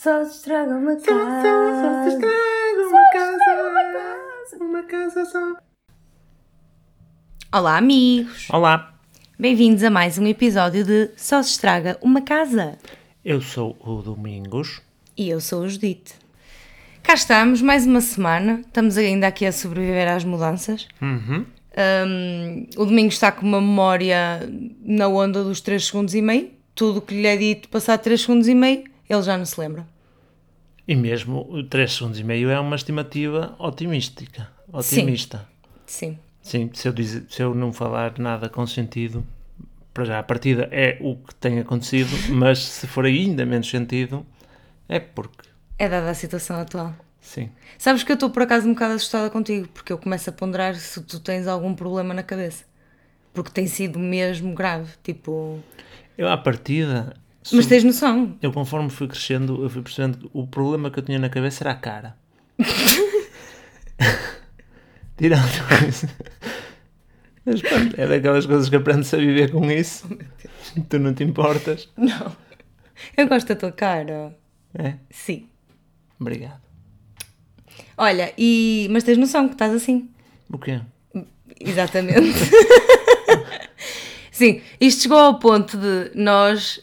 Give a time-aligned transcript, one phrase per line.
[0.00, 1.42] Só se estraga uma Só, casa.
[1.42, 4.64] só, só se estraga uma casa.
[4.64, 5.56] Uma casa só.
[7.52, 8.46] Olá, amigos.
[8.50, 8.94] Olá,
[9.36, 12.78] Bem-vindos a mais um episódio de Só se estraga uma casa.
[13.24, 14.80] eu sou o Domingos.
[15.16, 16.14] E eu sou a Judite.
[17.02, 18.60] Cá estamos, mais uma semana.
[18.60, 20.86] Estamos ainda aqui a sobreviver às mudanças.
[21.02, 21.44] Uhum.
[22.06, 24.48] Um, o Domingos está com uma memória
[24.80, 26.50] na onda dos 3 segundos e meio.
[26.72, 29.58] Tudo o que lhe é dito passar 3 segundos e meio, ele já não se
[29.60, 29.86] lembra.
[30.86, 34.48] E mesmo 3 segundos e meio é uma estimativa otimística.
[34.72, 35.46] Otimista.
[35.86, 36.18] Sim.
[36.40, 39.26] Sim, se, eu dizer, se eu não falar nada com sentido,
[39.92, 44.24] para já a partida é o que tem acontecido, mas se for ainda menos sentido,
[44.88, 45.48] é porque.
[45.78, 46.94] É dada a situação atual.
[47.20, 47.50] Sim.
[47.76, 50.74] Sabes que eu estou por acaso um bocado assustada contigo, porque eu começo a ponderar
[50.76, 52.64] se tu tens algum problema na cabeça.
[53.34, 54.90] Porque tem sido mesmo grave.
[55.02, 55.62] Tipo.
[56.16, 57.14] Eu à partida.
[57.40, 58.36] Mas sou- tens noção?
[58.42, 61.62] Eu conforme fui crescendo, eu fui percebendo que o problema que eu tinha na cabeça
[61.64, 62.16] era a cara.
[65.16, 65.48] Tirando
[65.88, 66.06] isso.
[67.44, 70.06] Mas pronto, é daquelas coisas que aprendes a viver com isso.
[70.88, 71.88] Tu não te importas.
[71.96, 72.36] Não.
[73.16, 74.36] Eu gosto da tua cara.
[74.74, 74.94] É?
[75.10, 75.48] Sim.
[76.20, 76.60] Obrigado.
[77.96, 78.86] Olha, e.
[78.90, 80.08] Mas tens noção que estás assim.
[80.52, 80.80] O quê?
[81.60, 82.38] Exatamente.
[84.30, 86.80] Sim, isto chegou ao ponto de nós.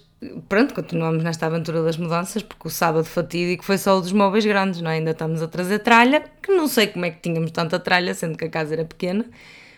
[0.50, 4.46] Pronto, continuamos nesta aventura das mudanças, porque o sábado fatídico foi só o dos móveis
[4.46, 4.96] grandes, não é?
[4.96, 8.38] Ainda estamos a trazer tralha, que não sei como é que tínhamos tanta tralha, sendo
[8.38, 9.26] que a casa era pequena,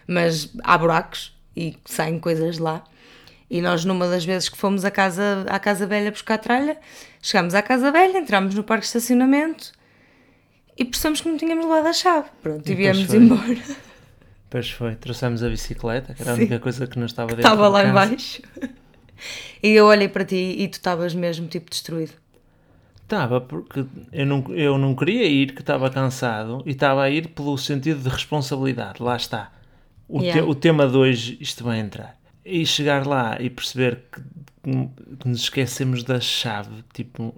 [0.08, 2.84] mas há buracos e saem coisas lá.
[3.50, 6.78] E nós, numa das vezes que fomos à casa, à casa velha buscar tralha,
[7.22, 9.72] chegámos à casa velha, entramos no parque de estacionamento
[10.78, 12.28] e percebemos que não tínhamos levado a chave.
[12.42, 13.58] Pronto, e, E viemos embora.
[14.50, 17.68] Pois foi, trouxemos a bicicleta, que era a única coisa que não estava dentro Estava
[17.68, 18.10] lá em casa.
[18.10, 18.42] baixo.
[19.64, 22.14] E eu olhei para ti e tu estavas mesmo tipo destruído.
[23.04, 27.30] Estava, porque eu não, eu não queria ir, que estava cansado, e estava a ir
[27.30, 29.02] pelo sentido de responsabilidade.
[29.02, 29.52] Lá está.
[30.10, 30.42] O, Yeah.
[30.42, 32.18] te- o tema de hoje, isto vai entrar.
[32.46, 34.22] E chegar lá e perceber que,
[35.20, 37.34] que nos esquecemos da chave, tipo...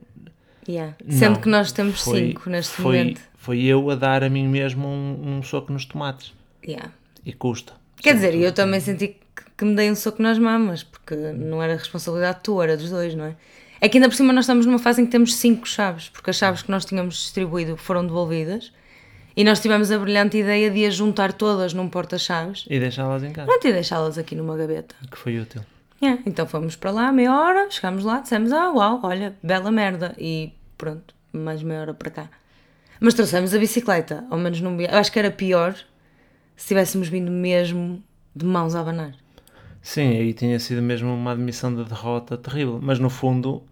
[0.68, 0.95] Yeah.
[1.03, 3.22] não, Sendo que nós temos foi- cinco neste foi, momento.
[3.35, 6.34] Foi eu a dar a mim mesmo um, um soco nos tomates.
[6.68, 6.91] Yeah.
[7.25, 7.73] E custa.
[7.97, 9.19] Quer dizer, eu também senti que,
[9.59, 13.13] que me dei um soco nas mamas, porque não era responsabilidade tua, era dos dois,
[13.13, 13.35] não é?
[13.81, 16.29] É que ainda por cima nós estamos numa fase em que temos cinco chaves, porque
[16.29, 18.71] as chaves que nós tínhamos distribuído foram devolvidas
[19.35, 23.33] e nós tivemos a brilhante ideia de as juntar todas num porta-chaves E deixá-las em
[23.33, 24.95] casa, pronto, e deixá-las aqui numa gaveta.
[25.11, 25.61] que foi útil.
[26.01, 30.15] Yeah, então fomos para lá, meia hora, chegámos lá, dissemos, ah, uau, olha, bela merda.
[30.17, 32.29] E pronto, mais meia hora para cá.
[33.01, 34.79] Mas trouxemos a bicicleta, ao menos não.
[34.79, 35.75] Eu acho que era pior
[36.55, 38.01] se tivéssemos vindo mesmo
[38.33, 39.15] de mãos a abanar.
[39.81, 42.79] Sim, aí tinha sido mesmo uma admissão de derrota terrível.
[42.81, 43.63] Mas no fundo,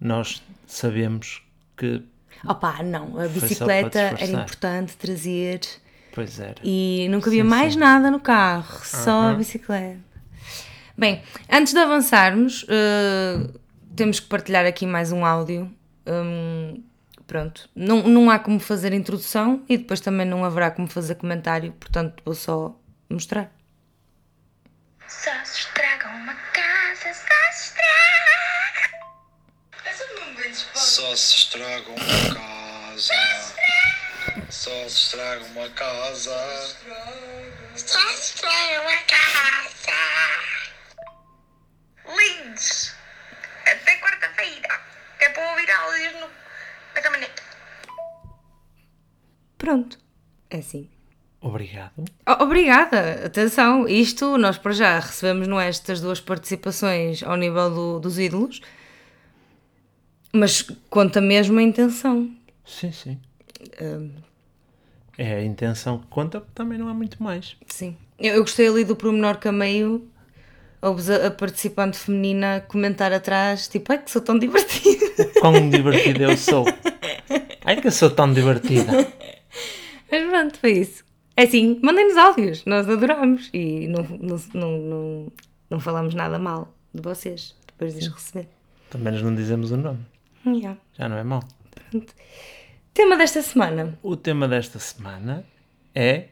[0.00, 1.42] nós sabemos
[1.76, 2.02] que...
[2.46, 5.60] Opa, não, a bicicleta era importante trazer
[6.12, 6.54] Pois era.
[6.62, 7.80] e não cabia Sim, mais sim.
[7.80, 9.36] nada no carro, só a Aham.
[9.38, 9.98] bicicleta.
[10.96, 13.50] Bem, antes de avançarmos, eh,
[13.96, 15.70] temos que partilhar aqui mais um áudio.
[16.06, 16.82] Hum,
[17.26, 21.72] pronto, não, não há como fazer introdução e depois também não haverá como fazer comentário,
[21.72, 22.74] portanto vou só
[23.10, 23.52] mostrar.
[25.08, 28.90] Só se estraga uma casa, só se estraga.
[30.74, 33.14] Só se estraga uma casa.
[34.50, 36.76] Só se estraga uma casa.
[37.74, 39.92] Só se estraga uma casa.
[42.06, 42.92] Lindos.
[43.62, 44.80] Até quarta-feira.
[45.20, 46.30] É para ouvir áudios no,
[46.94, 47.42] na caminhonete.
[49.56, 49.98] Pronto,
[50.50, 50.97] é assim.
[51.40, 52.04] Obrigado.
[52.26, 57.70] O- Obrigada, atenção, isto nós para já recebemos não é, estas duas participações ao nível
[57.70, 58.60] do- dos ídolos,
[60.32, 62.30] mas conta mesmo a intenção.
[62.66, 63.18] Sim, sim.
[63.80, 64.10] Hum,
[65.16, 67.56] É a intenção que conta, também não há muito mais.
[67.66, 67.96] sim.
[68.18, 70.08] Eu, eu gostei ali do pormenor que a meio
[70.82, 75.24] a, a participante feminina comentar atrás, tipo, ai que sou tão divertida.
[75.40, 76.64] Quão divertida eu sou.
[77.64, 78.92] Ai que eu sou tão divertida.
[80.10, 81.04] Mas pronto, foi isso.
[81.38, 85.32] É assim, mandem-nos áudios, nós adoramos e não, não, não, não,
[85.70, 88.48] não falamos nada mal de vocês depois de os receber.
[88.90, 90.04] Também nós não dizemos o nome.
[90.44, 90.76] Yeah.
[90.94, 91.40] Já não é mau.
[92.92, 93.96] Tema desta semana.
[94.02, 95.44] O tema desta semana
[95.94, 96.30] é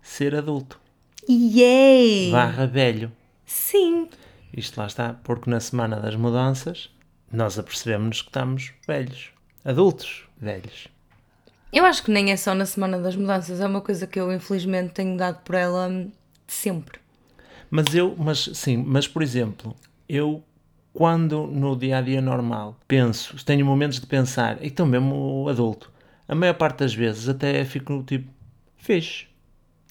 [0.00, 0.80] ser adulto.
[1.28, 2.30] Yay!
[2.30, 3.12] Barra velho.
[3.44, 4.08] Sim.
[4.56, 6.90] Isto lá está, porque na semana das mudanças
[7.30, 9.32] nós apercebemos que estamos velhos.
[9.62, 10.88] Adultos velhos.
[11.76, 14.32] Eu acho que nem é só na semana das mudanças, é uma coisa que eu
[14.32, 16.06] infelizmente tenho dado por ela
[16.46, 16.98] sempre.
[17.70, 19.76] Mas eu, mas sim, mas por exemplo,
[20.08, 20.42] eu
[20.90, 25.92] quando no dia a dia normal penso, tenho momentos de pensar, então mesmo adulto,
[26.26, 28.26] a maior parte das vezes até fico tipo,
[28.78, 29.26] fixe.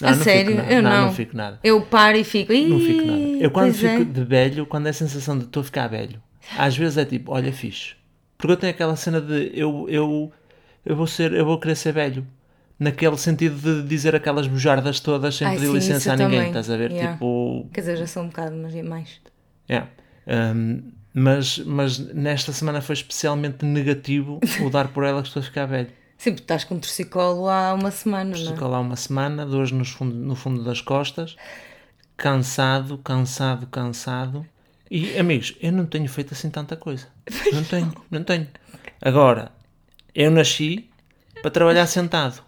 [0.01, 0.53] A sério?
[0.53, 0.73] Fico nada.
[0.73, 1.05] Eu não.
[1.05, 1.59] não fico nada.
[1.63, 2.51] Eu paro e fico.
[2.51, 3.43] Não fico nada.
[3.43, 3.97] Eu quando pois é.
[3.99, 6.19] fico de velho, quando é a sensação de estou a ficar velho,
[6.57, 7.93] às vezes é tipo, olha, fixe.
[8.39, 10.31] Porque eu tenho aquela cena de eu, eu,
[10.85, 12.25] eu vou ser, eu vou querer ser velho.
[12.77, 16.47] Naquele sentido de dizer aquelas bujardas todas sem Ai, pedir sim, licença a ninguém, também.
[16.47, 16.91] estás a ver?
[16.91, 17.13] Yeah.
[17.13, 19.21] Tipo, Quer dizer, já sou um bocado, mas é mais.
[19.69, 19.89] yeah.
[20.27, 25.43] Um, mas, mas nesta semana foi especialmente negativo o dar por ela que estou a
[25.43, 25.87] ficar velho.
[26.17, 28.53] Sim, porque estás com um torcicolo há uma semana, não é?
[28.53, 31.37] Estou lá uma semana, dores nos fundo, no fundo das costas,
[32.17, 34.45] cansado, cansado, cansado.
[34.89, 37.07] E amigos, eu não tenho feito assim tanta coisa.
[37.53, 38.47] Não tenho, não tenho.
[39.01, 39.51] Agora,
[40.15, 40.89] eu nasci
[41.41, 42.41] para trabalhar sentado.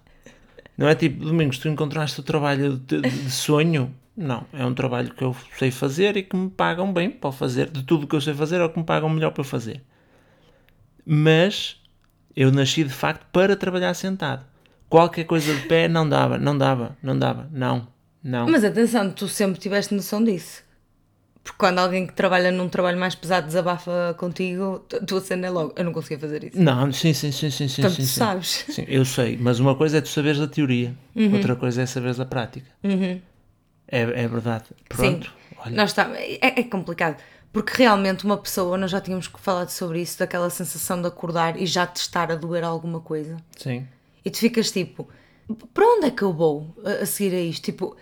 [0.78, 3.94] Não é tipo, Domingos, tu encontraste o trabalho de, de- sonho?
[4.16, 7.69] Não, é um trabalho que eu sei fazer e que me pagam bem para fazer.
[7.69, 9.81] De tudo o que eu sei fazer é o que me pagam melhor para fazer.
[11.06, 11.81] Mas
[12.36, 14.46] eu nasci de facto para trabalhar sentado.
[14.90, 17.88] Qualquer coisa de pé não dava, não dava, não dava, não,
[18.24, 18.48] não.
[18.48, 20.63] Mas atenção, tu sempre tiveste noção disso.
[21.48, 25.74] Porque quando alguém que trabalha num trabalho mais pesado desabafa contigo, tu- tu acende logo.
[25.78, 26.60] Eu não conseguia fazer isso.
[26.62, 28.20] Não, sim, sim, sim, sim, sim, Portanto, sim, tu sim.
[28.20, 28.66] sabes.
[28.70, 30.94] Sim, eu sei, mas uma coisa é tu saberes da teoria,
[31.32, 32.70] outra coisa é saberes da prática.
[33.88, 34.66] É, é verdade.
[34.90, 35.56] Pronto, Sim.
[35.66, 37.18] olha, Nós está, é, é complicado.
[37.54, 41.66] Porque realmente uma pessoa, nós já tínhamos falado sobre isso, daquela sensação de acordar e
[41.66, 43.38] já te estar a doer alguma coisa.
[43.56, 43.88] sim.
[44.26, 45.08] E tu ficas tipo,
[45.74, 47.64] para onde é que eu vou a, a seguir a isto?
[47.64, 47.96] Tipo,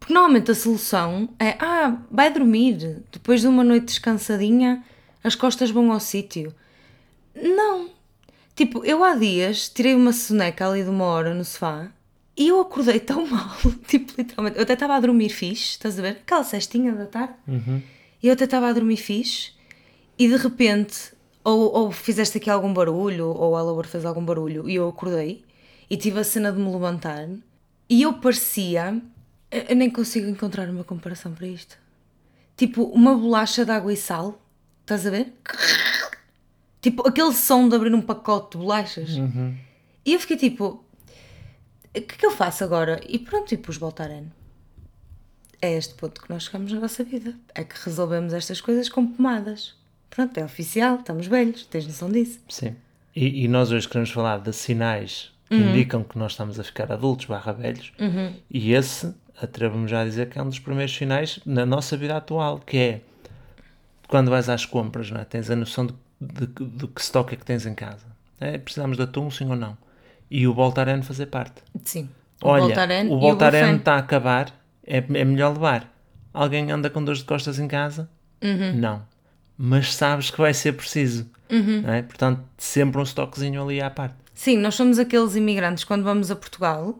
[0.00, 4.82] porque normalmente a solução é, ah, vai dormir, depois de uma noite descansadinha,
[5.22, 6.52] as costas vão ao sítio.
[7.34, 7.90] Não.
[8.56, 11.88] Tipo, eu há dias tirei uma soneca ali de uma hora no sofá
[12.36, 13.56] e eu acordei tão mal,
[13.86, 14.56] tipo, literalmente.
[14.56, 16.08] Eu até estava a dormir fixe, estás a ver?
[16.22, 17.34] Aquela cestinha da tarde.
[18.22, 19.52] E eu até estava a dormir fixe
[20.18, 21.12] e de repente,
[21.44, 25.44] ou, ou fizeste aqui algum barulho, ou a Laura fez algum barulho e eu acordei
[25.88, 27.28] e tive a cena de me levantar
[27.88, 29.00] e eu parecia.
[29.50, 31.76] Eu nem consigo encontrar uma comparação para isto.
[32.56, 34.40] Tipo, uma bolacha de água e sal,
[34.82, 35.32] estás a ver?
[36.80, 39.10] Tipo, aquele som de abrir um pacote de bolachas.
[40.04, 43.00] E eu fiquei tipo, o que é que eu faço agora?
[43.08, 44.26] E pronto, e pus Voltaren.
[45.60, 47.34] É este ponto que nós chegamos na nossa vida.
[47.54, 49.74] É que resolvemos estas coisas com pomadas.
[50.08, 52.40] Pronto, é oficial, estamos velhos, tens noção disso.
[52.48, 52.76] Sim.
[53.14, 56.92] E, e nós hoje queremos falar de sinais que indicam que nós estamos a ficar
[56.92, 57.92] adultos barra velhos.
[58.48, 62.16] E esse, atrevo-me já a dizer que é um dos primeiros sinais na nossa vida
[62.16, 63.00] atual, que é
[64.08, 65.24] quando vais às compras, não é?
[65.24, 68.06] tens a noção de, de, de que estoque é que tens em casa.
[68.40, 69.76] É, precisamos de atum, sim ou não?
[70.30, 71.62] E o Voltaren fazer parte.
[71.84, 72.08] Sim.
[72.42, 74.52] Olha, Voltaren o Voltaren está a acabar,
[74.86, 75.92] é, é melhor levar.
[76.32, 78.08] Alguém anda com dores de costas em casa?
[78.42, 78.76] Uhum.
[78.76, 79.02] Não.
[79.58, 81.28] Mas sabes que vai ser preciso.
[81.50, 82.02] Não é?
[82.02, 84.14] Portanto, sempre um estoquezinho ali à parte.
[84.32, 86.98] Sim, nós somos aqueles imigrantes quando vamos a Portugal.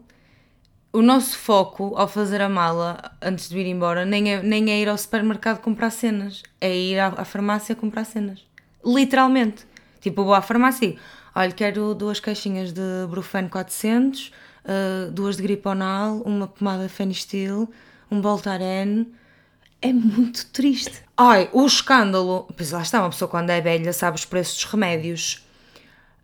[0.93, 4.81] O nosso foco ao fazer a mala antes de ir embora nem é, nem é
[4.81, 8.45] ir ao supermercado comprar cenas, é ir à, à farmácia comprar cenas.
[8.85, 9.65] Literalmente.
[10.01, 10.99] Tipo, eu vou à farmácia e
[11.33, 14.33] olha, quero duas caixinhas de Brufen 400,
[14.65, 17.71] ah, duas de Griponal, uma pomada Fenistil,
[18.09, 19.05] um Voltaren.
[19.81, 21.01] É muito triste.
[21.17, 22.47] Ai, o escândalo.
[22.55, 25.47] Pois lá está, uma pessoa quando é velha sabe os preços dos remédios.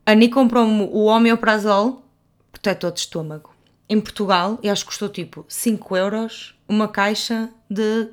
[0.06, 2.04] A Ni comprou-me o Homeoprazol,
[2.52, 3.50] protetor de estômago,
[3.90, 8.10] em Portugal, e acho que custou tipo 5 euros uma caixa de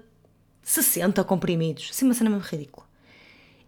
[0.62, 1.88] 60 comprimidos.
[1.90, 2.86] Assim, uma cena mesmo ridícula.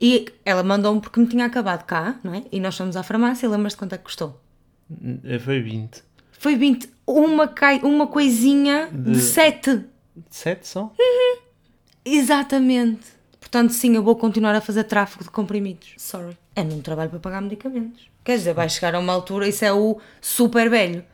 [0.01, 2.45] E ela mandou-me porque me tinha acabado cá, não é?
[2.53, 4.41] E nós fomos à farmácia, lembras-te quanto é que custou?
[5.25, 6.03] Eh, Foi 20.
[6.39, 9.85] Foi 20, uma, cai, uma coisinha de 7.
[10.31, 10.93] 7 só?
[12.05, 13.17] Exatamente.
[13.41, 15.95] Portanto, sim, eu vou continuar a fazer tráfego de comprimidos.
[15.97, 16.37] Sorry.
[16.55, 18.09] É num trabalho para pagar medicamentos.
[18.25, 21.05] Quer dizer, vai chegar a uma altura, isso é o super velho,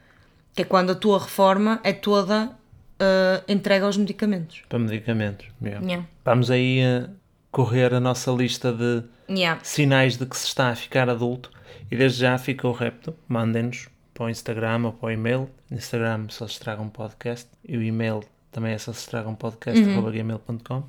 [0.54, 2.56] que é quando a tua reforma é toda
[3.02, 4.62] ah, entregue aos medicamentos.
[4.68, 5.47] Para medicamentos.
[5.61, 5.85] Yeah.
[5.85, 6.09] Yeah.
[6.25, 7.11] Vamos aí a
[7.50, 9.61] correr a nossa lista de Yeah.
[9.62, 11.50] sinais de que se está a ficar adulto.
[11.90, 13.14] E desde já fica o repto.
[13.28, 15.50] Mandem-nos para o Instagram ou para o e-mail.
[15.71, 17.49] No Instagram só se estraga um podcast.
[17.66, 19.82] E o e-mail também é só se estraga um podcast.
[19.82, 20.82] gmail.com.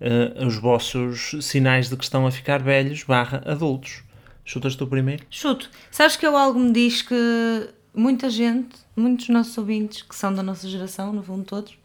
[0.00, 4.02] Eh, os vossos sinais de que estão a ficar velhos barra adultos.
[4.44, 5.24] Chutas tu primeiro?
[5.30, 5.70] Chuto.
[5.90, 10.42] Sabes que eu algo me diz que muita gente, muitos nossos ouvintes, que são da
[10.42, 11.76] nossa geração, no fundo todos,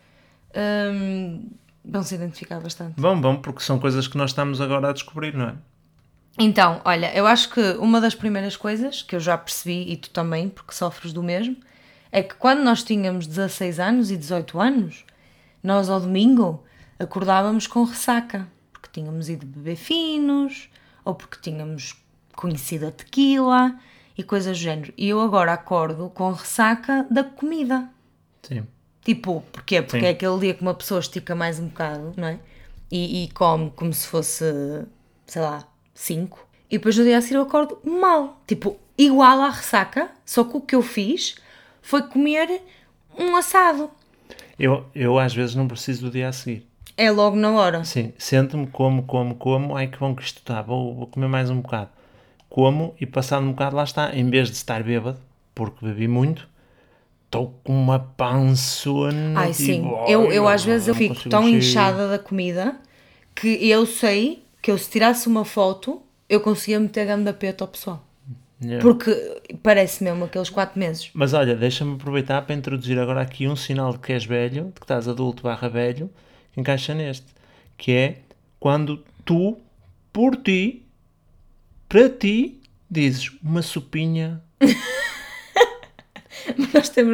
[0.93, 1.49] hum,
[1.83, 2.99] vão se identificar bastante.
[2.99, 5.55] Vão, vão, porque são coisas que nós estamos agora a descobrir, não é?
[6.39, 10.09] Então, olha, eu acho que uma das primeiras coisas que eu já percebi, e tu
[10.11, 11.57] também, porque sofres do mesmo,
[12.11, 15.03] é que quando nós tínhamos 16 anos e 18 anos,
[15.63, 16.63] nós ao domingo
[16.99, 20.69] acordávamos com ressaca, porque tínhamos ido beber finos,
[21.03, 21.95] ou porque tínhamos
[22.35, 23.75] conhecido a tequila
[24.17, 24.93] e coisas do género.
[24.97, 27.89] E eu agora acordo com ressaca da comida.
[28.41, 28.65] Sim.
[29.03, 29.81] Tipo, porquê?
[29.81, 30.05] Porque Sim.
[30.05, 32.39] é aquele dia que uma pessoa estica mais um bocado, não é?
[32.91, 34.43] E, e come como se fosse,
[35.25, 36.45] sei lá, cinco.
[36.69, 38.41] E depois no dia a seguir eu acordo mal.
[38.45, 41.35] Tipo, igual à ressaca, só que o que eu fiz
[41.81, 42.61] foi comer
[43.17, 43.89] um assado.
[44.59, 46.67] Eu, eu às vezes não preciso do dia a seguir.
[46.97, 47.83] É logo na hora.
[47.83, 51.49] Sim, sento-me, como, como, como, ai que bom que isto está, vou, vou comer mais
[51.49, 51.91] um bocado.
[52.57, 55.19] Como e passado um bocado lá está, em vez de estar bêbado,
[55.53, 56.49] porque bebi muito,
[57.25, 59.39] estou com uma pançona.
[59.39, 59.83] Ai, sim.
[59.83, 61.57] tipo, Eu, eu às vezes eu fico tão mexer.
[61.57, 62.75] inchada da comida
[63.35, 67.67] que eu sei que eu se tirasse uma foto eu conseguia meter ganda peta ao
[67.67, 68.03] pessoal.
[68.59, 68.81] Yeah.
[68.81, 69.11] Porque
[69.61, 71.11] parece mesmo aqueles quatro meses.
[71.13, 74.71] Mas olha, deixa-me aproveitar para introduzir agora aqui um sinal de que és velho, de
[74.71, 76.09] que estás adulto barra velho,
[76.51, 77.27] que encaixa neste,
[77.77, 78.17] que é
[78.59, 79.59] quando tu,
[80.11, 80.86] por ti,
[81.87, 84.41] para ti, dizes uma sopinha.
[86.73, 87.13] Nós temos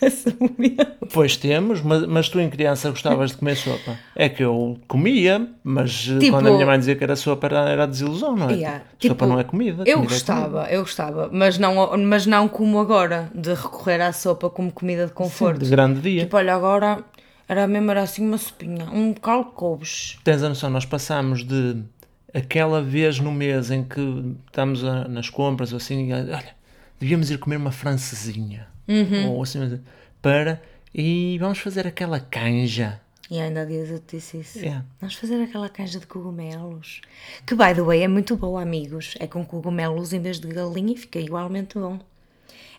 [0.00, 1.06] essa momento.
[1.12, 3.96] Pois temos, mas, mas tu em criança gostavas de comer sopa.
[4.16, 7.68] É que eu comia, mas Tipo- quando a minha mãe dizia que era sopa era,
[7.70, 8.54] era desilusão, não é?
[8.54, 9.84] Yeah, sopa tipo, não é comida.
[9.86, 14.12] Eu comida é gostava, eu gostava, mas não, mas não como agora, de recorrer à
[14.12, 15.32] sopa como comida de comida.
[15.32, 15.60] conforto.
[15.64, 16.24] De grande dia.
[16.24, 17.04] Tipo, olha, agora
[17.48, 19.12] era mesmo era assim uma sopinha, um
[19.54, 20.18] couves.
[20.24, 21.76] Tens a noção, nós passamos de
[22.34, 24.00] aquela vez no mês em que
[24.46, 26.54] estamos a- nas compras ou assim, olha,
[26.98, 28.66] devíamos ir comer uma francesinha.
[28.88, 29.30] Uhum.
[29.30, 29.80] Ou assim,
[30.20, 30.60] para,
[30.94, 33.00] e vamos fazer aquela canja.
[33.30, 34.58] E ainda há dias eu te disse isso.
[34.58, 34.84] Yeah.
[35.00, 37.00] Vamos fazer aquela canja de cogumelos.
[37.46, 39.14] Que, by the way, é muito boa, amigos.
[39.18, 41.98] É com cogumelos em vez de galinha e fica igualmente bom.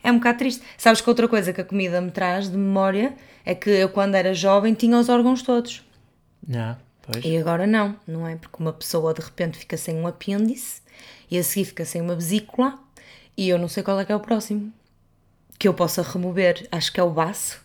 [0.03, 0.61] É um bocado triste.
[0.77, 4.13] Sabes que outra coisa que a comida me traz de memória é que eu, quando
[4.13, 5.83] era jovem, tinha os órgãos todos.
[6.47, 7.23] Yeah, pois.
[7.25, 8.35] E agora não, não é?
[8.35, 10.81] Porque uma pessoa de repente fica sem um apêndice
[11.29, 12.79] e a seguir fica sem uma vesícula
[13.37, 14.71] e eu não sei qual é que é o próximo.
[15.57, 17.63] Que eu possa remover, acho que é o baço.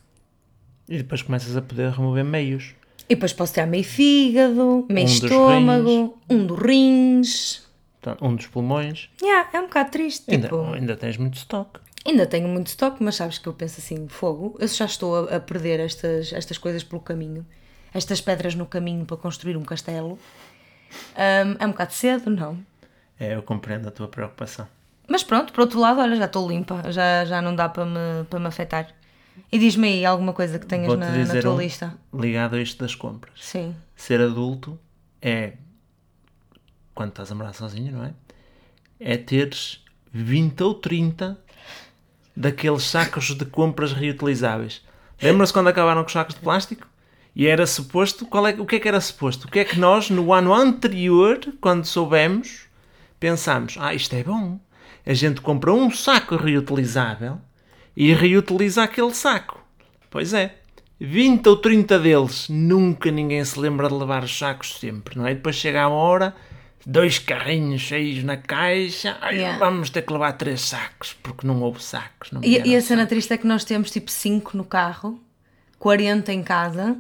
[0.89, 2.75] E depois começas a poder remover meios.
[3.09, 7.63] E depois posso ter meio fígado, meio Um dos estômago, um dos rins.
[8.01, 9.09] Portanto, Um dos pulmões.
[9.21, 10.31] Yeah, é um bocado triste.
[10.31, 11.81] Ainda, Tipo, ainda tens muito estoque.
[12.07, 15.37] ainda tenho muito estoque, mas sabes que eu penso assim, fogo, eu já estou a,
[15.37, 17.45] a perder estas, estas coisas pelo caminho.
[17.93, 20.19] Estas pedras no caminho para construir um castelo.
[21.17, 22.59] Ahm, é um bocado cedo, não?
[23.19, 24.67] É, eu compreendo a tua preocupação.
[25.09, 28.25] Mas pronto, por outro lado, olha, já estou limpa, já, já não dá para me,
[28.29, 28.89] para me afetar.
[29.51, 31.95] E diz-me aí alguma coisa que tenhas na, na tua um lista.
[32.15, 33.35] ligado a isto das compras.
[33.41, 33.75] Sim.
[33.97, 34.79] Ser adulto
[35.21, 35.55] é,
[36.95, 38.13] quando estás a morar sozinho, não é?
[39.01, 39.83] É teres
[40.13, 41.39] 20 ou 30
[42.37, 44.83] daqueles sacos de compras reutilizáveis.
[45.21, 46.87] Lembra-se quando acabaram com os sacos de plástico?
[47.35, 49.47] E era suposto, qual é, o que é que era suposto?
[49.47, 52.63] O que é que nós, no ano anterior, quando soubemos,
[53.19, 54.59] pensámos, ah, isto é bom.
[55.07, 57.39] A gente compra um saco reutilizável
[57.97, 59.65] e reutiliza aquele saco.
[60.11, 60.57] Pois é.
[60.99, 65.35] 20 ou 30 deles, nunca ninguém se lembra de levar os sacos sempre, não é?
[65.35, 66.35] Depois chega a hora,
[66.85, 69.59] dois carrinhos cheios na caixa, ai, Yeah.
[69.59, 72.31] vamos ter que levar três sacos, porque não houve sacos.
[72.31, 75.19] Não E, e a cena triste é que nós temos tipo 5 no carro,
[75.79, 76.99] 40 em casa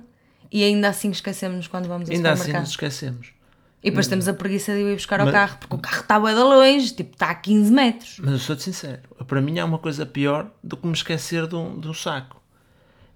[0.50, 2.62] e ainda assim esquecemos quando vamos ao Ainda assim supermercado.
[2.62, 3.28] nos esquecemos.
[3.82, 6.20] E depois temos a preguiça de ir buscar o Mas- carro, porque o carro está
[6.20, 8.16] bué de longe, tipo, está a 15 metros.
[8.20, 11.70] Mas eu sou-te sincero, para mim há uma coisa pior do que me esquecer do,
[11.76, 12.40] do saco.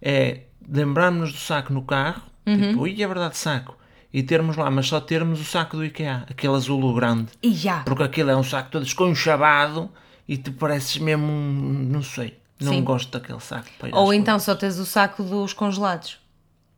[0.01, 2.69] É lembrarmos do saco no carro, Uhum.
[2.69, 3.77] tipo, ui, é verdade, saco.
[4.13, 7.29] E termos lá, mas só termos o saco do IKEA, aquele azul grande.
[7.43, 7.81] E já.
[7.81, 9.91] Porque aquilo é um saco todo esconchavado
[10.29, 11.89] e tu pareces mesmo um.
[11.91, 12.39] não sei.
[12.61, 12.85] Não Sim.
[12.85, 13.67] gosto daquele saco.
[13.93, 16.19] Ou então só tens o saco dos congelados.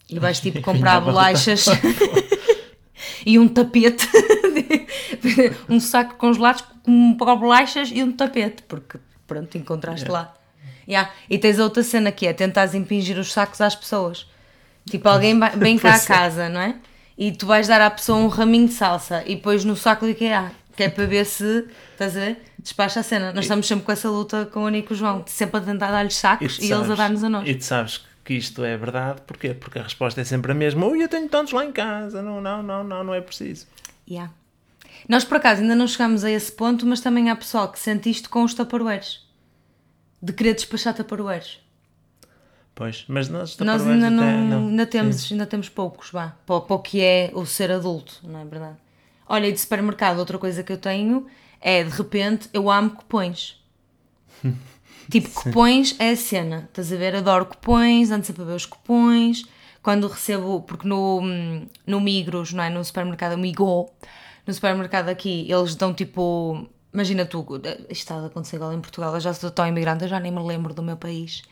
[0.09, 1.67] E vais tipo E comprar bolachas
[3.25, 4.09] e um tapete.
[5.69, 8.63] um saco de congelados com bolachas e um tapete.
[8.63, 10.35] Porque pronto, encontraste lá.
[10.89, 11.11] Yeah.
[11.29, 14.27] E tens outra cena que é tentares impingir os sacos às pessoas.
[14.89, 16.07] Tipo, alguém vem cá a Pois é.
[16.07, 16.77] casa, não é?
[17.19, 20.13] E tu vais dar à pessoa um raminho de salsa e depois no saco de
[20.13, 22.43] IKEA, que é para ver se, estás a ver?
[22.59, 23.33] Despacha a cena.
[23.33, 25.91] Nós estamos sempre com essa luta com o Nico e o João, sempre a tentar
[25.91, 27.49] dar-lhes sacos tu e, eles a dar-nos a nós.
[27.49, 28.05] E tu sabes que
[28.35, 29.55] isto é verdade, porquê?
[29.55, 30.87] Porque a resposta é sempre a mesma.
[30.87, 32.23] Ui, eu tenho tantos lá em casa.
[32.23, 33.67] Não, não, não, não, não é preciso.
[34.09, 34.33] Yeah.
[35.09, 38.09] Nós, por acaso, ainda não chegámos a esse ponto, mas também há pessoal que sente
[38.11, 39.27] isto com os taparoeiros.
[40.23, 41.61] De querer despachar taparoeiros.
[42.75, 45.35] Pois, mas nós, Nós ainda, não, até- ainda, temos, Sim.
[45.35, 46.37] ainda temos poucos, vá.
[46.47, 48.77] Para o que é o ser adulto, não é verdade?
[49.29, 51.27] Olha, e de supermercado, outra coisa que eu tenho
[51.61, 53.57] é, de repente, eu amo cupões.
[55.11, 56.69] tipo, cupões é a cena.
[56.69, 57.15] Estás a ver?
[57.15, 59.45] Adoro cupões, ando sempre a ver os cupões.
[59.83, 61.21] quando recebo, porque no,
[61.87, 62.71] no Migros, não é?
[62.71, 63.91] No supermercado Migo,
[64.47, 66.69] no supermercado aqui, eles dão tipo.
[66.93, 67.45] Imagina tu,
[67.91, 70.33] isto está a acontecer igual em Portugal, eu já sou tão imigrante, eu já nem
[70.33, 71.43] me lembro do meu país.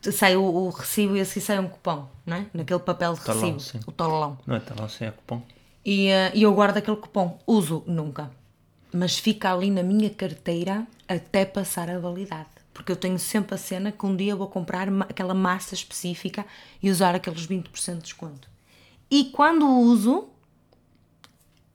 [0.00, 2.46] Que sai o, o recibo e assim sai um cupom, não é?
[2.52, 3.80] Naquele papel de recibo, sim.
[3.86, 4.38] o talão.
[4.46, 5.42] Não é talão, sem é cupom.
[5.84, 7.38] E, e eu guardo aquele cupom.
[7.46, 8.30] Uso nunca.
[8.92, 12.48] Mas fica ali na minha carteira até passar a validade.
[12.72, 16.46] Porque eu tenho sempre a cena que um dia vou comprar aquela massa específica
[16.82, 18.48] e usar aqueles 20% de desconto.
[19.10, 20.30] E quando uso,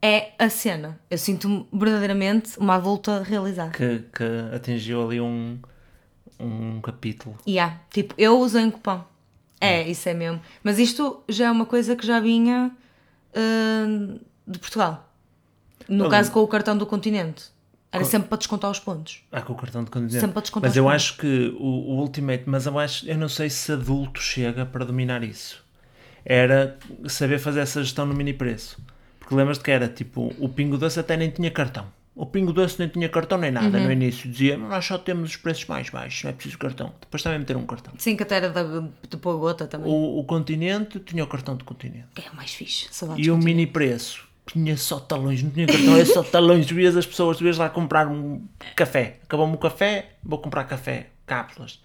[0.02, 0.98] é a cena.
[1.10, 3.70] Eu sinto-me verdadeiramente uma adulta realizada.
[3.70, 5.58] Que, que atingiu ali um,
[6.38, 7.36] um capítulo.
[7.46, 9.04] E há, tipo, eu usei um cupom.
[9.60, 10.40] É, isso é mesmo.
[10.62, 12.70] Mas isto já é uma coisa que já vinha
[13.36, 15.08] hum, de Portugal.
[15.88, 17.46] No caso com o cartão do continente.
[17.90, 19.22] Era sempre para descontar os pontos.
[19.32, 20.20] Ah, com o cartão de continente.
[20.20, 20.96] Sempre para descontar Mas eu pontos.
[20.96, 24.84] acho que o, o Ultimate, mas eu acho, eu não sei se adulto chega para
[24.84, 25.64] dominar isso.
[26.24, 28.78] Era saber fazer essa gestão no mini preço.
[29.18, 31.86] Porque lembras-te que era tipo, o Pingo Doce até nem tinha cartão.
[32.14, 33.78] O Pingo Doce nem tinha cartão nem nada.
[33.78, 33.84] Uhum.
[33.84, 36.92] No início dizia, nós só temos os preços mais baixos, não é preciso cartão.
[37.00, 37.94] Depois também meter um cartão.
[37.96, 39.90] Sim, que até era de, de pôr gota também.
[39.90, 42.08] O, o Continente tinha o cartão de Continente.
[42.16, 42.88] É o mais fixe.
[43.16, 46.66] E o mini preço tinha só talões, não tinha cartão, era só talões.
[46.66, 48.42] Tu vias as pessoas, tu vias lá comprar um
[48.74, 49.18] café.
[49.24, 51.80] Acabou-me o café, vou comprar café, cápsulas.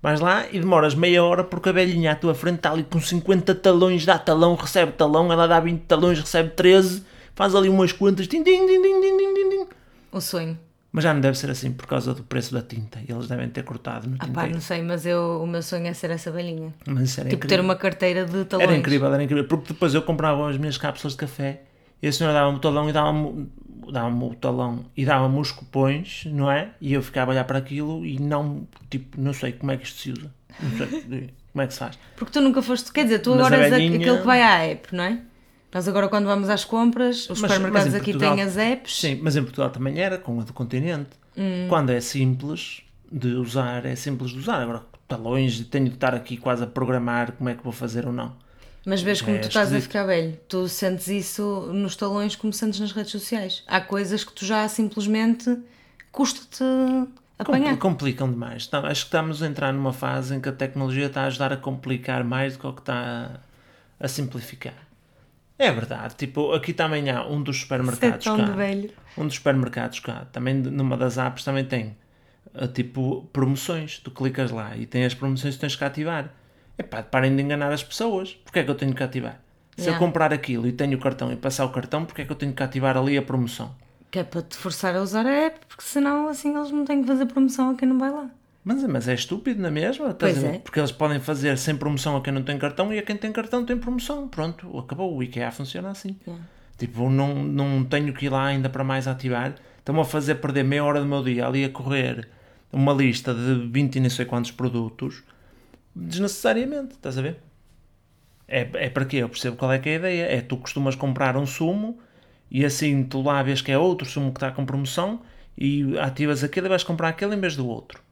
[0.00, 3.00] Vais lá e demoras meia hora porque a velhinha à tua frente está ali com
[3.00, 7.02] 50 talões, dá talão, recebe talão, ela dá 20 talões, recebe 13,
[7.34, 9.66] faz ali umas contas, din, din, din, din, din, din, din.
[10.12, 10.58] Um sonho.
[10.92, 13.00] Mas já não deve ser assim por causa do preço da tinta.
[13.08, 15.92] Eles devem ter cortado no ah, pá, não sei, mas eu, o meu sonho é
[15.94, 16.72] ser essa velhinha.
[16.86, 17.48] Mas era tipo incrível.
[17.48, 18.68] ter uma carteira de talões.
[18.68, 19.44] Era incrível, era incrível.
[19.48, 21.62] Porque depois eu comprava as minhas cápsulas de café
[22.04, 23.48] e a senhora dava-me o talão e dava-me
[23.92, 26.70] dava o talão e dava-me os cupões, não é?
[26.80, 29.84] E eu ficava a olhar para aquilo e não, tipo, não sei como é que
[29.84, 30.30] isto se usa.
[30.60, 30.86] Não sei
[31.52, 31.98] como é que se faz.
[32.16, 32.90] Porque tu nunca foste.
[32.92, 35.18] Quer dizer, tu Mas agora a és velhinha- aquele que vai à app, não é?
[35.72, 39.00] Nós agora, quando vamos às compras, os Mas- supermercados mas aqui Portugal- têm as apps.
[39.00, 41.10] Sim, mas em Portugal também era, com a do continente.
[41.36, 41.66] Hum.
[41.68, 44.60] Quando é simples de usar, é simples de usar.
[44.62, 48.12] Agora, talões, tenho de estar aqui quase a programar como é que vou fazer ou
[48.12, 48.32] não.
[48.86, 50.38] Mas vês como É tu estás a ficar velho.
[50.48, 53.62] Tu sentes isso nos talões como sentes nas redes sociais.
[53.66, 55.56] Há coisas que tu já simplesmente
[56.12, 56.62] custa-te
[57.38, 57.70] apanhar.
[57.70, 58.66] Compli- Complicam demais.
[58.66, 61.52] Tá- acho que estamos a entrar numa fase em que a tecnologia está a ajudar
[61.52, 63.40] a complicar mais do que o que está
[64.00, 64.74] a, a simplificar.
[65.58, 66.14] É verdade.
[66.16, 68.44] Tipo, aqui também há um dos supermercados tão cá.
[68.44, 68.90] de velho.
[69.16, 70.26] Um dos supermercados cá.
[70.32, 71.96] Também numa das apps também tem
[72.54, 73.98] ah, tipo promoções.
[73.98, 76.30] Tu clicas lá e tem as promoções que tens que ativar.
[76.78, 78.34] Epá, parem de enganar as pessoas.
[78.34, 79.40] Porquê é que eu tenho que ativar?
[79.76, 80.06] Se eu Yeah.
[80.06, 82.52] comprar aquilo e tenho o cartão e passar o cartão, porquê é que eu tenho
[82.52, 83.74] que ativar ali a promoção?
[84.10, 87.00] Que é para te forçar a usar a app, porque senão assim eles não têm
[87.02, 88.30] que fazer promoção a quem não vai lá.
[88.62, 90.08] Mas, mas é estúpido, não é mesmo?
[90.08, 90.58] Estás Pois é.
[90.60, 93.30] Porque eles podem fazer sem promoção a quem não tem cartão e a quem tem
[93.32, 94.28] cartão tem promoção.
[94.28, 95.14] Pronto, acabou.
[95.16, 96.16] O IKEA funciona assim.
[96.26, 96.44] Yeah.
[96.78, 99.54] Tipo, não, não tenho que ir lá ainda para mais ativar.
[99.78, 102.28] Estão-me a fazer perder meia hora do meu dia ali a correr
[102.72, 105.22] uma lista de 20 e nem sei quantos produtos
[105.94, 106.94] desnecessariamente.
[106.94, 107.38] Estás a ver?
[108.46, 109.16] É, é para quê?
[109.18, 110.36] Eu percebo qual é que é a ideia.
[110.36, 111.98] É tu costumas comprar um sumo
[112.50, 115.22] e assim tu lá vês que é outro sumo que está com promoção
[115.56, 118.02] e ativas aquele e vais comprar aquele em vez do outro.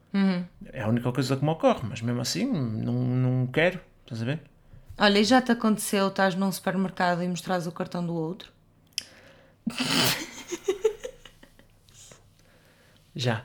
[0.73, 3.81] É a única coisa que me ocorre, mas mesmo assim não, não quero.
[4.05, 4.41] Estás a ver?
[4.99, 8.53] Olha, e já te aconteceu, estás num supermercado e mostrares o cartão do outro?
[13.15, 13.45] Já.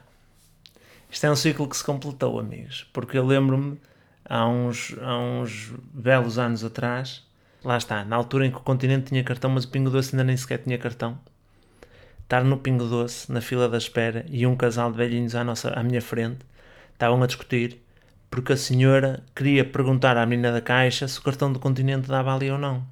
[1.10, 2.88] Isto é um ciclo que se completou, amigos.
[2.94, 3.80] Porque eu lembro-me,
[4.30, 7.24] há uns, há uns belos anos atrás,
[7.64, 10.24] lá está, na altura em que o continente tinha cartão, mas o Pingo Doce ainda
[10.24, 11.18] nem sequer tinha cartão.
[12.24, 15.72] Estar no Pingo Doce, na fila da espera, e um casal de velhinhos à, nossa,
[15.72, 16.40] à minha frente,
[16.94, 17.82] estavam a discutir
[18.30, 22.36] porque a senhora queria perguntar à menina da caixa se o cartão do continente dava
[22.36, 22.86] ali ou não.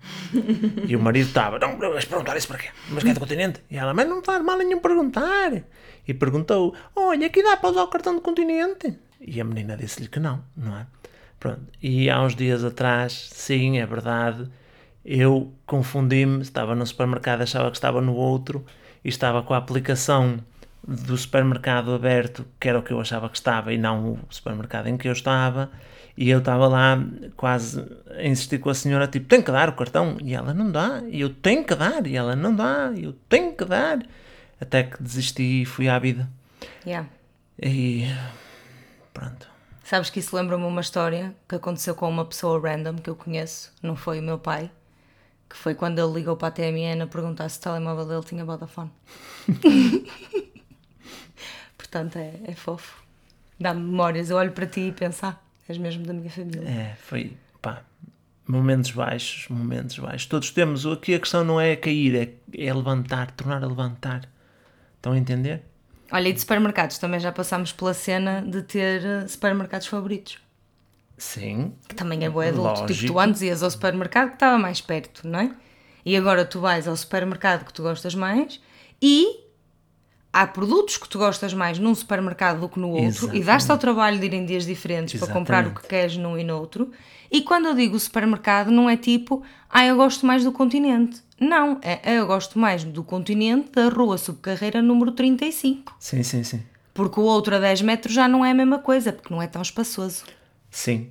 [0.87, 2.69] E o marido estava, não, vais perguntar isso para quê?
[2.89, 3.61] Mas que é do continente?
[3.69, 5.63] E ela, mas não faz mal nenhum perguntar.
[6.07, 8.97] E perguntou, olha, aqui dá para usar o cartão do continente?
[9.19, 10.87] E a menina disse-lhe que não, não é?
[11.45, 11.61] Pronto.
[11.79, 14.49] E há uns dias atrás, sim, é verdade,
[15.05, 18.65] eu confundi-me, estava no supermercado, achava que estava no outro,
[19.03, 20.39] e estava com a aplicação
[20.83, 24.87] do supermercado aberto, que era o que eu achava que estava, e não o supermercado
[24.87, 25.69] em que eu estava,
[26.17, 26.99] e eu estava lá
[27.37, 27.85] quase
[28.17, 31.03] a insistir com a senhora, tipo, tem que dar o cartão, e ela não dá,
[31.07, 33.99] e eu tenho que dar, e ela não dá, e eu tenho que dar,
[34.59, 36.27] até que desisti e fui à vida.
[36.83, 37.07] Yeah.
[37.61, 38.07] E
[39.13, 39.54] pronto.
[39.85, 43.71] Sabes que isso lembra-me uma história que aconteceu com uma pessoa random que eu conheço,
[43.83, 44.71] não foi o meu pai,
[45.47, 48.43] que foi quando ele ligou para a TMN a perguntar se o telemóvel dele tinha
[48.43, 48.91] Vodafone.
[51.77, 53.03] Portanto, é, é fofo.
[53.59, 54.31] Dá-me memórias.
[54.31, 55.37] Eu olho para ti e penso, ah,
[55.69, 56.67] és mesmo da minha família.
[56.67, 57.83] É, foi, pá,
[58.47, 60.25] Momentos baixos, momentos baixos.
[60.25, 60.85] Todos temos.
[60.85, 64.27] Aqui a questão não é cair, é, é levantar, tornar a levantar.
[64.97, 65.63] Estão a entender?
[66.15, 70.37] Olha, e de supermercados, também já passámos pela cena de ter eh, supermercados favoritos.
[71.17, 71.73] Sim.
[71.89, 72.73] Que também é boa adulto.
[72.85, 73.13] Tipo, Lógico.
[73.13, 75.51] tu antes ias ao supermercado que estava mais perto, não é?
[76.05, 78.61] E agora tu vais ao supermercado que tu gostas mais
[79.01, 79.41] e
[80.31, 83.43] há produtos que tu gostas mais num supermercado do que no outro e Exatamente.
[83.43, 85.89] dás-te ao trabalho de ir em dias diferentes para comprar o que Exatamente.
[85.89, 86.91] queres num e no outro.
[87.29, 91.21] E quando eu digo supermercado, não é tipo, ah, eu gosto mais do continente.
[91.39, 95.95] Não, é eu gosto mais do continente da rua subcarreira número 35.
[95.99, 96.63] Sim, sim, sim.
[96.93, 99.47] Porque o outro a 10 metros já não é a mesma coisa, porque não é
[99.47, 100.23] tão espaçoso.
[100.71, 101.09] Sim.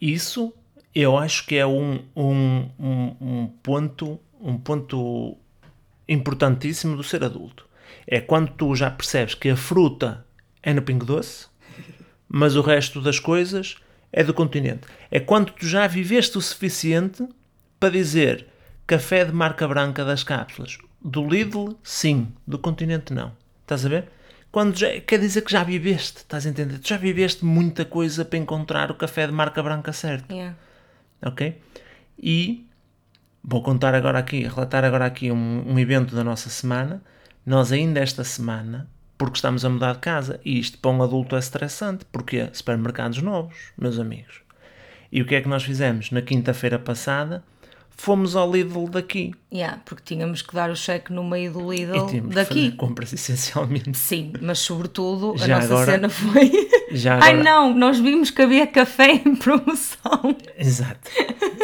[0.00, 0.52] Isso
[0.94, 5.36] eu acho que é um, um, um, um ponto um ponto
[6.08, 7.66] importantíssimo do ser adulto.
[8.06, 10.24] É quando tu já percebes que a fruta
[10.62, 11.46] é no Pingo Doce,
[12.28, 13.76] mas o resto das coisas
[14.12, 14.86] é do continente.
[15.10, 17.26] É quando tu já viveste o suficiente
[17.80, 18.46] para dizer
[18.86, 20.78] café de marca branca das cápsulas.
[21.02, 22.32] Do Lidl, sim.
[22.46, 23.32] Do continente, não.
[23.62, 24.08] Estás a ver?
[24.50, 26.78] Quando já, quer dizer que já viveste, estás a entender?
[26.78, 30.56] Tu já viveste muita coisa para encontrar o café de marca branca certo Yeah.
[31.22, 31.60] ok?
[32.18, 32.66] E
[33.42, 37.02] vou contar agora aqui, relatar agora aqui um, um evento da nossa semana.
[37.44, 41.36] Nós ainda esta semana, porque estamos a mudar de casa, e isto para um adulto
[41.36, 44.40] é estressante, porque supermercados novos, meus amigos.
[45.12, 46.10] E o que é que nós fizemos?
[46.10, 47.44] Na quinta-feira passada,
[47.96, 49.32] fomos ao Lidl daqui.
[49.52, 52.64] Yeah, porque tínhamos que dar o cheque no meio do E Lidl tínhamos que daqui.
[52.66, 53.96] fazer compras essencialmente.
[53.96, 56.50] Sim, mas sobretudo a Já nossa agora- cena foi.
[56.92, 61.10] Já Ai agora- não, nós vimos que havia café em promoção Exato.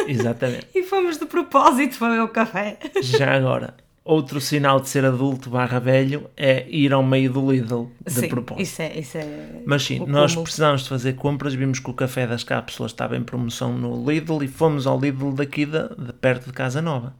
[0.07, 0.67] Exatamente.
[0.75, 2.77] e fomos de propósito para ver o café.
[3.01, 7.89] Já agora, outro sinal de ser adulto barra velho é ir ao meio do Lidl
[8.05, 8.61] de Sim, propósito.
[8.63, 9.61] isso é, isso é.
[9.65, 13.23] Mas sim, nós precisávamos de fazer compras, vimos que o café das cápsulas estava em
[13.23, 17.13] promoção no Lidl e fomos ao Lidl daqui de, de perto de Casa Nova.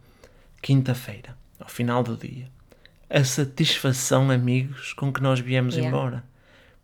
[0.62, 2.48] Quinta-feira, ao final do dia.
[3.10, 5.96] A satisfação, amigos, com que nós viemos Yeah.
[5.96, 6.24] embora.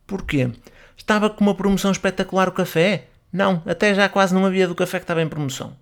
[0.06, 0.50] Porquê?
[0.98, 3.08] Estava com uma promoção espetacular o café?
[3.32, 5.74] Não, até já quase não havia do café que estava em promoção.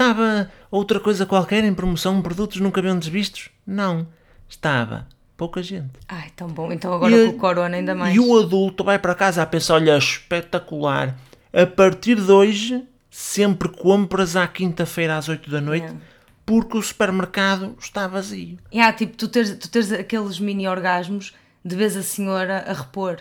[0.00, 3.50] Estava outra coisa qualquer em promoção, produtos nunca haviam vistos?
[3.66, 4.08] Não.
[4.48, 5.90] Estava pouca gente.
[6.08, 6.72] Ai, tão bom.
[6.72, 8.16] Então agora E com o corona ainda mais.
[8.16, 11.14] E o adulto vai para casa a pensar: olha, espetacular.
[11.52, 16.00] A partir de hoje, sempre compras à quinta-feira às 8 da noite, Yeah.
[16.46, 18.56] porque o supermercado está vazio.
[18.72, 23.18] Yeah, tipo, tu teres, tu teres aqueles mini orgasmos de vez a senhora a repor.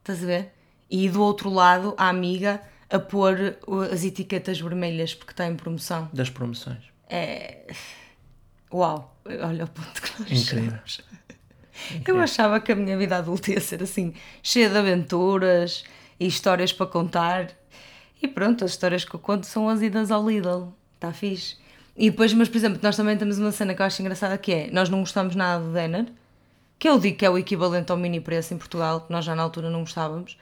[0.00, 0.52] Estás a ver?
[0.90, 2.60] E do outro lado, a amiga
[2.92, 3.56] a pôr
[3.90, 6.08] as etiquetas vermelhas porque está em promoção.
[6.12, 6.82] Das promoções.
[8.72, 9.16] Uau!
[9.26, 10.78] Olha o ponto que nós Incrível.
[10.86, 11.00] chegamos.
[12.06, 15.84] Eu achava que a minha vida adulta ia ser assim, cheia de aventuras
[16.20, 17.50] e histórias para contar.
[18.22, 20.72] E pronto, as histórias que eu conto são as idas ao Lidl.
[20.94, 21.56] Está fixe.
[21.96, 24.52] E depois, mas por exemplo, nós também temos uma cena que eu acho engraçada que
[24.52, 26.06] é, nós não gostamos nada do Denner,
[26.78, 29.34] que eu digo que é o equivalente ao mini preço em Portugal, que nós já
[29.34, 30.38] na altura não gostávamos,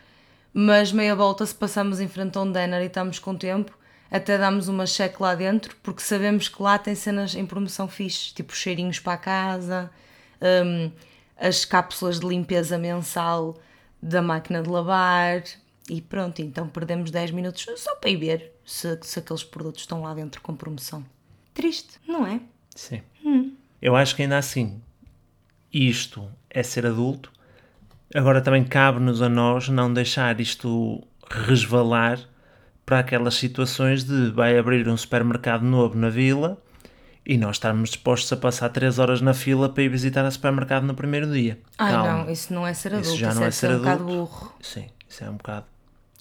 [0.53, 3.77] mas meia volta se passamos em frente a um Denner e estamos com tempo,
[4.11, 8.35] até damos uma cheque lá dentro, porque sabemos que lá tem cenas em promoção fixe,
[8.35, 9.91] tipo cheirinhos para a casa,
[10.43, 10.91] hum,
[11.37, 13.57] as cápsulas de limpeza mensal
[14.03, 15.45] da máquina de lavar
[15.89, 20.03] e pronto, então perdemos 10 minutos só para ir ver se, se aqueles produtos estão
[20.03, 21.05] lá dentro com promoção.
[21.55, 22.41] Triste, não é?
[22.75, 23.03] Sim.
[23.81, 24.81] Eu acho que ainda assim,
[25.73, 27.33] isto é ser adulto.
[28.15, 32.19] Agora também cabe-nos a nós não deixar isto resvalar
[32.85, 36.59] para aquelas situações de vai abrir um supermercado novo na vila
[37.25, 40.83] e nós estarmos dispostos a passar 3 horas na fila para ir visitar o supermercado
[40.85, 41.59] no primeiro dia.
[41.79, 42.25] Ai Calma.
[42.25, 43.79] não, isso não é ser Isso adulto, já isso não é, é ser ser um
[43.79, 44.15] bocado adulto.
[44.33, 44.53] burro.
[44.61, 45.67] Sim, isso é um bocado.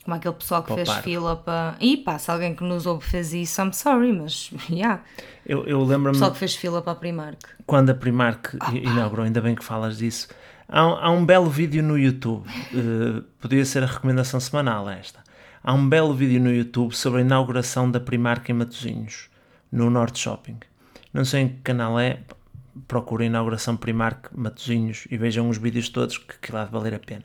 [0.04, 1.76] Como aquele pessoal que fez fila para.
[1.80, 5.02] E pá, se alguém que nos ouve fez isso, I'm sorry, mas yeah.
[5.46, 7.40] Eu, eu O lembro-me pessoal que fez fila para a Primark.
[7.66, 10.28] quando a Primark i- inaugurou, ainda bem que falas disso.
[10.72, 15.20] Há, um- há um belo vídeo no YouTube, eh, podia ser a recomendação semanal esta.
[15.64, 19.30] Há um belo vídeo no YouTube sobre a inauguração da Primark em Matosinhos,
[19.72, 20.58] no Norte Shopping.
[21.14, 22.20] Não sei em que canal é,
[22.88, 27.00] procurem inauguração Primark Matosinhos e vejam os vídeos todos, que aquilo há de valer a
[27.00, 27.24] pena.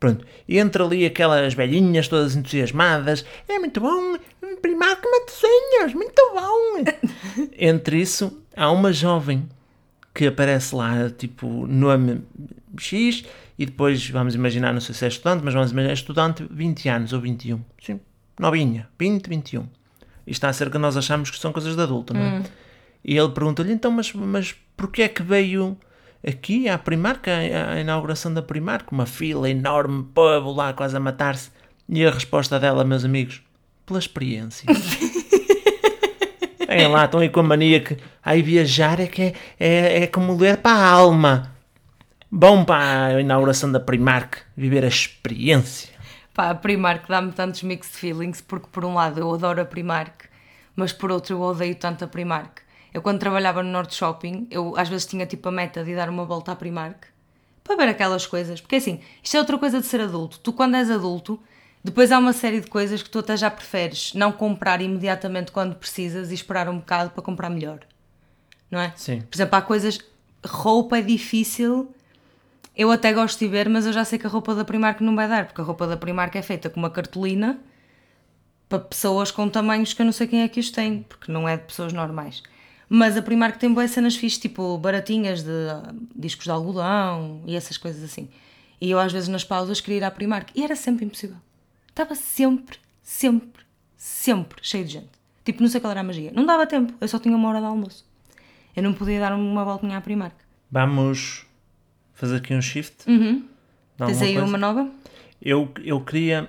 [0.00, 3.24] Pronto, entra ali aquelas velhinhas todas entusiasmadas.
[3.48, 4.18] É muito bom,
[4.60, 6.84] Primark Matosinhos, muito bom.
[7.56, 9.48] Entre isso, há uma jovem
[10.12, 12.22] que aparece lá, tipo, nome
[12.82, 13.24] X,
[13.58, 17.12] e depois vamos imaginar, não sei se é estudante, mas vamos imaginar estudante 20 anos
[17.12, 17.60] ou 21.
[17.82, 18.00] Sim,
[18.38, 19.62] novinha, 20, 21.
[19.62, 19.70] Isto
[20.26, 22.42] está a ser que nós achamos que são coisas de adulto, não é?
[23.04, 25.76] E ele pergunta-lhe, então, mas, mas porquê é que veio
[26.26, 31.50] aqui à Primark, à, inauguração da Primark, uma fila enorme, povo lá quase a matar-se?
[31.86, 33.42] E a resposta dela, meus amigos,
[33.84, 34.66] pela experiência.
[36.66, 40.06] Vem lá, estão aí com a mania que ai, viajar é que é, é, é
[40.06, 41.53] como ler para a alma.
[42.36, 45.94] Bom para a inauguração da Primark, viver a experiência.
[46.34, 50.24] Pá, a Primark dá-me tantos mixed feelings porque por um lado eu adoro a Primark,
[50.74, 52.60] mas por outro eu odeio tanto a Primark.
[52.92, 56.08] Eu quando trabalhava no Norte Shopping, eu às vezes tinha tipo a meta de dar
[56.08, 57.06] uma volta à Primark
[57.62, 58.60] para ver aquelas coisas.
[58.60, 60.40] Porque assim, isto é outra coisa de ser adulto.
[60.40, 61.40] Tu quando és adulto,
[61.84, 65.76] depois há uma série de coisas que tu até já preferes não comprar imediatamente quando
[65.76, 67.78] precisas e esperar um bocado para comprar melhor.
[68.68, 68.92] Não é?
[68.96, 69.20] Sim.
[69.20, 70.00] Por exemplo, há coisas.
[70.44, 71.94] Roupa é difícil.
[72.76, 75.14] Eu até gosto de ver, mas eu já sei que a roupa da Primark não
[75.14, 77.60] vai dar, porque a roupa da Primark é feita com uma cartolina
[78.68, 81.48] para pessoas com tamanhos que eu não sei quem é que os tem, porque não
[81.48, 82.42] é de pessoas normais.
[82.88, 87.54] Mas a Primark tem boas cenas fixas, tipo baratinhas de ah, discos de algodão e
[87.54, 88.28] essas coisas assim.
[88.80, 91.36] E eu às vezes nas pausas queria ir à Primark e era sempre impossível.
[91.88, 93.64] Estava sempre, sempre,
[93.96, 95.10] sempre cheio de gente.
[95.44, 96.32] Tipo, não sei qual era a magia.
[96.34, 98.04] Não dava tempo, eu só tinha uma hora de almoço.
[98.74, 100.34] Eu não podia dar uma voltinha à Primark.
[100.70, 101.43] Vamos
[102.14, 103.08] fazer aqui um shift.
[103.10, 103.46] Uhum.
[103.96, 104.46] Tens aí coisa?
[104.48, 104.90] uma nova?
[105.40, 106.48] Eu, eu queria,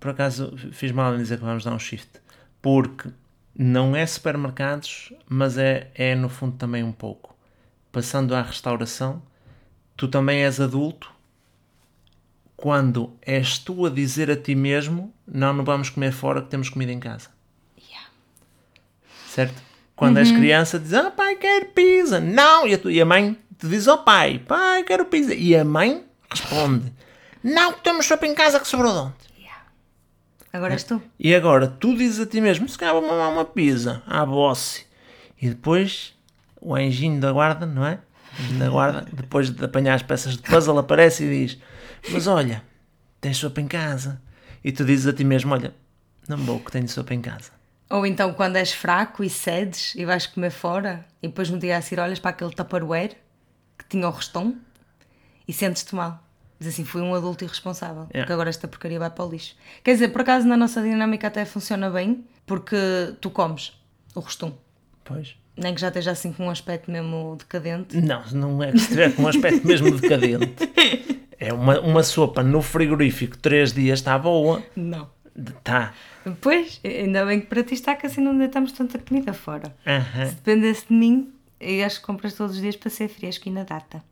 [0.00, 2.20] por acaso fiz mal em dizer que vamos dar um shift,
[2.60, 3.08] porque
[3.58, 7.34] não é supermercados, mas é, é no fundo também um pouco.
[7.92, 9.22] Passando à restauração,
[9.96, 11.10] tu também és adulto
[12.56, 16.68] quando és tu a dizer a ti mesmo: não, não vamos comer fora, que temos
[16.68, 17.28] comida em casa.
[17.78, 18.08] Yeah.
[19.28, 19.62] Certo?
[19.94, 22.20] Quando és criança, dizes: ah, pai, quero pizza.
[22.20, 22.66] Não!
[22.66, 25.34] E a, tu- e a mãe te diz ao pai: pai, quero pizza.
[25.34, 26.92] E a mãe responde:
[27.42, 29.26] não, temos sopa em casa que sobrou de ontem.
[30.56, 31.02] Agora és tu.
[31.18, 34.86] E agora tu dizes a ti mesmo: se calhar vou mamar uma pizza à bosse.
[35.40, 36.14] E depois
[36.60, 37.98] o anjinho da guarda, não é?
[38.58, 41.58] Da guarda, depois de apanhar as peças de puzzle, aparece e diz:
[42.10, 42.62] Mas olha,
[43.20, 44.20] tens sopa em casa.
[44.64, 45.74] E tu dizes a ti mesmo: Olha,
[46.26, 47.50] não vou que tenho sopa em casa.
[47.88, 51.76] Ou então quando és fraco e cedes e vais comer fora e depois no dia
[51.76, 53.16] a seguir olhas para aquele tupperware
[53.78, 54.56] que tinha o restão
[55.46, 56.22] e sentes-te mal.
[56.58, 58.20] Diz assim, fui um adulto irresponsável, Yeah.
[58.22, 59.54] porque agora esta porcaria vai para o lixo.
[59.84, 62.76] Quer dizer, por acaso na nossa dinâmica até funciona bem, porque
[63.20, 63.72] tu comes
[64.14, 64.56] o restão.
[65.04, 65.36] Pois.
[65.56, 67.96] Nem que já esteja assim com um aspecto mesmo decadente.
[68.00, 70.54] Não, não é que estiver com um aspecto mesmo decadente.
[71.38, 74.62] É uma, uma sopa no frigorífico, três dias está boa.
[74.74, 75.10] Não.
[75.62, 75.92] Tá.
[76.40, 79.76] Pois, ainda bem que para ti está que assim não deitamos tanta comida fora.
[79.86, 80.26] Aham.
[80.26, 81.30] Se dependesse de mim,
[81.84, 84.02] acho que compras todos os dias para ser fresco e na data.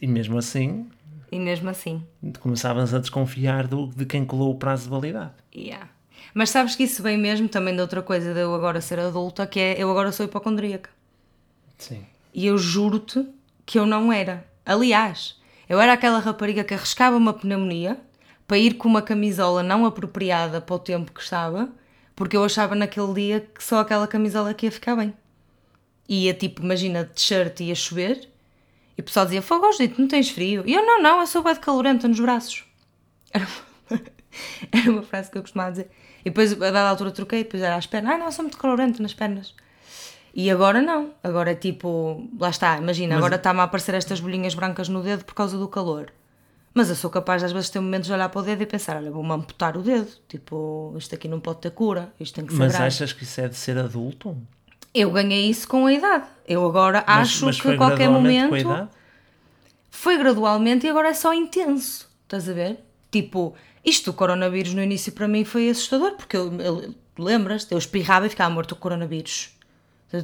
[0.00, 0.88] E mesmo assim,
[1.32, 2.04] E mesmo assim,
[2.40, 5.32] começávamos a desconfiar do, de quem colou o prazo de validade.
[5.54, 5.88] Yeah.
[6.34, 9.46] Mas sabes que isso vem mesmo também de outra coisa de eu agora ser adulta,
[9.46, 10.90] que é eu agora sou hipocondríaca.
[11.78, 12.04] Sim.
[12.34, 13.26] E eu juro-te
[13.64, 14.44] que eu não era.
[14.66, 17.98] Aliás, eu era aquela rapariga que arriscava uma pneumonia
[18.46, 21.68] para ir com uma camisola não apropriada para o tempo que estava,
[22.14, 25.14] porque eu achava naquele dia que só aquela camisola que ia ficar bem.
[26.10, 28.28] E ia tipo, imagina, de t-shirt ia chover
[28.98, 30.62] e o pessoal dizia: Fogo, Judito, não tens frio?
[30.66, 32.64] E eu: Não, não, eu sou bem de calorenta nos braços.
[33.32, 34.00] Era uma,
[34.72, 35.90] era uma frase que eu costumava dizer.
[36.20, 38.58] E depois, a dada altura, troquei, depois era às pernas: Ai, não, eu sou muito
[38.58, 39.54] calorenta nas pernas.
[40.34, 41.12] E agora não.
[41.22, 45.24] Agora é tipo, lá está, imagina, agora está-me a aparecer estas bolinhas brancas no dedo
[45.24, 46.12] por causa do calor.
[46.74, 48.66] Mas eu sou capaz, às vezes, de ter momentos de olhar para o dedo e
[48.66, 50.10] pensar: olha, vou-me amputar o dedo.
[50.28, 52.86] Tipo, isto aqui não pode ter cura, isto tem que ser Mas grave.
[52.86, 54.36] achas que isso é de ser adulto?
[54.92, 56.24] Eu ganhei isso com a idade.
[56.46, 58.48] Eu agora Mas- acho mas que a qualquer momento.
[58.48, 58.88] com a idade?
[59.90, 62.08] Foi gradualmente e agora é só intenso.
[62.24, 62.80] Estás a ver?
[63.10, 67.78] Tipo, isto do coronavírus no início para mim foi assustador, porque eu, eu lembras-te, eu
[67.78, 69.50] espirrava e ficava morto com coronavírus.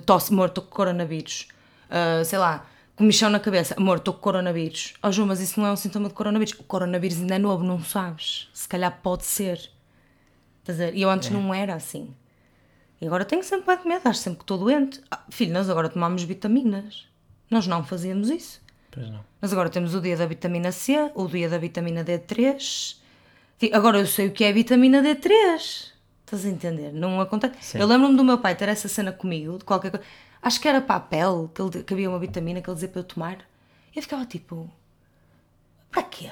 [0.05, 1.49] Tosse morto com coronavírus.
[1.91, 4.95] Ah, sei lá, comichão na cabeça, morto com coronavírus.
[5.03, 6.55] Oh, Ju, mas isso não é um sintoma de coronavírus.
[6.59, 8.49] O coronavírus ainda é novo, não sabes.
[8.53, 9.71] Se calhar pode ser.
[10.61, 10.95] Estás a ver?
[10.97, 12.13] E eu antes não era assim.
[13.01, 15.01] E agora tenho sempre bué de medo, acho sempre que estou doente.
[15.11, 17.07] Ah, filho, nós agora tomamos vitaminas.
[17.51, 18.61] Nós não fazíamos isso.
[18.91, 19.21] Pois não.
[19.41, 22.97] Mas agora temos o dia da vitamina C, o dia da vitamina D3.
[23.59, 25.93] Ti- Agora eu sei o que é a vitamina D3.
[26.25, 26.93] Estás a entender?
[26.93, 27.55] Não acontece.
[27.61, 27.79] Sim.
[27.79, 30.05] Eu lembro-me do meu pai ter essa cena comigo, de qualquer coisa.
[30.43, 32.89] Acho que era para a pele, que, ele, que havia uma vitamina que ele dizia
[32.89, 33.39] para eu tomar.
[33.95, 34.71] E eu ficava tipo,
[35.91, 36.31] para quê?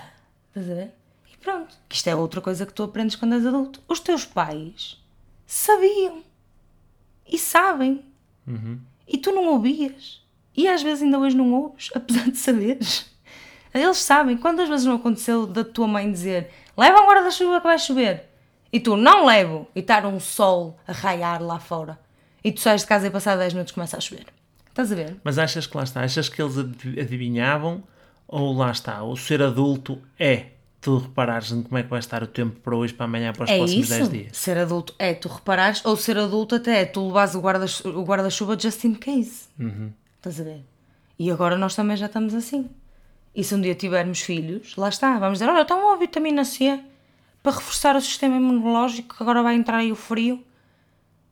[0.48, 0.90] Estás a ver?
[1.32, 1.76] E pronto.
[1.88, 3.82] Que isto é outra coisa que tu aprendes quando és adulto.
[3.88, 4.98] Os teus pais
[5.46, 6.22] sabiam.
[7.26, 8.04] E sabem.
[9.08, 10.22] E tu não ouvias.
[10.56, 13.10] E às vezes ainda hoje não ouves, apesar de saberes.
[13.72, 14.36] Eles sabem.
[14.36, 18.28] Quantas vezes não aconteceu da tua mãe dizer leva agora da chuva que vai chover?
[18.72, 19.66] E tu não levo.
[19.74, 21.98] E estar um sol a raiar lá fora.
[22.42, 24.26] E tu sais de casa e passar 10 minutos começa a chover.
[24.68, 25.16] Estás a ver?
[25.24, 26.02] Mas achas que lá está?
[26.02, 27.82] Achas que eles adiv- adivinhavam?
[28.26, 29.02] Ou lá está?
[29.04, 30.46] O ser adulto é
[30.84, 33.44] tu reparares em como é que vai estar o tempo para hoje, para amanhã, para
[33.44, 33.98] os É próximos isso?
[33.98, 34.36] 10 dias.
[34.36, 37.66] Ser adulto é tu reparares, ou ser adulto até é tu levares o guarda-
[38.04, 39.44] guarda-chuva just in case.
[39.58, 39.90] Uhum.
[40.18, 40.62] Estás a ver?
[41.18, 42.68] E agora nós também já estamos assim.
[43.34, 46.78] E se um dia tivermos filhos, lá está, vamos dizer, olha, está uma vitamina C
[47.42, 50.44] para reforçar o sistema imunológico, que agora vai entrar aí o frio.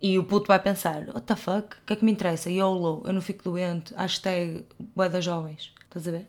[0.00, 2.50] E o puto vai pensar, what the fuck, o que é que me interessa?
[2.50, 4.64] YOLO, eu não fico doente, hashtag
[4.96, 5.72] bué das jovens.
[5.84, 6.26] Estás a ver?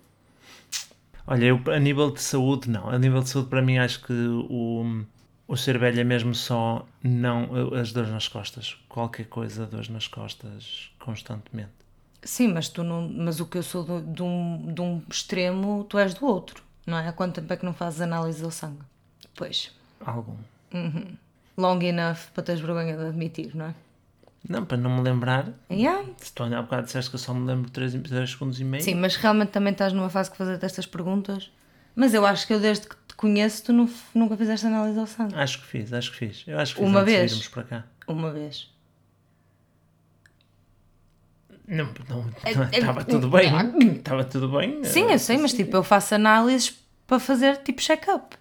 [1.26, 2.90] Olha, eu, a nível de saúde, não.
[2.90, 5.06] A nível de saúde, para mim, acho que o,
[5.48, 8.78] o ser velho é mesmo só não as dores nas costas.
[8.90, 11.72] Qualquer coisa, dores nas costas, constantemente.
[12.22, 15.86] Sim, mas, tu não, mas o que eu sou do- de, um, de um extremo,
[15.90, 17.08] tu és do outro, não é?
[17.08, 18.80] Há quanto tempo é que não fazes análise ao sangue?
[19.36, 19.72] Pois,
[20.06, 20.36] Algum.
[21.58, 23.76] long enough para teres vergonha de admitir, não é?
[24.48, 25.54] Não, para não me lembrar.
[25.72, 26.06] Yeah.
[26.18, 28.84] Se tu há bocado disseste que eu só me lembro de 3, segundos e meio.
[28.84, 31.50] Sim, mas realmente também estás numa fase que fazer estas perguntas.
[31.96, 35.08] Mas eu acho que eu desde que te conheço, tu nu- nunca fizeste análise ao
[35.08, 35.36] sangue.
[35.36, 36.44] Acho que fiz, acho que fiz.
[36.48, 37.32] Eu acho que fiz Uma antes de vez?
[37.32, 37.84] virmos para cá.
[38.08, 38.70] Uma vez.
[41.66, 42.30] Não, não, não,
[42.74, 43.50] estava tudo bem.
[43.96, 44.84] Estava tudo bem.
[44.84, 46.78] Sim, eu sei, mas tipo, eu faço análises
[47.08, 48.36] para fazer tipo check-up.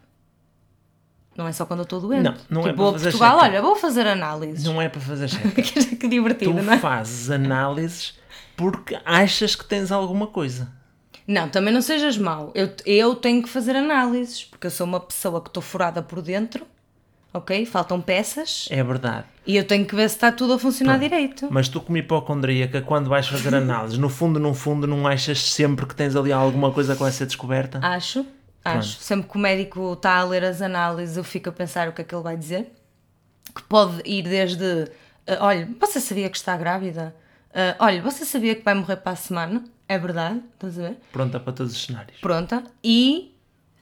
[1.36, 2.22] Não é só quando eu estou doente.
[2.24, 3.50] Não, não é tipo, para vou a fazer Portugal, check-up.
[3.52, 4.64] olha, vou fazer análises.
[4.64, 6.78] Não é para fazer check que divertido, Tu não é?
[6.78, 8.14] fazes análises
[8.56, 10.70] porque achas que tens alguma coisa.
[11.26, 12.50] Não, também não sejas mau.
[12.54, 16.20] Eu, eu tenho que fazer análises, porque eu sou uma pessoa que estou furada por
[16.20, 16.66] dentro,
[17.32, 17.64] ok?
[17.64, 19.24] Faltam peças É verdade.
[19.46, 21.48] e eu tenho que ver se está tudo a funcionar direito.
[21.50, 25.86] Mas tu, como hipocondríaca, quando vais fazer análises, no fundo, no fundo, não achas sempre
[25.86, 27.78] que tens ali alguma coisa que vai ser descoberta?
[27.82, 28.26] Acho,
[28.64, 28.98] acho.
[29.00, 32.02] Sempre que o médico está a ler as análises, eu fico a pensar o que
[32.02, 32.72] é que ele vai dizer.
[33.54, 34.90] Que pode ir desde:
[35.26, 37.14] ah, olha, você sabia que está grávida?
[37.54, 39.64] Ah, olha, você sabia que vai morrer para a semana?
[39.88, 40.96] É verdade, estás a ver?
[41.12, 42.18] Pronta para todos os cenários.
[42.20, 42.64] Pronta.
[42.82, 43.34] E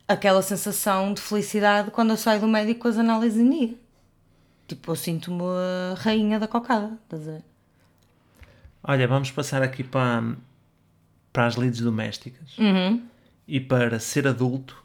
[0.09, 3.75] aquela sensação de felicidade quando eu saio do médico com as análises em dia.
[4.67, 7.45] Tipo, eu sinto-me a rainha da cocada, estás a ver?
[8.83, 10.23] Olha, vamos passar aqui para,
[11.33, 12.57] para as lides domésticas.
[12.59, 13.03] Uhum.
[13.53, 14.81] E para ser adulto,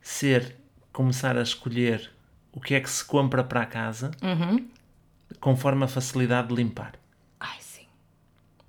[0.00, 0.56] ser,
[0.94, 2.10] começar a escolher
[2.50, 4.66] o que é que se compra para a casa, Uhum.
[5.38, 6.94] conforme a facilidade de limpar.
[7.38, 7.86] Ai, sim.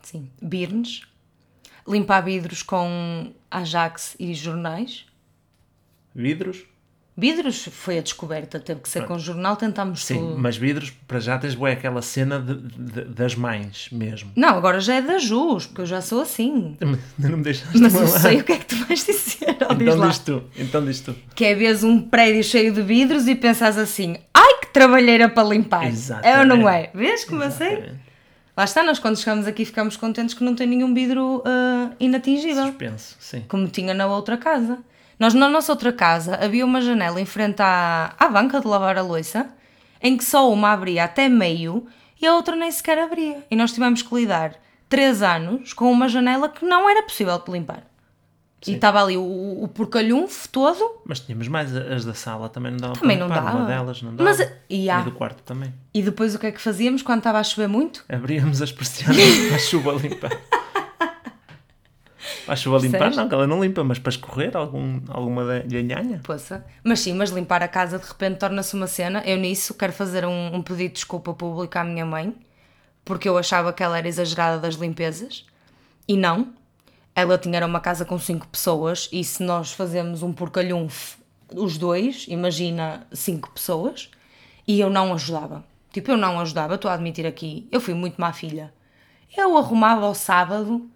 [0.02, 0.30] Sim.
[0.42, 1.04] Birnes.
[1.88, 5.06] Limpar vidros com Ajax e jornais.
[6.14, 6.66] Vidros?
[7.16, 10.36] Vidros foi a descoberta, teve que ser com jornal, tentámos Sim, tudo.
[10.40, 14.32] mas vidros, para já tens bué aquela cena de- de- das mães mesmo.
[14.36, 16.76] Não, agora já é da Jus, porque eu já sou assim.
[17.20, 19.46] Não me deixaste Mas eu sei o que é que tu vais dizer.
[19.46, 20.08] diz Então lá.
[20.08, 21.16] diz tu, então diz tu.
[21.36, 25.48] Que é vês um prédio cheio de vidros e pensas assim, ai que trabalheira para
[25.48, 25.84] limpar.
[26.24, 26.90] É ou não é?
[26.96, 27.44] Vês como?
[27.44, 28.02] Exatamente.
[28.58, 32.66] Lá está, nós quando chegamos aqui ficamos contentes que não tem nenhum vidro ah, inatingível.
[32.68, 33.44] Suspenso, sim.
[33.48, 34.80] como tinha na outra casa.
[35.24, 38.98] Nós, na nossa outra casa, havia uma janela em frente à, à banca de lavar
[38.98, 39.48] a louça,
[40.02, 41.88] em que só uma abria até meio
[42.22, 43.38] e a outra nem sequer abria.
[43.50, 44.56] E nós tivemos que lidar
[44.90, 47.84] três anos com uma janela que não era possível de limpar.
[48.68, 51.00] E estava ali o, o porcalhunfo todo.
[51.06, 53.46] Mas tínhamos mais as da sala, também não dava Também para não limpar.
[53.46, 53.58] dava.
[53.60, 54.30] Uma delas não dava.
[54.30, 55.74] Mas, e há- do quarto também.
[55.94, 58.04] E depois o que é que fazíamos quando estava a chover muito?
[58.10, 59.16] Abríamos as persianas
[59.48, 60.32] para a chuva limpar.
[62.48, 66.20] A chuva limpar, não, que ela não limpa, mas para escorrer algum, alguma ganhanha.
[66.24, 66.66] Poça.
[66.84, 69.24] Mas sim, mas limpar a casa de repente torna-se uma cena.
[69.26, 72.36] Eu nisso quero fazer um, um pedido de desculpa público à minha mãe,
[73.06, 75.46] porque eu achava que ela era exagerada das limpezas.
[76.08, 76.54] E não.
[77.16, 81.18] Ela tinha era uma casa com cinco pessoas e se nós fazemos um porcalhunfo,
[81.56, 84.10] os dois, imagina cinco pessoas,
[84.68, 85.64] e eu não ajudava.
[85.92, 87.68] Tipo, eu não ajudava, estou a admitir aqui.
[87.72, 88.74] Eu fui muito má filha.
[89.38, 90.90] Eu arrumava ao sábado,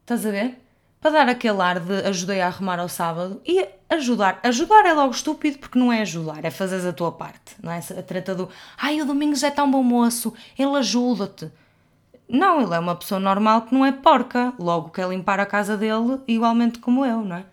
[0.00, 0.58] estás a ver?
[1.00, 4.40] Para dar aquele ar de ajudei a arrumar ao sábado e ajudar.
[4.42, 7.54] Ajudar é logo estúpido porque não é ajudar, é fazeres a tua parte.
[7.62, 11.50] Não é treta do ai, o Domingos é tão bom moço, ele ajuda-te.
[12.28, 15.76] Não, ele é uma pessoa normal que não é porca, logo quer limpar a casa
[15.76, 17.44] dele igualmente como eu, não é?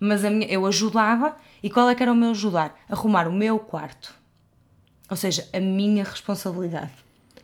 [0.00, 2.78] Mas a minha, eu ajudava e qual é que era o meu ajudar?
[2.88, 4.14] Arrumar o meu quarto.
[5.08, 6.92] Ou seja, a minha responsabilidade.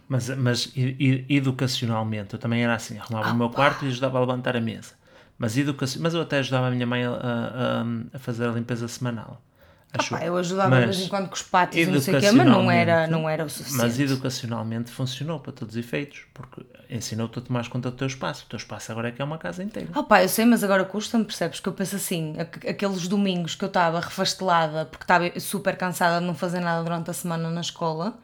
[0.09, 4.57] Mas, mas educacionalmente, eu também era assim, arrumava o meu quarto e ajudava a levantar
[4.57, 4.93] a mesa.
[5.39, 5.99] Mas, educaci...
[5.99, 9.41] mas eu até ajudava a minha mãe a, a- a fazer a limpeza semanal.
[9.97, 12.21] Acho- eu ajudava de Mas vez em quando com os pátios e não sei o
[12.21, 13.81] quê, mas não era, não era o suficiente.
[13.81, 18.45] Mas educacionalmente funcionou para todos os efeitos, porque ensinou-te a tomar conta do teu espaço.
[18.45, 19.91] O teu espaço agora é que é uma casa inteira.
[20.03, 21.61] Pá, eu sei, mas agora custa-me, percebes?
[21.61, 26.19] Que eu penso assim, aqu- aqueles domingos que eu estava refastelada porque estava super cansada
[26.21, 28.19] de não fazer nada durante a semana na escola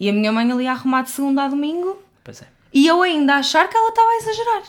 [0.00, 2.46] e a minha mãe ali a arrumar de segunda a domingo Pois é.
[2.74, 4.62] e eu ainda a achar que ela estava a exagerar.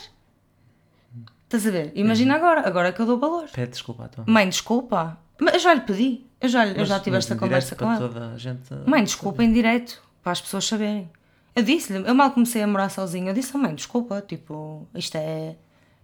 [1.50, 1.90] Estás a ver?
[1.96, 3.48] Imagina agora, agora é que eu dou valor.
[3.52, 6.24] Pede desculpa à tua Mãe, desculpa, Mas eu já lhe pedi.
[6.40, 8.08] Eu já, eu Mas- já tive esta conversa com para ela.
[8.08, 11.10] toda a gente Mãe, desculpa em direto, para as pessoas saberem.
[11.56, 15.56] Eu disse-lhe, eu mal comecei a morar sozinha, eu disse, mãe, desculpa, tipo, isto é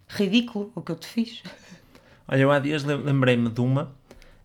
[0.09, 1.41] ridículo o que eu te fiz.
[2.27, 3.91] Olha, eu há dias lem- lembrei-me de uma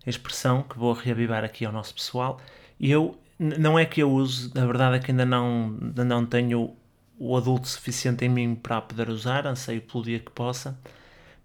[0.07, 2.39] expressão que vou reavivar aqui ao nosso pessoal
[2.79, 6.05] e eu, n- não é que eu use, na verdade é que ainda não, ainda
[6.05, 6.77] não tenho
[7.25, 10.77] o adulto suficiente em mim para a poder usar, anseio pelo dia que possa,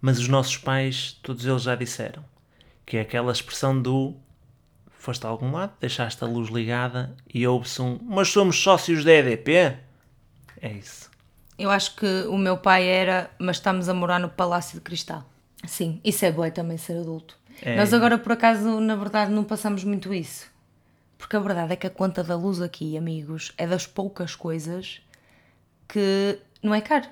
[0.01, 2.25] mas os nossos pais, todos eles já disseram,
[2.83, 4.15] que é aquela expressão do
[4.89, 9.11] foste a algum lado, deixaste a luz ligada e ouve-se um mas somos sócios da
[9.13, 9.77] EDP?
[10.59, 11.11] É isso.
[11.59, 15.23] Eu acho que o meu pai era, mas estamos a morar no Palácio de Cristal.
[15.63, 17.37] Sim, isso é bom também ser adulto.
[17.61, 17.75] É.
[17.75, 20.47] Nós agora, por acaso, na verdade, não passamos muito isso.
[21.19, 25.01] Porque a verdade é que a conta da luz aqui, amigos, é das poucas coisas
[25.87, 27.07] que não é caro.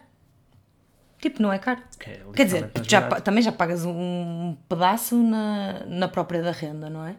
[1.19, 1.81] Tipo, não é caro.
[2.05, 7.05] É Quer dizer, já, também já pagas um pedaço na, na própria da renda, não
[7.05, 7.15] é?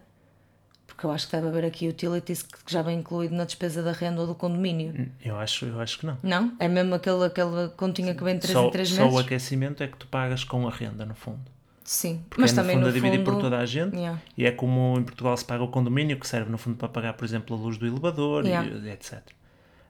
[0.85, 3.91] Porque eu acho que deve haver aqui utilities que já vem incluído na despesa da
[3.91, 5.11] renda ou do condomínio.
[5.23, 6.17] Eu acho, eu acho que não.
[6.23, 6.53] Não?
[6.59, 9.15] É mesmo aquele, aquela continha que vem de 3 Só, em 3 só meses?
[9.15, 11.41] o aquecimento é que tu pagas com a renda, no fundo.
[11.83, 13.33] Sim, Porque mas é, também no fundo no a dividir fundo...
[13.33, 13.95] por toda a gente.
[13.95, 14.19] Yeah.
[14.35, 17.13] E é como em Portugal se paga o condomínio, que serve no fundo para pagar,
[17.13, 18.67] por exemplo, a luz do elevador Yeah.
[18.67, 19.21] e etc.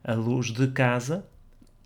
[0.04, 1.26] A luz de casa,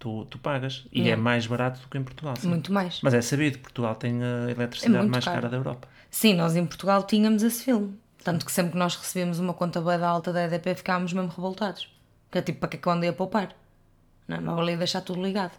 [0.02, 0.86] tu, tu pagas.
[0.92, 1.14] E Yeah.
[1.20, 2.36] é mais barato do que em Portugal.
[2.36, 2.50] sim.
[2.50, 3.00] Muito mais.
[3.02, 5.38] Mas é sabido, Portugal tem a eletricidade muito mais caro.
[5.38, 5.88] cara da Europa.
[6.10, 7.98] Sim, nós em Portugal tínhamos esse filme.
[8.24, 11.88] Tanto que sempre que nós recebemos uma conta bem alta da EDP ficámos mesmo revoltados.
[12.30, 13.50] Que é tipo, para que é que eu andei a poupar?
[14.28, 14.40] Não, é?
[14.40, 15.54] mas valia deixar tudo ligado.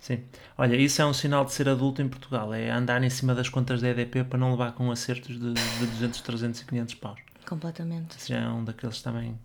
[0.00, 0.22] Sim.
[0.56, 2.54] Olha, isso é um sinal de ser adulto em Portugal.
[2.54, 5.86] É andar em cima das contas da EDP para não levar com acertos de, de
[5.86, 7.20] 200, 300 e 500 paus.
[7.46, 8.16] Completamente.
[8.16, 9.38] Isso já é um daqueles também.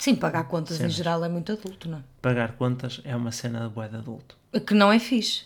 [0.00, 0.92] Sim, pagar contas Cenas.
[0.92, 4.34] em geral é muito adulto, não Pagar contas é uma cena de bué de adulto.
[4.50, 4.58] é?
[4.58, 5.44] Que não é fixe.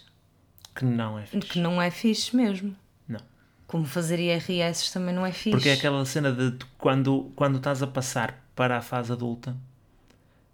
[0.72, 1.48] Que não é fixe.
[1.48, 2.74] Que não é fixe mesmo.
[3.08, 3.18] Não.
[3.66, 5.50] Como fazer IRS também não é fixe.
[5.50, 9.56] Porque é aquela cena de quando, quando estás a passar para a fase adulta,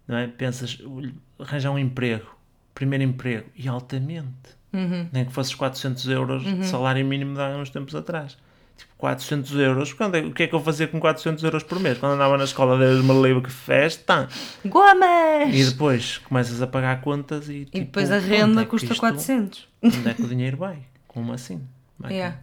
[0.07, 0.25] não é?
[0.27, 2.25] Pensas, "Ui, arranjar um emprego,
[2.73, 4.59] primeiro emprego, e altamente.
[4.73, 5.07] Uhum.
[5.11, 8.35] Nem que fosses 400 euros de salário mínimo de há uns tempos atrás.
[8.81, 9.93] Tipo, 400 euros.
[9.93, 11.97] Quando é- o que é que eu fazia com 400 euros por mês?
[11.97, 14.27] Quando andava na escola, Deus me livre, que festa!
[14.65, 15.53] Gomes!
[15.55, 17.53] E depois começas a pagar contas e.
[17.53, 19.67] E tipo, depois a onde renda é custa isto- 400.
[19.83, 20.79] Onde é que o dinheiro vai?
[21.07, 21.61] Como assim?
[21.99, 22.37] Vai Yeah.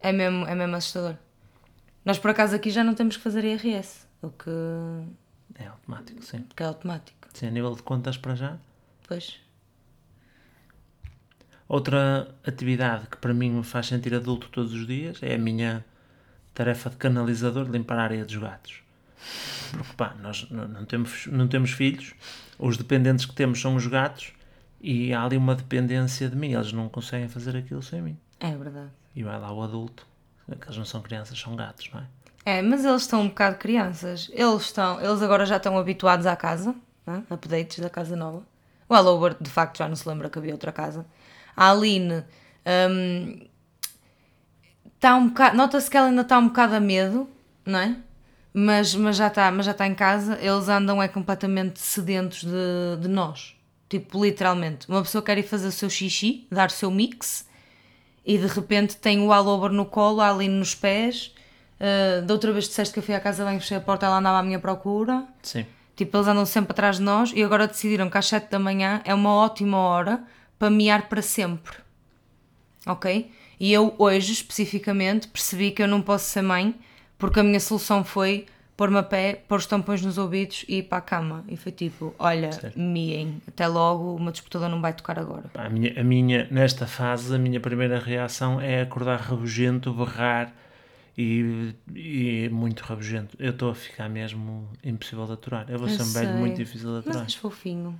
[0.00, 1.14] É, mesmo, é mesmo assustador.
[2.04, 4.50] Nós por acaso aqui já não temos que fazer IRS, o que,
[5.54, 6.44] É automático, sim.
[6.56, 7.28] que é automático.
[7.32, 8.56] Sim, a nível de contas para já.
[9.06, 9.36] Pois.
[11.72, 15.82] Outra atividade que para mim me faz sentir adulto todos os dias é a minha
[16.52, 18.82] tarefa de canalizador de limpar a área dos gatos.
[19.70, 22.12] Porque pá, nós não temos, não temos filhos,
[22.58, 24.34] os dependentes que temos são os gatos
[24.82, 28.18] e há ali uma dependência de mim, eles não conseguem fazer aquilo sem mim.
[28.38, 28.90] É verdade.
[29.16, 30.06] E vai lá o adulto,
[30.46, 32.04] que eles não são crianças, são gatos, não é?
[32.58, 34.30] É, mas eles estão um bocado crianças.
[34.34, 36.74] Eles estão, eles agora já estão habituados à casa,
[37.06, 37.22] né?
[37.30, 38.42] updates da casa nova.
[38.86, 41.06] O Allover, de facto, já não se lembra que havia outra casa.
[41.56, 42.24] A Aline
[42.90, 43.46] hum,
[44.94, 47.28] está um bocado, nota-se que ela ainda está um bocado a medo,
[47.66, 47.96] não é?
[48.54, 50.38] Mas, mas já está, mas já está em casa.
[50.40, 53.56] Eles andam é completamente sedentos de, de nós.
[53.88, 54.88] Tipo, literalmente.
[54.88, 57.46] Uma pessoa quer ir fazer o seu xixi, dar o seu mix,
[58.24, 61.34] e de repente tem o Allover no colo, a Aline nos pés.
[61.80, 64.18] Uh, da outra vez disseste que eu fui à casa banho, fechei a porta, ela
[64.18, 65.24] andava à minha procura.
[65.42, 65.66] Sim.
[65.96, 69.02] Tipo, eles andam sempre atrás de nós e agora decidiram que às 7 da manhã
[69.04, 70.22] é uma ótima hora
[70.62, 71.74] para miar para sempre.
[72.86, 73.32] Ok?
[73.58, 76.72] E eu hoje, especificamente, percebi que eu não posso ser mãe
[77.18, 78.46] porque a minha solução foi
[78.76, 81.44] pôr-me a pé, pôr os tampões nos ouvidos e ir para a cama.
[81.48, 85.50] E foi tipo, olha, miem, até logo, o meu disputador não vai tocar agora.
[85.56, 90.54] A minha, a minha, nesta fase, a minha primeira reação é acordar rabugento, berrar
[91.18, 93.36] e, e muito rabugento.
[93.36, 95.66] Eu estou a ficar mesmo impossível de aturar.
[95.68, 97.22] Eu vou Eu ser um velho muito difícil de Mas aturar.
[97.24, 97.98] és fofinho.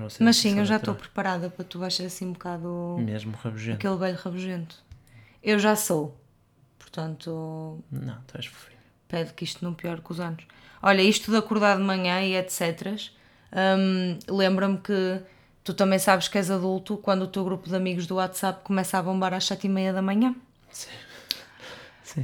[0.00, 3.32] Mas, Mas sim, eu já estou preparada para tu vais ser assim um bocado Mesmo
[3.42, 3.76] rabugento.
[3.76, 4.76] aquele velho rabugento.
[5.42, 6.16] Eu já sou.
[6.78, 8.78] Portanto, Não, tu és fofinho.
[9.08, 10.44] pede que isto não piore com os anos.
[10.82, 12.98] Olha, isto de acordar de manhã e etc.
[13.52, 15.20] hum, Lembra-me que
[15.64, 18.98] tu também sabes que és adulto quando o teu grupo de amigos do WhatsApp começa
[18.98, 20.34] a bombar às sete e meia da manhã.
[20.70, 20.88] Sim.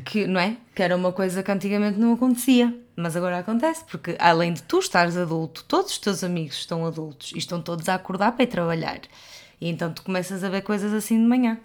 [0.05, 0.57] Que, não é?
[0.75, 2.75] Que era uma coisa que antigamente não acontecia.
[2.97, 7.33] Mas agora acontece, porque além de tu estares adulto, todos os teus amigos estão adultos
[7.33, 9.01] e estão todos a acordar para ir trabalhar.
[9.61, 11.59] E então tu começas a ver coisas assim de manhã.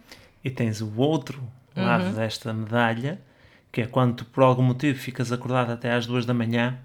[0.43, 1.41] E tens o outro
[1.75, 2.13] lado Uhum.
[2.13, 3.19] desta medalha,
[3.71, 6.77] que é quando tu, por algum motivo, ficas acordado até às duas da manhã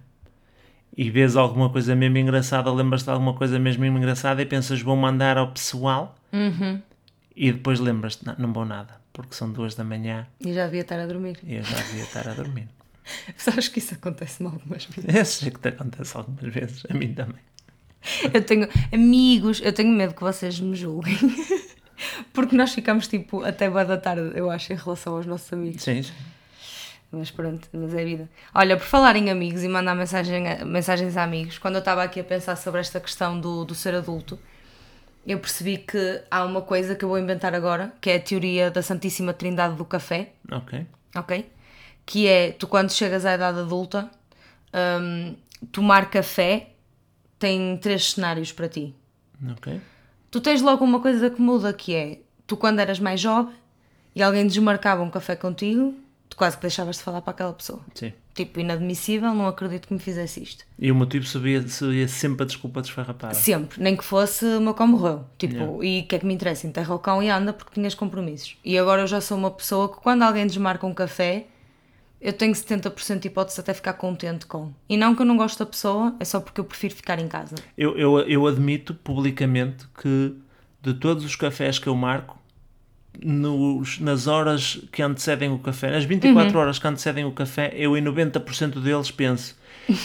[0.97, 4.97] e vês alguma coisa mesmo engraçada, lembras-te de alguma coisa mesmo engraçada e pensas, vou
[4.97, 6.80] mandar ao pessoal Uhum.
[7.36, 10.83] e depois lembras-te, não, não vou nada, porque são duas da manhã E já devia
[10.83, 11.39] estar a dormir.
[11.43, 12.69] e eu já devia estar a dormir.
[13.37, 15.12] Sabes que isso acontece-me algumas vezes.
[15.14, 17.41] Eu sei que te acontece algumas vezes, a mim também.
[18.33, 21.16] Eu tenho amigos, eu tenho medo que vocês me julguem.
[22.33, 25.83] Porque nós ficamos tipo até boa da tarde, eu acho, em relação aos nossos amigos.
[25.83, 26.12] Sim, sim.
[27.11, 28.29] Mas pronto, mas é vida.
[28.55, 32.05] Olha, por falar em amigos e mandar mensagem, a- mensagens a amigos, quando eu estava
[32.05, 34.39] aqui a pensar sobre esta questão do, do ser adulto,
[35.33, 38.70] eu percebi que há uma coisa que eu vou inventar agora, que é a teoria
[38.70, 40.87] da Santíssima Trindade do Café, Ok.
[41.14, 41.51] ok?
[42.07, 44.11] Que é, tu quando chegas à idade adulta,
[45.03, 45.35] hum,
[45.70, 46.70] tomar café
[47.39, 48.95] tem três cenários para ti.
[49.53, 49.81] Ok.
[50.31, 53.55] Tu tens logo uma coisa que muda, que é, tu quando eras mais jovem
[54.14, 55.95] e alguém desmarcava um café contigo,
[56.29, 57.81] tu quase que deixavas de falar para aquela pessoa.
[57.95, 58.12] Sim.
[58.39, 60.64] Tipo, inadmissível, não acredito que me fizesse isto.
[60.78, 63.34] E o motivo seria, seria sempre a desculpa desfarrapada.
[63.34, 65.24] Sempre, nem que fosse o meu cão morreu.
[65.36, 65.84] Tipo, Yeah.
[65.84, 66.64] e o que é que me interessa?
[66.68, 68.57] Enterra o cão e anda porque tinhas compromissos.
[68.64, 71.47] E agora eu já sou uma pessoa que quando alguém desmarca um café,
[72.20, 74.72] eu tenho 70% de hipótese de até ficar contente com.
[74.89, 77.26] E não que eu não gosto da pessoa, é só porque eu prefiro ficar em
[77.26, 77.57] casa.
[77.76, 80.32] Eu, eu, eu admito publicamente que
[80.80, 82.38] de todos os cafés que eu marco,
[83.23, 86.61] nos, nas horas que antecedem o café, nas 24 Uhum.
[86.62, 89.57] horas que antecedem o café, eu em 90% deles penso: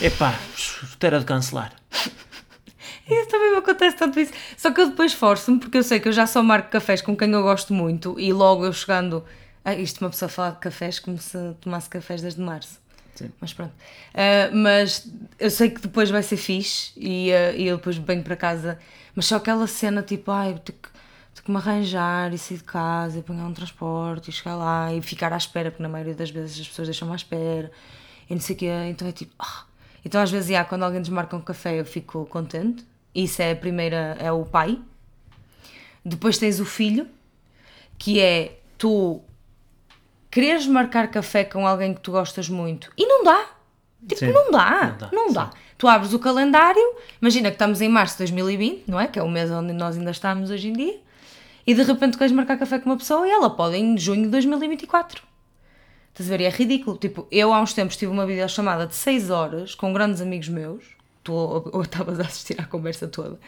[0.02, 0.38] epá,
[1.02, 1.74] era de cancelar.
[3.10, 4.32] Isso também me acontece tanto isso.
[4.58, 7.16] Só que eu depois forço-me, porque eu sei que eu já só marco cafés com
[7.18, 9.24] quem eu gosto muito e logo eu chegando.
[9.66, 12.80] Ah, isto uma pessoa a falar de cafés como se tomasse cafés desde março.
[13.16, 13.30] Sim.
[13.42, 13.74] Mas pronto.
[14.14, 15.06] Ah, mas
[15.38, 18.80] eu sei que depois vai ser fixe e, ah, e eu depois venho para casa.
[19.14, 20.60] Mas só aquela cena tipo, ai, eu
[21.44, 24.94] tenho que, me arranjar e sair de casa e apanhar um transporte e chegar lá
[24.94, 27.72] e ficar à espera, porque na maioria das vezes as pessoas deixam-me à espera
[28.30, 28.70] e não sei o quê.
[28.90, 29.66] Então é tipo, ah.
[30.06, 32.86] Então às vezes, já, quando alguém desmarca um café, eu fico contente.
[33.14, 34.80] Isso é a primeira, é o pai.
[36.04, 37.08] Depois tens o filho,
[37.98, 39.22] que é tu
[40.30, 43.46] quereres marcar café com alguém que tu gostas muito e não dá.
[44.08, 44.32] Tipo, Sim.
[44.34, 44.98] não dá.
[45.12, 45.52] Não Não dá, dá.
[45.78, 46.82] Tu abres o calendário,
[47.22, 49.08] imagina que estamos em março de 2020, não é?
[49.08, 51.00] Que é o mês onde nós ainda estamos hoje em dia,
[51.66, 54.30] e de repente queres marcar café com uma pessoa e ela pode em junho de
[54.30, 55.24] 2024.
[56.10, 56.44] Estás a ver?
[56.44, 56.98] E é ridículo.
[56.98, 60.84] Tipo, eu há uns tempos tive uma videochamada de 6 horas com grandes amigos meus,
[61.24, 63.40] tu ou estavas a assistir à conversa toda,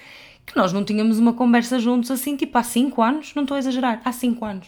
[0.45, 3.59] que nós não tínhamos uma conversa juntos assim, tipo há 5 anos, não estou a
[3.59, 4.67] exagerar, há 5 anos.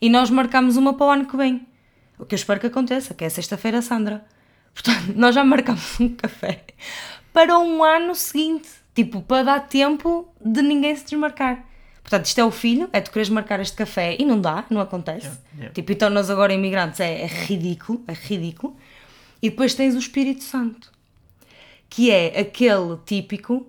[0.00, 1.66] E nós marcámos uma para o ano que vem.
[2.18, 4.24] O que eu espero que aconteça, que é sexta-feira, Sandra.
[4.74, 6.64] Portanto, nós já marcámos um café
[7.32, 11.69] para um ano seguinte, tipo, para dar tempo de ninguém se desmarcar.
[12.10, 14.80] Portanto, isto é o filho, é tu queres marcar este café e não dá, não
[14.80, 15.30] acontece.
[15.54, 15.72] yeah.
[15.72, 18.76] Tipo, então nós agora imigrantes é, é ridículo, é ridículo.
[19.40, 20.90] E depois tens o Espírito Santo,
[21.88, 23.64] que é aquele típico,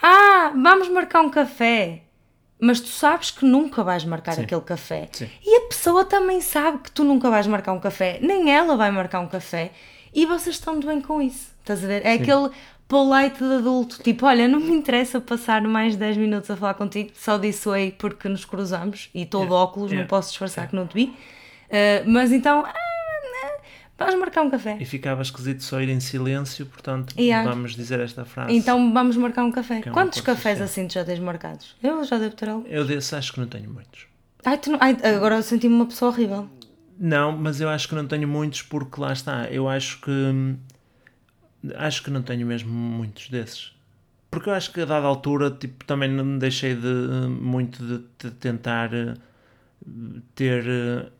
[0.00, 2.02] ah, vamos marcar um café.
[2.60, 5.08] Mas tu sabes que nunca vais marcar aquele café.
[5.10, 5.28] Sim.
[5.44, 8.92] E a pessoa também sabe que tu nunca vais marcar um café, nem ela vai
[8.92, 9.72] marcar um café.
[10.14, 11.50] E vocês estão de bem com isso.
[11.58, 12.06] Estás a ver?
[12.06, 12.48] É aquele
[12.96, 14.02] polite de adulto.
[14.02, 17.94] Tipo, olha, não me interessa passar mais 10 minutos a falar contigo, só disse oi
[17.96, 19.64] porque nos cruzamos e estou de Yeah.
[19.64, 20.10] óculos, não Yeah.
[20.10, 21.04] posso disfarçar que não te vi.
[21.04, 23.50] Uh, mas então, ah, né,
[23.98, 24.76] vamos marcar um café.
[24.78, 27.48] E ficava esquisito só ir em silêncio, portanto, Yeah.
[27.50, 28.52] vamos dizer esta frase.
[28.54, 29.78] Então vamos marcar um café.
[29.86, 30.64] É Quantos cafés social.
[30.66, 31.74] assim tu já tens marcados?
[31.82, 32.66] Eu já devo ter algo.
[32.68, 34.06] Eu desse acho que não tenho muitos.
[34.44, 36.46] Ai, tu não- ai, agora eu senti-me uma pessoa horrível.
[36.98, 39.44] Não, mas eu acho que não tenho muitos porque lá está.
[39.50, 40.10] Eu acho que.
[41.76, 43.72] Acho que não tenho mesmo muitos desses.
[44.30, 46.86] Porque eu acho que a dada altura tipo, também não deixei de
[47.28, 49.14] muito de, tentar eh,
[50.34, 50.64] ter.
[50.66, 51.10] eh,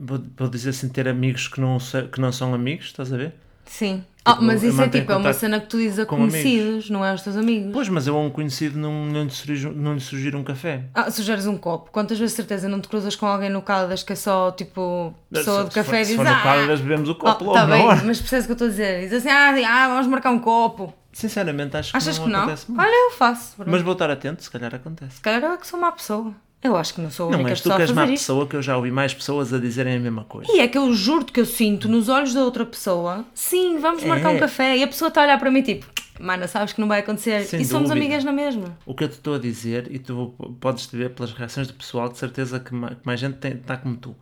[0.00, 0.18] Vou,
[0.48, 1.76] dizer assim, ter amigos que não,
[2.12, 3.34] que não são amigos, estás a ver?
[3.68, 4.04] Sim.
[4.26, 7.10] Tipo, mas isso é tipo, é uma cena que tu dizes a conhecidos, não é
[7.10, 7.70] aos teus amigos.
[7.72, 10.84] Pois, mas eu a um conhecido não, não, lhe surgir, não lhe surgir um café.
[10.94, 11.90] Ah, sugeres um copo.
[11.90, 15.62] Quantas vezes certeza não te cruzas com alguém no Caldas que é só tipo pessoa
[15.62, 17.58] Se- de café e se diz for no ah, Caldas, bebemos o copo oh, logo
[17.58, 18.02] tá bem, hora.
[18.04, 19.00] mas percebes o que eu estou a dizer?
[19.08, 20.92] Diz assim, ah, ah, vamos marcar um copo.
[21.10, 22.38] Sinceramente, acho que Achas não que não?
[22.40, 22.80] acontece muito.
[22.82, 23.54] Olha, eu faço.
[23.66, 25.16] Mas vou estar atento, se calhar acontece.
[25.16, 26.34] Se calhar eu é que sou má pessoa.
[26.62, 28.04] Eu acho que não sou a Não única és tu pessoa que a és má
[28.04, 28.12] isto.
[28.14, 30.50] pessoa que eu já ouvi mais pessoas a dizerem a mesma coisa.
[30.50, 34.02] E é que eu juro que eu sinto nos olhos da outra pessoa, sim, vamos
[34.04, 34.38] marcar um É.
[34.40, 34.76] café.
[34.76, 35.86] E a pessoa está a olhar para mim tipo,
[36.18, 37.44] mana, sabes que não vai acontecer.
[37.44, 38.04] Sem e somos dúvida.
[38.06, 38.76] amigas na mesma.
[38.84, 41.74] O que eu te estou a dizer, e tu podes te ver pelas reações do
[41.74, 44.16] pessoal, de certeza que ma- que mais gente está como tu.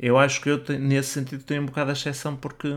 [0.00, 2.74] Eu acho que eu, nesse sentido, tenho um bocado a exceção porque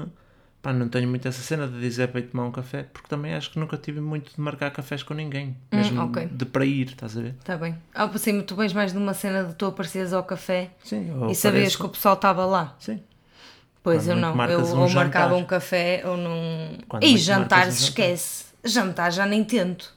[0.65, 3.35] pá, não tenho muito essa cena de dizer para ir tomar um café, porque também
[3.35, 5.55] acho que nunca tive muito de marcar cafés com ninguém.
[5.71, 6.27] Mesmo Hum, ok.
[6.31, 7.35] de para ir, estás a ver?
[7.39, 7.77] Está bem.
[7.93, 11.35] Ah, sim, tu vens mais de uma cena de tu aparecias ao café Sim, e
[11.35, 12.75] sabias apareço- que o pessoal estava lá.
[12.79, 12.99] Sim.
[13.83, 14.45] Pois Quando eu não.
[14.49, 16.79] Eu um ou marcava um café ou não.
[16.87, 18.45] Quando E jantar se esquece.
[18.63, 19.93] Jantar já nem tento.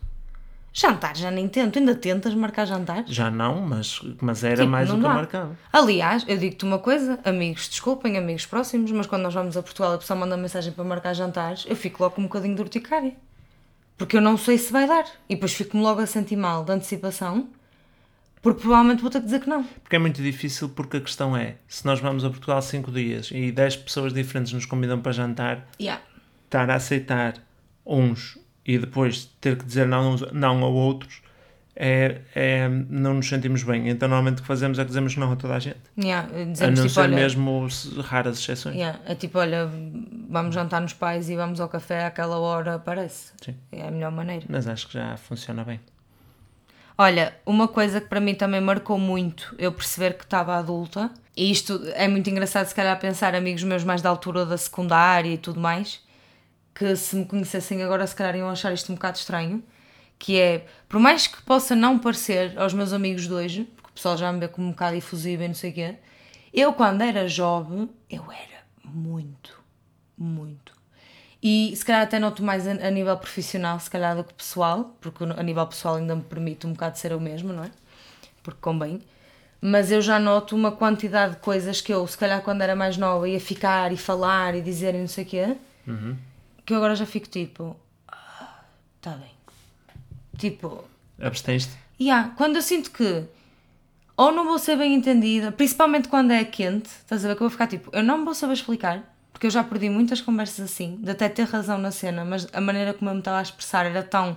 [0.73, 3.05] Jantar já nem tento, ainda tentas marcar jantar?
[3.07, 5.15] Já não, mas, mas era Tipo, mais o que eu dá.
[5.15, 5.59] marcava.
[5.73, 9.93] Aliás, eu digo-te uma coisa, amigos, desculpem, amigos próximos, mas quando nós vamos a Portugal
[9.93, 12.61] e a pessoa manda mensagem para marcar jantares, eu fico logo com um bocadinho de
[12.63, 13.15] urticária.
[13.97, 15.05] Porque eu não sei se vai dar.
[15.29, 17.49] E depois fico-me logo a sentir mal de antecipação,
[18.41, 19.65] porque provavelmente vou ter que dizer que não.
[19.65, 23.31] Porque é muito difícil, porque a questão é: se nós vamos a Portugal 5 dias
[23.33, 26.01] e 10 pessoas diferentes nos convidam para jantar, Yeah.
[26.45, 27.35] estar a aceitar
[27.85, 28.39] uns
[28.69, 31.23] e depois ter que dizer não, não a outros,
[31.75, 33.89] é, é- não nos sentimos bem.
[33.89, 35.79] Então, normalmente o que fazemos é que dizemos não a toda a gente.
[35.99, 36.29] Yeah.
[36.31, 37.67] A não tipo, ser olha, mesmo
[38.03, 38.77] raras exceções.
[38.77, 39.71] yeah, é tipo, olha,
[40.29, 43.33] vamos jantar nos pais e vamos ao café àquela hora, parece.
[43.43, 43.55] Sim.
[43.73, 44.45] É a melhor maneira.
[44.51, 45.81] Mas acho que já funciona bem.
[46.99, 51.51] Olha, uma coisa que para mim também marcou muito eu perceber que estava adulta, e
[51.51, 55.39] isto é muito engraçado se calhar pensar amigos meus mais da altura da secundária e
[55.39, 56.03] tudo mais,
[56.79, 59.63] que se me conhecessem agora se calhar iam achar isto um bocado estranho,
[60.17, 63.93] que é, por mais que possa não parecer aos meus amigos de hoje, porque o
[63.93, 65.95] pessoal já me vê como um bocado efusivo e não sei o quê,
[66.55, 69.61] eu quando era jovem, eu era muito,
[70.17, 70.73] muito.
[71.43, 74.97] E se calhar até noto mais a, a nível profissional, se calhar do que pessoal,
[75.01, 77.71] porque a nível pessoal ainda me permite um bocado ser eu mesmo, não é?
[78.41, 79.01] Porque convém.
[79.61, 82.97] Mas eu já noto uma quantidade de coisas que eu, se calhar quando era mais
[82.97, 85.57] nova, ia ficar e falar e dizer e não sei o quê,
[86.69, 87.75] que eu agora já fico tipo,
[88.07, 88.61] ah,
[89.01, 89.31] tá bem.
[90.37, 90.85] Tipo,
[91.19, 91.73] Abstens-te?
[91.99, 93.25] Yeah, quando eu sinto que
[94.15, 97.49] ou não vou ser bem entendida, principalmente quando é quente, estás a ver que eu
[97.49, 99.03] vou ficar tipo, eu não me vou saber explicar,
[99.33, 102.61] porque eu já perdi muitas conversas assim, de até ter razão na cena, mas a
[102.61, 104.37] maneira como eu me estava a expressar era tão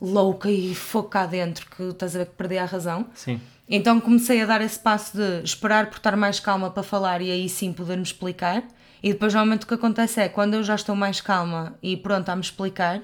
[0.00, 3.06] louca e fogo cá dentro que estás a ver que perdi a razão.
[3.14, 3.40] Sim.
[3.68, 7.30] Então comecei a dar esse passo de esperar por estar mais calma para falar e
[7.30, 8.64] aí sim poder-me explicar.
[9.06, 12.32] E depois normalmente o que acontece é quando eu já estou mais calma e pronta
[12.32, 13.02] a me explicar,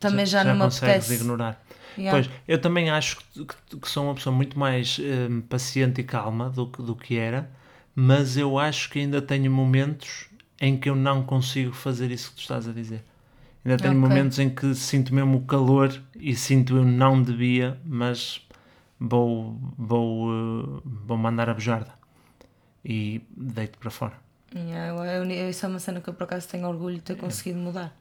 [0.00, 1.14] também já, não me apetece.
[1.14, 1.62] ignorar.
[1.96, 2.10] Yeah.
[2.28, 6.50] Pois, eu também acho que, que- sou uma pessoa muito mais hum, paciente e calma
[6.50, 7.48] do, que- do que era,
[7.94, 10.26] mas eu acho que ainda tenho momentos
[10.60, 13.04] em que eu não consigo fazer isso que tu estás a dizer.
[13.64, 14.08] Ainda tenho Ok.
[14.08, 18.44] momentos em que sinto mesmo o calor e sinto eu não devia, mas
[18.98, 21.92] vou, vou, uh, vou mandar a bujarda
[22.84, 24.29] e deito para fora.
[24.54, 27.16] Yeah, eu, eu- isso é uma cena que eu por acaso tenho orgulho de ter
[27.16, 27.96] conseguido mudar.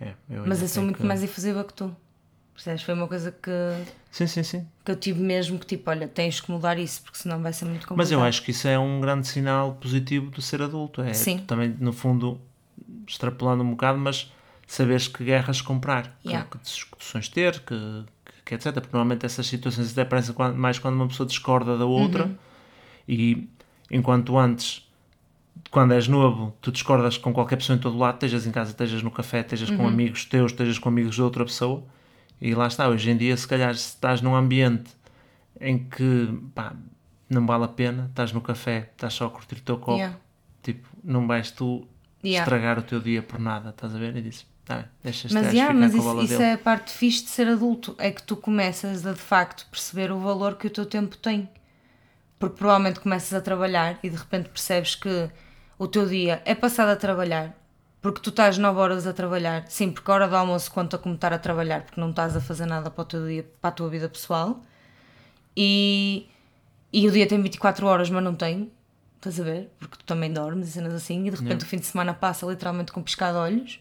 [0.00, 1.94] É, eu Mas eu sou muito que- mais efusiva que tu.
[2.54, 2.82] Percebes?
[2.82, 3.50] Foi uma coisa que,
[4.10, 4.66] Sim, sim, sim.
[4.84, 7.64] que eu tive mesmo que tipo, olha, tens que mudar isso porque senão vai ser
[7.66, 7.98] muito complicado.
[7.98, 11.00] Mas eu acho que isso é um grande sinal positivo do ser adulto.
[11.00, 11.38] É Sim.
[11.38, 12.40] também, no fundo,
[13.06, 14.32] extrapolando um bocado, mas
[14.66, 16.48] saberes que guerras comprar, que- Yeah.
[16.50, 17.76] que, discussões ter, que,
[18.24, 18.72] que, que etc.
[18.74, 22.36] Porque normalmente essas situações até aparecem mais quando uma pessoa discorda da outra Uhum.
[23.08, 23.48] e
[23.90, 24.86] enquanto antes.
[25.70, 29.02] Quando és novo, tu discordas com qualquer pessoa em todo lado, estejas em casa, estejas
[29.02, 29.76] no café, estejas Uhum.
[29.78, 31.82] com amigos teus, estejas com amigos de outra pessoa,
[32.40, 32.88] e lá está.
[32.88, 34.90] Hoje em dia, se calhar, se estás num ambiente
[35.60, 36.72] em que pá,
[37.28, 40.16] não vale a pena, estás no café, estás só a curtir o teu copo, Yeah.
[40.62, 41.86] tipo, não vais tu
[42.24, 42.42] Yeah.
[42.44, 44.16] estragar o teu dia por nada, estás a ver?
[44.16, 47.30] E disse, tá bem, deixa Mas, yeah, mas isso, isso é a parte fixe de
[47.30, 50.86] ser adulto, é que tu começas a de facto perceber o valor que o teu
[50.86, 51.48] tempo tem.
[52.38, 55.28] Porque provavelmente começas a trabalhar e de repente percebes que
[55.78, 57.56] o teu dia é passado a trabalhar,
[58.02, 61.14] porque tu estás 9 horas a trabalhar, sim, porque a hora do almoço conta como
[61.14, 63.72] estar a trabalhar, porque não estás a fazer nada para o teu dia, para a
[63.72, 64.60] tua vida pessoal,
[65.56, 66.28] e,
[66.92, 68.70] e o dia tem 24 horas, mas não tem,
[69.16, 69.70] estás a ver?
[69.78, 72.46] Porque tu também dormes e cenas assim, e de repente o fim de semana passa
[72.46, 73.80] literalmente com piscar de olhos,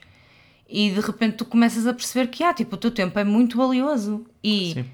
[0.69, 3.57] e de repente tu começas a perceber que, ah, tipo, o teu tempo é muito
[3.57, 4.85] valioso, e Sim.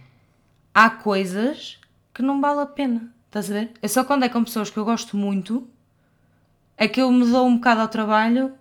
[0.73, 1.79] há coisas
[2.13, 3.71] que não vale a pena, estás a ver?
[3.81, 5.67] É só quando é com pessoas que eu gosto muito,
[6.77, 8.51] é que eu me dou um bocado ao trabalho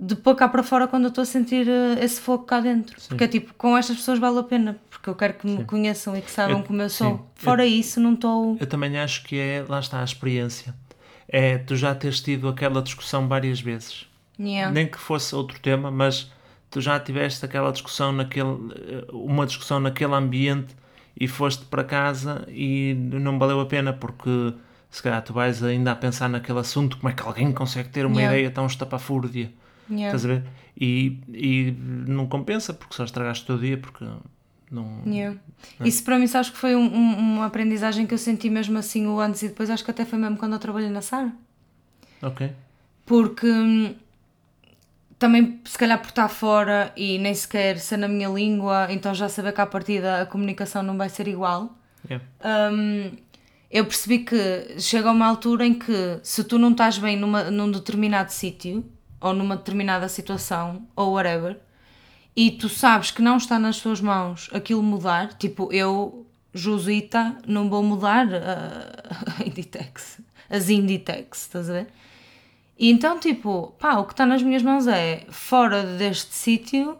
[0.00, 2.96] de pôr cá para fora quando eu estou a sentir eh, esse fogo cá dentro.
[3.08, 6.16] Porque é tipo, com estas pessoas vale a pena, porque eu quero que me conheçam
[6.16, 7.16] e que saibam Eu- como eu sou.
[7.16, 7.24] sim.
[7.34, 8.56] Fora isso, não estou.
[8.60, 10.72] Eu também acho que é, lá está a experiência.
[11.28, 14.06] É tu já teres tido aquela discussão várias vezes.
[14.38, 14.70] Yeah.
[14.72, 16.30] Nem que fosse outro tema, mas
[16.70, 20.76] tu já tiveste aquela discussão naquele, eh, uma discussão naquele ambiente
[21.20, 24.54] e foste para casa e não valeu a pena porque
[24.90, 28.06] se calhar tu vais ainda a pensar naquele assunto, como é que alguém consegue ter
[28.06, 28.36] uma Yeah.
[28.36, 29.52] ideia tão estapafúrdia,
[29.90, 30.06] Yeah.
[30.16, 30.44] estás a ver?
[30.80, 31.72] E, e
[32.06, 34.04] não compensa porque só estragaste o teu dia porque
[34.70, 35.02] não...
[35.06, 35.36] Yeah.
[35.84, 39.06] Isso para mim, sabes que foi um- um- uma aprendizagem que eu senti mesmo assim
[39.06, 41.32] o antes e depois, acho que até foi mesmo quando eu trabalhei na Sara.
[42.22, 42.50] Ok,
[43.06, 43.94] porque hum,
[45.18, 49.28] também se calhar por estar fora e nem sequer ser na minha língua, então já
[49.28, 51.76] saber que à partida a comunicação não vai ser igual.
[52.08, 52.24] yeah.
[52.72, 53.10] hum,
[53.70, 57.70] eu percebi que chega uma altura em que se tu não estás bem numa, num
[57.70, 58.84] determinado sítio
[59.20, 61.58] ou numa determinada situação ou whatever
[62.34, 67.68] e tu sabes que não está nas tuas mãos aquilo mudar, tipo, eu, Josita, não
[67.68, 71.88] vou mudar a, a Inditex, as Inditex, estás a ver?
[72.78, 76.96] E então, tipo, pá, o que está nas minhas mãos é, fora deste sítio,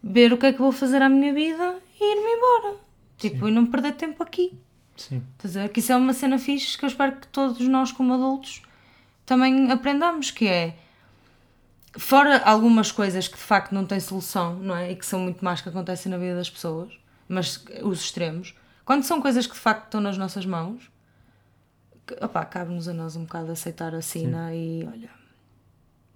[0.00, 2.76] ver o que é que vou fazer à minha vida e ir-me embora.
[3.18, 4.56] Tipo, e não perder tempo aqui.
[5.00, 5.22] Sim.
[5.36, 5.68] Estás a ver?
[5.70, 8.62] Que isso é uma cena fixe que eu espero que todos nós, como adultos,
[9.24, 10.76] também aprendamos, que é
[11.96, 14.92] fora algumas coisas que de facto não têm solução, não é?
[14.92, 16.92] E que são muito mais que acontecem na vida das pessoas,
[17.28, 20.90] mas os extremos, quando são coisas que de facto estão nas nossas mãos,
[22.06, 25.10] que, opá, cabe-nos a nós um bocado aceitar a sina e olha,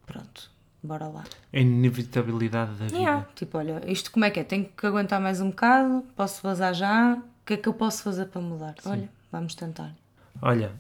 [0.04, 0.50] pronto,
[0.82, 1.24] bora lá.
[1.52, 2.96] A inevitabilidade da vida.
[2.96, 4.44] Yeah, tipo, olha, isto como é que é?
[4.44, 8.02] Tenho que aguentar mais um bocado, posso vazar já, o que é que eu posso
[8.02, 8.74] fazer para mudar?
[8.86, 9.94] Olha, vamos tentar.
[10.42, 10.72] Olha,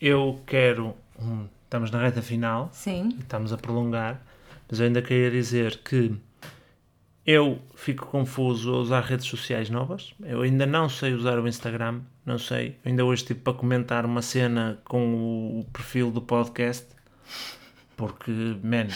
[0.00, 0.94] eu quero.
[1.20, 4.20] um- estamos na reta final, Sim, estamos a prolongar,
[4.70, 6.14] mas eu ainda queria dizer que
[7.26, 10.14] eu fico confuso a usar redes sociais novas.
[10.22, 12.76] Eu ainda não sei usar o Instagram, não sei.
[12.84, 16.86] Ainda hoje tive para comentar uma cena com o perfil do podcast,
[17.96, 18.30] porque,
[18.62, 18.88] man,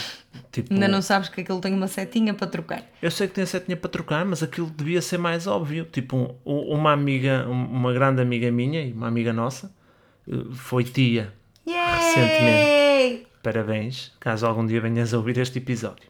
[0.53, 0.73] tipo.
[0.75, 2.83] ainda não sabes que aquilo tem uma setinha para trocar.
[3.01, 5.87] Eu sei que tem setinha para trocar, mas aquilo devia ser mais óbvio.
[5.91, 9.75] Tipo, um- uma amiga, um- uma grande amiga minha e uma amiga nossa,
[10.29, 11.33] eh, foi tia
[11.67, 13.27] recentemente.
[13.43, 16.09] Parabéns, caso algum dia venhas a ouvir este episódio.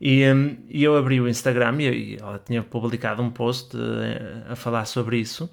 [0.00, 0.22] E,
[0.68, 4.84] e eu abri o Instagram e, e ela tinha publicado um post eh, a falar
[4.86, 5.48] sobre isso,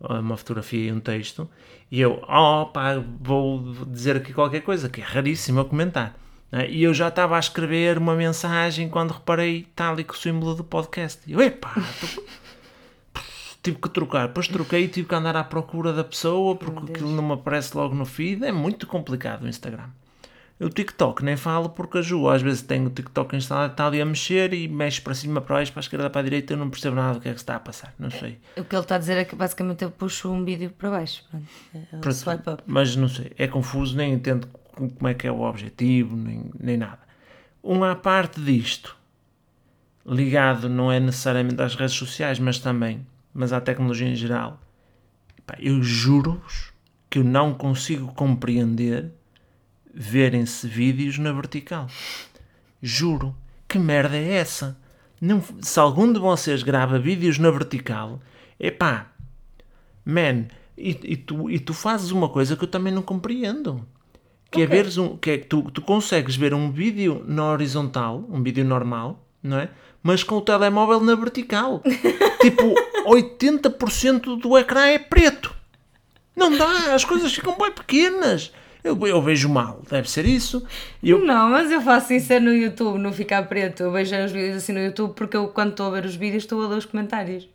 [0.00, 1.48] uma fotografia e um texto,
[1.90, 6.16] e eu, oh pá, vou dizer aqui qualquer coisa, que é raríssimo eu comentar.
[6.52, 6.68] né?
[6.70, 10.54] E eu já estava a escrever uma mensagem quando reparei tal e que o símbolo
[10.54, 11.20] do podcast.
[11.26, 12.22] E eu, epá, tô-
[13.62, 14.28] tive que trocar.
[14.28, 17.76] Depois troquei e tive que andar à procura da pessoa porque aquilo não me aparece
[17.76, 18.44] logo no feed.
[18.44, 19.88] É muito complicado o Instagram.
[20.60, 24.00] O TikTok nem falo porque a Ju às vezes tem o TikTok instalado, está ali
[24.00, 26.52] a mexer e mexe para cima, para baixo, para a esquerda, para a direita.
[26.52, 27.94] Eu não percebo nada do que é que se está a passar.
[27.96, 28.40] Não sei.
[28.56, 31.24] O que ele está a dizer é que basicamente eu puxo um vídeo para baixo.
[32.00, 32.12] Pronto.
[32.12, 32.62] Swipe up.
[32.66, 36.76] Mas não sei, é confuso, nem entendo como é que é o objetivo, nem, nem
[36.76, 37.00] nada.
[37.62, 38.96] Uma parte disto,
[40.04, 44.60] ligado não é necessariamente às redes sociais, mas também, mas à tecnologia em geral,
[45.58, 46.72] eu juro-vos
[47.08, 49.12] que eu não consigo compreender
[49.98, 51.88] verem-se vídeos na vertical.
[52.80, 53.34] Juro.
[53.66, 54.78] Que merda é essa?
[55.20, 58.20] Não, se algum de vocês grava vídeos na vertical,
[58.58, 59.10] epá,
[60.04, 60.46] Man,
[60.76, 63.86] e, e tu, e tu fazes uma coisa que eu também não compreendo.
[64.50, 65.18] Que é veres um.
[65.18, 69.68] Que é tu, tu consegues ver um vídeo na horizontal, um vídeo normal, não é?
[70.02, 71.82] Mas com o telemóvel na vertical.
[72.40, 72.74] tipo,
[73.04, 75.54] 80% do ecrã é preto.
[76.34, 78.50] Não dá, as coisas ficam bem pequenas.
[78.82, 80.64] Eu, eu vejo mal, deve ser isso.
[81.02, 83.82] Eu, Não, mas eu faço isso é no YouTube, não ficar preto.
[83.82, 86.44] Eu vejo os vídeos assim no YouTube porque eu, quando estou a ver os vídeos,
[86.44, 87.48] estou a ler os comentários.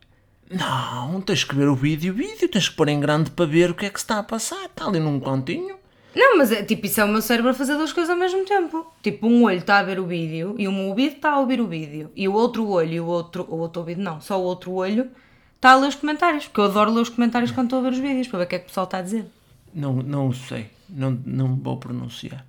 [0.50, 3.72] não, tens que ver o vídeo, o vídeo, tens que pôr em grande para ver
[3.72, 4.66] o que é que se está a passar.
[4.66, 5.76] Está ali num cantinho.
[6.16, 8.46] Não, mas é tipo, isso é o meu cérebro a fazer duas coisas ao mesmo
[8.46, 8.86] tempo.
[9.02, 11.68] Tipo, um olho está a ver o vídeo e um ouvido está a ouvir o
[11.68, 12.12] vídeo.
[12.16, 13.48] E o outro olho e o outro.
[13.50, 15.10] O outro ouvido não, só o outro olho
[15.56, 16.46] está a ler os comentários.
[16.46, 18.48] Porque eu adoro ler os comentários quando estou a ver os vídeos para ver o
[18.48, 19.26] que é que o pessoal está a dizer.
[19.74, 22.46] Não, não sei, não, não vou pronunciar.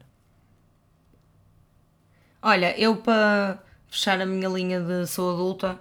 [2.43, 5.81] Olha, eu para fechar a minha linha de sou adulta,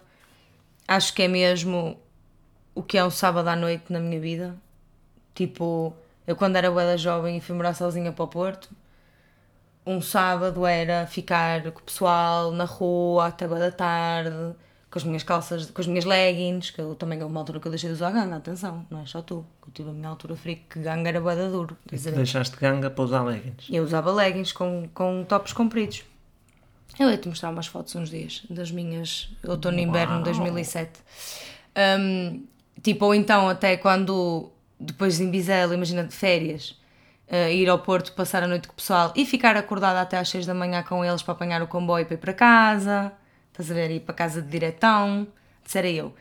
[0.88, 2.00] acho que é mesmo
[2.74, 4.56] o que é um sábado à noite na minha vida.
[5.36, 5.94] Tipo,
[6.26, 8.70] eu quando era da jovem e fui morar sozinha para o Porto,
[9.86, 14.56] um sábado era ficar com o pessoal na rua até bué da tarde,
[14.94, 17.66] com as minhas calças, com as minhas leggings, que eu também houve uma altura que
[17.66, 20.08] eu deixei de usar ganga, atenção, não é só tu, que eu tive a minha
[20.08, 21.76] altura fria que ganga era bué da duro.
[21.90, 23.68] quer dizer, Deixaste ganga para usar leggings.
[23.72, 26.04] eu usava leggings com, com tops compridos.
[27.00, 30.92] Eu ia-te mostrar umas fotos uns dias das minhas outono e inverno de 2007.
[32.00, 32.46] Um,
[32.84, 36.80] tipo, ou então até quando, depois em Bizela, imagina de férias,
[37.30, 40.30] uh, ir ao Porto, passar a noite com o pessoal e ficar acordada até às
[40.30, 43.12] 6 da manhã com eles para apanhar o comboio para ir para casa.
[43.54, 43.92] Estás a ver?
[43.92, 45.28] Ir para casa de diretão.
[45.64, 46.12] Disera eu.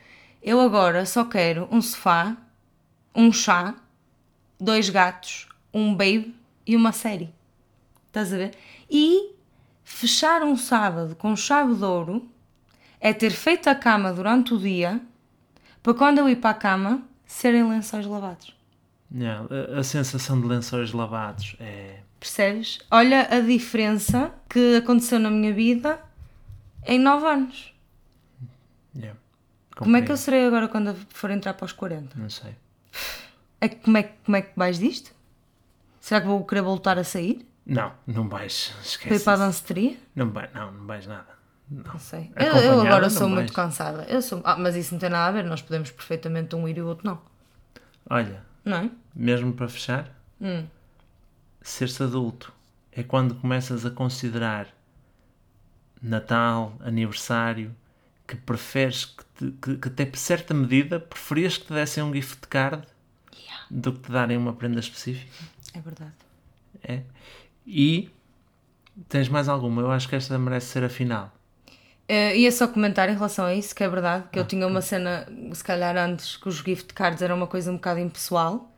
[0.43, 2.37] Eu agora só quero um sofá,
[3.15, 3.75] um chá,
[4.61, 6.35] dois gatos, um babe
[6.67, 7.33] e uma série.
[8.09, 8.51] Estás a ver?
[8.91, 9.31] E
[9.83, 12.29] fechar um sábado com chave de ouro
[13.01, 15.01] é ter feito a cama durante o dia
[15.83, 18.55] para quando eu ir para a cama serem lençóis lavados.
[19.11, 22.01] Yeah, a, a sensação de lençóis lavados é.
[22.21, 22.79] Percebes?
[22.91, 25.99] Olha a diferença que aconteceu na minha vida
[26.87, 27.75] em 9 anos.
[28.97, 29.19] yeah,
[29.77, 32.19] Como é que eu serei agora quando for entrar para os 40?
[32.19, 32.55] Não sei.
[33.61, 35.13] É como, é, que- como é que vais disto?
[36.01, 37.47] Será que vou querer voltar a sair?
[37.65, 38.75] Não, não vais.
[38.83, 39.25] Esquece.
[39.25, 39.97] para a danceteria?
[40.17, 41.29] Não, vai, não, não vais nada.
[41.71, 42.31] Não sei.
[42.37, 43.35] Eu, eu agora não sou mais.
[43.43, 44.03] muito cansada.
[44.09, 44.41] Eu sou...
[44.45, 46.87] Ah, mas isso não tem nada a ver, nós podemos perfeitamente um ir e o
[46.89, 47.23] outro não.
[48.11, 48.91] Olha, Não é?
[49.15, 50.11] mesmo para fechar,
[50.41, 50.67] Hum.
[51.63, 52.53] ser-se adulto
[52.91, 54.67] é quando começas a considerar
[56.03, 57.75] Natal, aniversário,
[58.27, 62.13] que preferes que, te, que, que até por certa medida preferias que te dessem um
[62.13, 62.87] gift card
[63.71, 65.31] do que te darem uma prenda específica.
[65.75, 66.13] É verdade.
[66.83, 67.03] É.
[67.67, 68.11] E
[69.09, 69.83] tens mais alguma?
[69.83, 71.33] Eu acho que esta merece ser a final.
[72.09, 74.83] Eh, ia só comentar em relação a isso, que é verdade, que eu tinha uma
[74.83, 78.71] cena, se calhar antes, que os gift cards era uma coisa um bocado impessoal.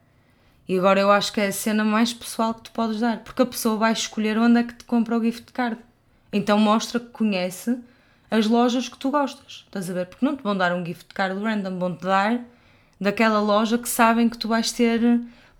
[0.68, 3.42] E agora eu acho que é a cena mais pessoal que tu podes dar, porque
[3.42, 5.78] a pessoa vai escolher onde é que te compra o gift card.
[6.34, 7.78] Então mostra que conhece
[8.28, 10.06] as lojas que tu gostas, estás a ver?
[10.06, 12.40] Porque não te vão dar um gift card random, vão-te dar
[13.00, 15.00] daquela loja que sabem que tu vais ter.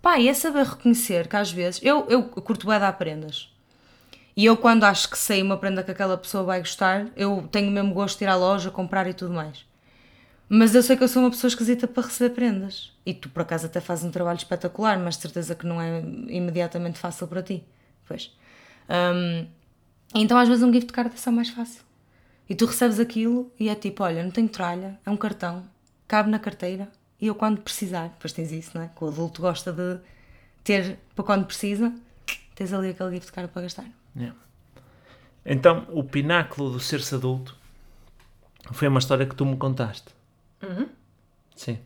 [0.01, 1.79] Pá, e é saber reconhecer que às vezes.
[1.81, 3.49] Eu, eu curto bué dar prendas.
[4.35, 7.71] E eu, quando acho que sei uma prenda que aquela pessoa vai gostar, eu tenho
[7.71, 9.65] mesmo gosto de ir à loja, comprar e tudo mais.
[10.49, 12.91] Mas eu sei que eu sou uma pessoa esquisita para receber prendas.
[13.05, 16.99] E tu, por acaso, até fazes um trabalho espetacular, mas certeza que não é imediatamente
[16.99, 17.63] fácil para ti.
[18.05, 18.29] Pois.
[18.89, 19.47] Hum,
[20.21, 21.83] então, às vezes, um gift card é só mais fácil.
[22.49, 25.63] E tu recebes aquilo e é tipo: olha, não tenho tralha, é um cartão,
[26.07, 26.89] cabe na carteira
[27.19, 28.89] e eu, quando precisar, depois tens isso, não é?
[28.95, 29.99] Que o adulto gosta de
[30.63, 31.93] ter para quando precisa,
[32.53, 33.85] tens ali aquele gift card para gastar.
[34.15, 34.37] Yeah.
[35.45, 37.57] Então, o pináculo do ser-se adulto
[38.71, 40.09] foi uma história que tu me contaste.
[41.55, 41.79] Sim.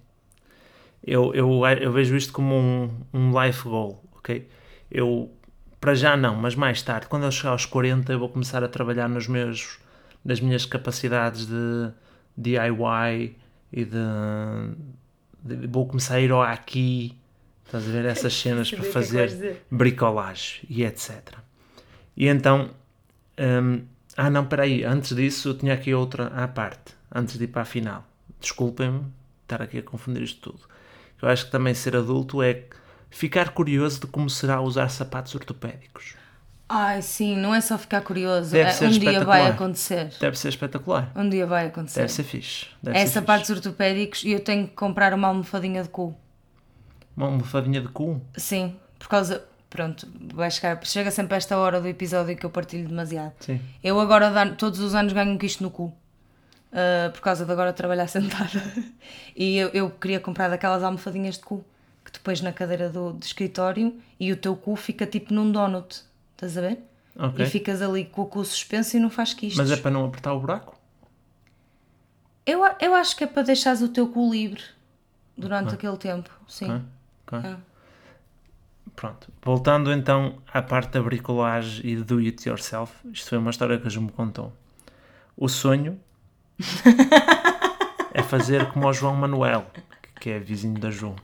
[1.04, 4.50] Eu, eu, eu vejo isto como um, um life goal, ok?
[4.90, 5.32] Eu,
[5.80, 8.68] para já não, mas mais tarde, quando eu chegar aos 40, eu vou começar a
[8.68, 9.80] trabalhar nos meus,
[10.24, 11.92] nas minhas capacidades de
[12.38, 13.36] DIY
[13.72, 13.98] e de,
[15.44, 17.18] de- vou começar a ir ao aqui,
[17.66, 21.38] estás a ver essas cenas para é fazer bricolagem e etc.
[22.16, 22.72] E então,
[23.40, 23.84] hum,
[24.18, 27.62] ah não, peraí, antes disso eu tinha aqui outra à parte, antes de ir para
[27.62, 28.06] a final.
[28.40, 29.06] Desculpem-me
[29.44, 30.64] estar aqui a confundir isto tudo.
[31.22, 32.64] Eu acho que também ser adulto é
[33.10, 36.16] ficar curioso de como será usar sapatos ortopédicos.
[36.68, 38.52] Ai, sim, não é só ficar curioso.
[38.52, 40.14] Deve é, ser um dia vai acontecer.
[40.20, 41.12] Deve ser espetacular.
[41.16, 42.02] Um dia vai acontecer.
[42.02, 42.68] Deve ser fixe.
[42.82, 43.54] Deve É ser sapatos fixe.
[43.60, 46.16] ortopédicos e eu tenho que comprar uma almofadinha de cu.
[47.18, 48.22] Uma almofadinha de cu.
[48.38, 49.44] Sim, por causa.
[49.68, 50.80] Pronto, vai chegar.
[50.84, 53.34] Chega sempre a esta hora do episódio que eu partilho demasiado.
[53.40, 53.60] Sim.
[53.84, 55.94] Eu agora, todos os anos, ganho um quisto no cu.
[56.72, 58.62] Ah, por causa de agora trabalhar sentada.
[59.36, 61.66] E eu, eu queria comprar daquelas almofadinhas de cu
[62.10, 65.52] que tu pões na cadeira do, do escritório e o teu cu fica tipo num
[65.52, 66.02] donut.
[66.34, 66.80] Estás a ver?
[67.16, 67.46] Ok.
[67.46, 69.58] E ficas ali com o cu suspenso e não faz quistos.
[69.58, 70.80] Mas é para não apertar o buraco?
[72.50, 74.64] eu, eu acho que é para deixares o teu cu livre
[75.38, 76.30] durante aquele tempo.
[76.48, 76.84] Sim.
[77.28, 77.50] Ok, ok.
[77.52, 77.58] É.
[78.96, 79.32] Pronto.
[79.42, 82.94] Voltando então à parte da bricolagem e do it yourself.
[83.14, 84.52] Isto foi uma história que a Ju me contou.
[85.38, 86.00] O sonho
[88.14, 89.68] é fazer como o João Manuel,
[90.20, 91.16] que é vizinho da Ju,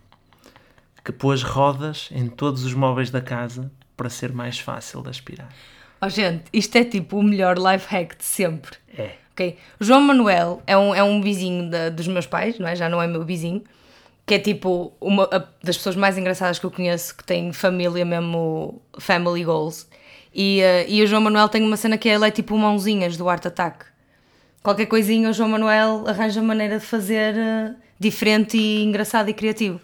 [1.06, 5.50] que pôs rodas em todos os móveis da casa para ser mais fácil de aspirar.
[6.02, 8.76] Oh, gente, isto é tipo o melhor life hack de sempre.
[8.98, 9.12] É.
[9.32, 9.58] Ok?
[9.80, 12.76] O João Manuel é um, é um vizinho da- dos meus pais, não é?
[12.76, 13.64] Já não é meu vizinho.
[14.26, 18.04] Que é tipo uma a- das pessoas mais engraçadas que eu conheço, que tem família
[18.04, 19.88] mesmo, family goals.
[20.34, 23.16] E, eh, e o João Manuel tem uma cena que é, ele é tipo mãozinhas
[23.16, 23.86] do Art Attack.
[24.64, 29.80] Qualquer coisinha o João Manuel arranja maneira de fazer eh, diferente e engraçado e criativo.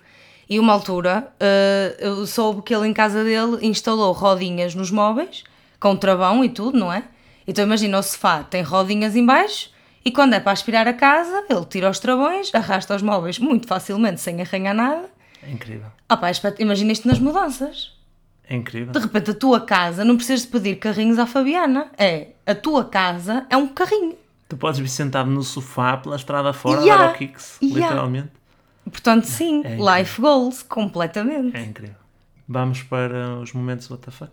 [0.51, 5.45] E uma altura eh, eu soube que ele em casa dele instalou rodinhas nos móveis,
[5.79, 7.05] com travão e tudo, não é?
[7.47, 9.69] Então imagina o sofá tem rodinhas em baixo
[10.03, 13.65] e quando é para aspirar a casa, ele tira os travões, arrasta os móveis muito
[13.65, 15.09] facilmente, sem arranhar nada.
[15.41, 15.87] É incrível.
[16.09, 16.27] Ah pá,
[16.59, 17.93] imagina isto nas mudanças.
[18.43, 18.91] É incrível.
[18.91, 21.87] De repente a tua casa não precisas de pedir carrinhos à Fabiana.
[21.97, 24.17] É, a tua casa é um carrinho.
[24.49, 27.05] Tu podes vir sentado no sofá pela estrada fora Yeah.
[27.05, 27.85] dar o kicks, Yeah.
[27.87, 28.40] literalmente.
[28.89, 31.55] Portanto, sim, É life goals, completamente.
[31.55, 31.95] É incrível.
[32.47, 34.27] Vamos para os momentos WTF.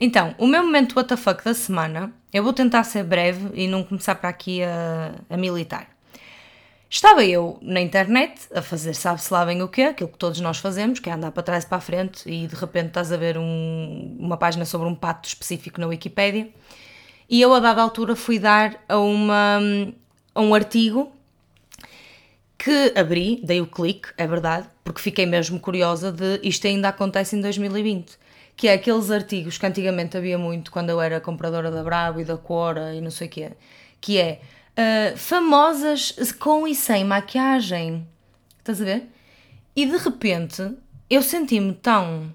[0.00, 4.14] Então, o meu momento WTF da semana, eu vou tentar ser breve e não começar
[4.14, 5.88] para aqui a, a militar.
[6.88, 10.58] Estava eu na internet a fazer sabe-se lá bem o quê, aquilo que todos nós
[10.58, 13.16] fazemos, que é andar para trás e para a frente e de repente estás a
[13.16, 16.48] ver um- uma página sobre um pato específico na Wikipédia.
[17.28, 19.60] E eu, a dada altura, fui dar a, uma,
[20.34, 21.12] a um artigo
[22.62, 27.34] que abri, dei o clique, é verdade, porque fiquei mesmo curiosa de isto ainda acontece
[27.34, 28.18] em 2020.
[28.54, 32.24] Que é aqueles artigos que antigamente havia muito quando eu era compradora da Bravo e
[32.24, 33.52] da Quora e não sei o quê,
[33.98, 34.42] que é
[34.76, 38.06] ah, famosas com e sem maquiagem.
[38.58, 39.08] Estás a ver?
[39.74, 40.76] E de repente
[41.08, 42.30] eu senti-me tão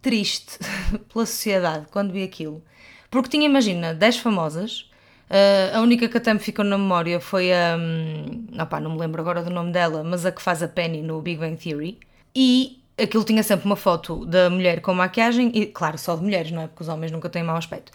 [0.00, 0.60] triste
[1.12, 2.62] pela sociedade quando vi aquilo.
[3.10, 4.87] Porque tinha, imagina, 10 famosas
[5.30, 7.76] Uh, a única que até me ficou na memória foi a.
[7.76, 8.46] Um,
[8.80, 11.38] não me lembro agora do nome dela, mas a que faz a Penny no Big
[11.38, 11.98] Bang Theory.
[12.34, 16.50] E aquilo tinha sempre uma foto da mulher com maquiagem, e claro, só de mulheres,
[16.50, 16.66] não é?
[16.66, 17.92] Porque os homens nunca têm mau aspecto.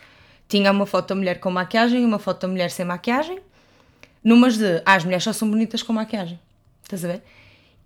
[0.48, 3.40] Tinha uma foto da mulher com maquiagem e uma foto da mulher sem maquiagem,
[4.24, 4.82] numas de.
[4.86, 6.40] Ah, as mulheres só são bonitas com maquiagem.
[6.84, 7.24] Estás a ver?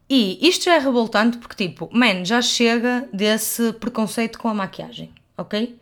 [0.09, 5.11] E isto já é revoltante porque, tipo, man, já chega desse preconceito com a maquiagem,
[5.37, 5.77] ok?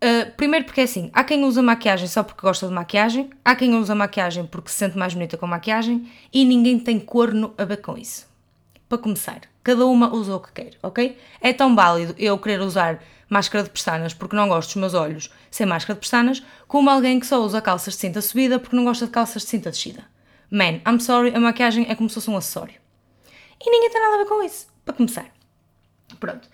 [0.00, 3.56] Uh, primeiro porque é assim, há quem usa maquiagem só porque gosta de maquiagem, há
[3.56, 7.64] quem usa maquiagem porque se sente mais bonita com maquiagem e ninguém tem corno a
[7.64, 8.28] ver com isso.
[8.88, 11.18] Para começar, cada uma usa o que quer, ok?
[11.40, 15.32] É tão válido eu querer usar máscara de pestanas porque não gosto dos meus olhos
[15.50, 18.84] sem máscara de pestanas, como alguém que só usa calças de cinta subida porque não
[18.84, 20.04] gosta de calças de cinta descida.
[20.48, 22.76] Man, I'm sorry, a maquiagem é como se fosse um acessório.
[23.60, 25.26] E ninguém tem nada a ver com isso, para começar.
[26.20, 26.48] Pronto.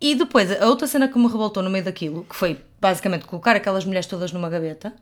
[0.00, 3.56] E depois, a outra cena que me revoltou no meio daquilo, que foi basicamente colocar
[3.56, 4.94] aquelas mulheres todas numa gaveta,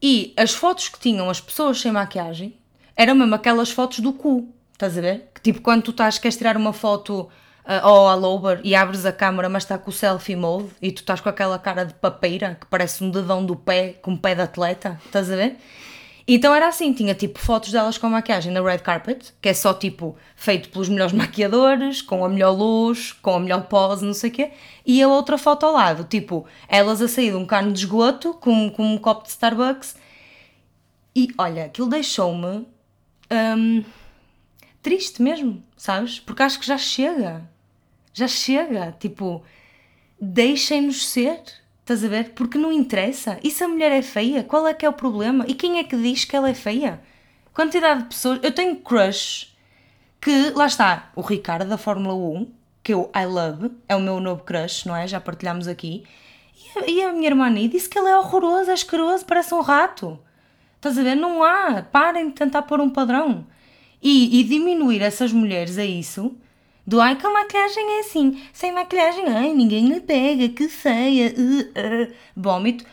[0.00, 2.56] e as fotos que tinham as pessoas sem maquiagem
[2.96, 5.30] eram mesmo aquelas fotos do cu, estás a ver?
[5.34, 7.28] Que tipo, quando tu estás, queres tirar uma foto
[7.64, 10.98] uh, all over e abres a câmera, mas está com o selfie mode e tu
[10.98, 14.34] estás com aquela cara de papeira que parece um dedão do pé, com um pé
[14.34, 15.56] de atleta, estás a ver?
[16.34, 19.74] Então era assim, tinha tipo fotos delas com maquiagem na red carpet, que é só
[19.74, 24.30] tipo feito pelos melhores maquiadores, com a melhor luz, com a melhor pose, não sei
[24.30, 24.50] o quê,
[24.86, 28.32] e a outra foto ao lado, tipo, elas a sair de um cano de esgoto
[28.32, 29.94] com, com um copo de Starbucks.
[31.14, 32.66] E olha, aquilo deixou-me
[33.30, 33.84] hum,
[34.80, 36.18] triste mesmo, sabes?
[36.18, 37.46] Porque acho que já chega.
[38.14, 38.96] Já chega.
[38.98, 39.44] Tipo,
[40.18, 41.42] deixem-nos ser
[41.82, 42.30] Estás a ver?
[42.30, 43.38] Porque não interessa.
[43.42, 44.44] E se a mulher é feia?
[44.44, 45.44] Qual é que é o problema?
[45.48, 47.00] E quem é que diz que ela é feia?
[47.52, 48.38] Quantidade de pessoas.
[48.42, 49.52] Eu tenho crush
[50.20, 52.52] que, lá está, o Ricardo da Fórmula 1,
[52.84, 55.08] que eu I love, é o meu novo crush, não é?
[55.08, 56.04] Já partilhámos aqui.
[56.56, 59.52] E a, e a minha irmã Ani disse que ele é horroroso, é asqueroso, parece
[59.52, 60.18] um rato.
[60.76, 61.16] Estás a ver?
[61.16, 61.82] Não há.
[61.82, 63.44] Parem de tentar pôr um padrão.
[64.00, 66.36] E, e diminuir essas mulheres a isso
[66.88, 72.14] que a maquilhagem é assim, sem maquilhagem, ai ninguém lhe pega, que feia, uh, uh,
[72.36, 72.84] vómito.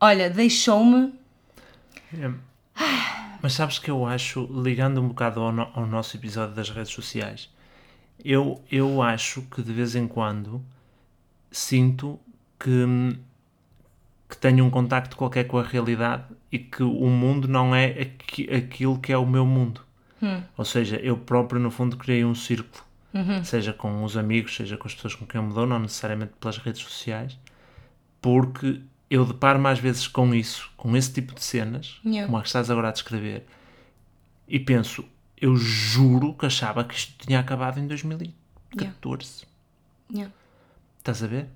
[0.00, 1.12] Olha, deixou-me.
[2.14, 2.30] É.
[3.42, 6.92] Mas sabes que eu acho, ligando um bocado ao, no, ao, nosso episódio das redes
[6.92, 7.50] sociais,
[8.24, 10.62] eu, eu acho que de vez em quando
[11.50, 12.20] sinto
[12.58, 12.86] que,
[14.28, 18.48] que tenho um contacto qualquer com a realidade e que o mundo não é aqui,
[18.52, 19.80] aquilo que é o meu mundo.
[20.22, 20.40] Hum.
[20.56, 23.44] Ou seja, eu próprio, no fundo, criei um círculo uhum.
[23.44, 26.32] seja com os amigos, seja com as pessoas com quem eu me dou, não necessariamente
[26.40, 27.38] pelas redes sociais,
[28.20, 32.26] porque eu deparo mais vezes com isso, com esse tipo de cenas, yeah.
[32.26, 33.44] como a que estás agora a descrever,
[34.48, 35.04] e penso,
[35.36, 39.42] eu juro que achava que isto tinha acabado em 2014.
[39.42, 39.50] Yeah.
[40.10, 40.34] Yeah.
[40.98, 41.48] Estás a ver?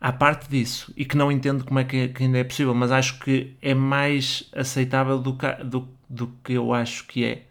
[0.00, 2.90] À parte disso, e que não entendo como é que, que, ainda é possível, mas
[2.90, 7.46] acho que é mais aceitável do que, do, do que eu acho que é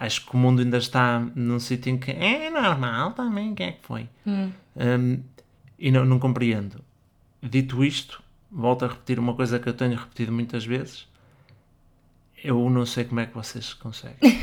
[0.00, 3.72] acho que o mundo ainda está num sítio em que é normal também, quem é
[3.72, 4.08] que foi?
[4.26, 4.50] Hum.
[4.74, 5.22] Um,
[5.78, 6.82] e não, não compreendo.
[7.42, 11.06] Dito isto, volto a repetir uma coisa que eu tenho repetido muitas vezes.
[12.42, 14.42] Eu não sei como é que vocês conseguem.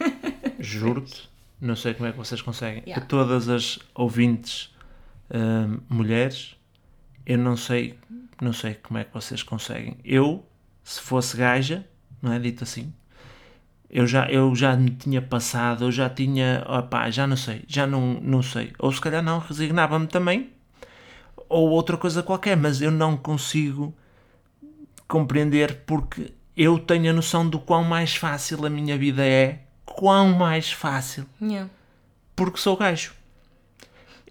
[0.58, 1.28] Juro-te,
[1.60, 2.82] não sei como é que vocês conseguem.
[2.86, 3.02] Yeah.
[3.02, 4.74] De todas as ouvintes
[5.30, 6.56] um, mulheres,
[7.26, 7.98] eu não sei,
[8.40, 9.98] não sei como é que vocês conseguem.
[10.02, 10.46] Eu,
[10.82, 11.86] se fosse gaja,
[12.22, 12.90] não é dito assim,
[13.94, 17.86] eu já, eu já me tinha passado, eu já tinha, opá, já não sei, já
[17.86, 18.72] não, não sei.
[18.76, 20.50] Ou se calhar não, resignava-me também,
[21.48, 23.94] ou outra coisa qualquer, mas eu não consigo
[25.06, 30.32] compreender porque eu tenho a noção do quão mais fácil a minha vida é, quão
[30.32, 31.70] mais fácil, yeah.
[32.34, 33.12] porque sou gajo.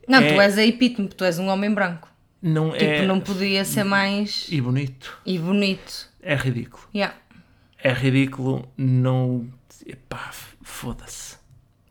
[0.05, 2.09] Não, é, tu és a epítome, tu és um homem branco.
[2.41, 4.47] Não tipo, é, não podia ser mais...
[4.51, 5.17] E bonito.
[5.25, 6.09] E bonito.
[6.21, 6.83] É ridículo.
[6.93, 7.15] Yeah
[7.83, 9.47] é ridículo, não.
[10.07, 10.31] Pá,
[10.61, 11.37] foda-se.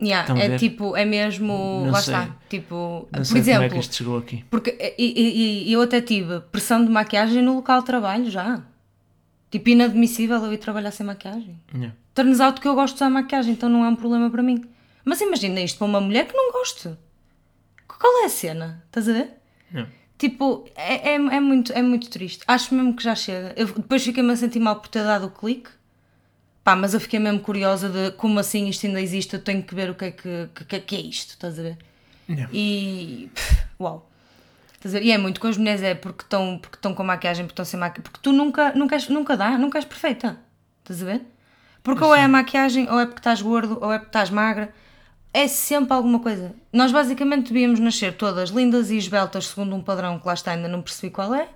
[0.01, 1.83] Yeah, é tipo, é mesmo.
[1.85, 2.15] Não lá sei.
[2.15, 2.37] está.
[2.49, 3.63] Tipo, não por exemplo.
[3.63, 4.45] Como é que isto chegou aqui?
[4.51, 8.65] Porque e, e, eu até tive pressão de maquiagem no local de trabalho já.
[9.49, 11.61] Tipo, inadmissível eu ir trabalhar sem maquiagem.
[11.73, 11.95] Yeah.
[12.15, 14.65] Turns out que eu gosto de usar maquiagem, então não é um problema para mim.
[15.05, 16.91] Mas imagina isto para uma mulher que não goste.
[17.87, 18.83] Qual é a cena?
[18.87, 19.31] Estás a ver?
[19.71, 19.93] Yeah.
[20.19, 22.43] Tipo, é, é, é, muito, é muito triste.
[22.49, 23.53] Acho mesmo que já chega.
[23.57, 25.71] Eu, depois fiquei-me a sentir mal por ter dado o clique
[26.65, 29.75] Pá, mas eu fiquei mesmo curiosa de como assim isto ainda existe, eu tenho que
[29.75, 31.79] ver o que é que, que, que é isto, estás a ver?
[32.29, 32.49] Yeah.
[32.53, 33.31] E.
[33.35, 34.09] Pff, uau!
[34.75, 35.05] Estás a ver?
[35.05, 37.81] E é muito com as mulheres, é porque estão porque com maquiagem, porque estão sem
[37.81, 40.39] maquiagem, porque tu nunca, nunca, és, nunca dá, nunca és perfeita,
[40.83, 41.23] estás a ver?
[41.83, 44.73] Porque ou é a maquiagem, ou é porque estás gordo, ou é porque estás magra,
[45.35, 46.55] é sempre alguma coisa.
[46.73, 50.69] Nós basicamente devíamos nascer todas lindas e esbeltas segundo um padrão que lá está, ainda
[50.69, 51.49] não percebi qual é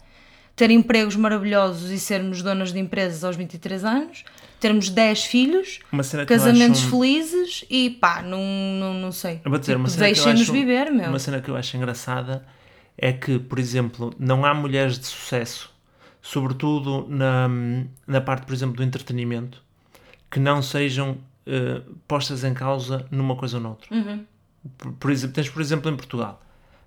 [0.56, 4.24] ter empregos maravilhosos e sermos donas de empresas aos 23 anos,
[4.60, 5.80] termos 10 filhos,
[6.26, 8.40] casamentos felizes e pá, não,
[8.80, 9.40] não, não sei.
[9.44, 11.08] Vou dizer, Tipo, Deixem-nos viver, meu.
[11.08, 12.44] Uma cena que eu acho engraçada
[12.96, 15.70] é que, por exemplo, não há mulheres de sucesso,
[16.22, 17.48] sobretudo na,
[18.06, 19.62] na parte, por exemplo, do entretenimento,
[20.30, 23.94] que não sejam eh, postas em causa numa coisa ou noutra.
[23.94, 24.24] Uhum.
[24.78, 26.42] Por, por exemplo, tens, por exemplo, em Portugal,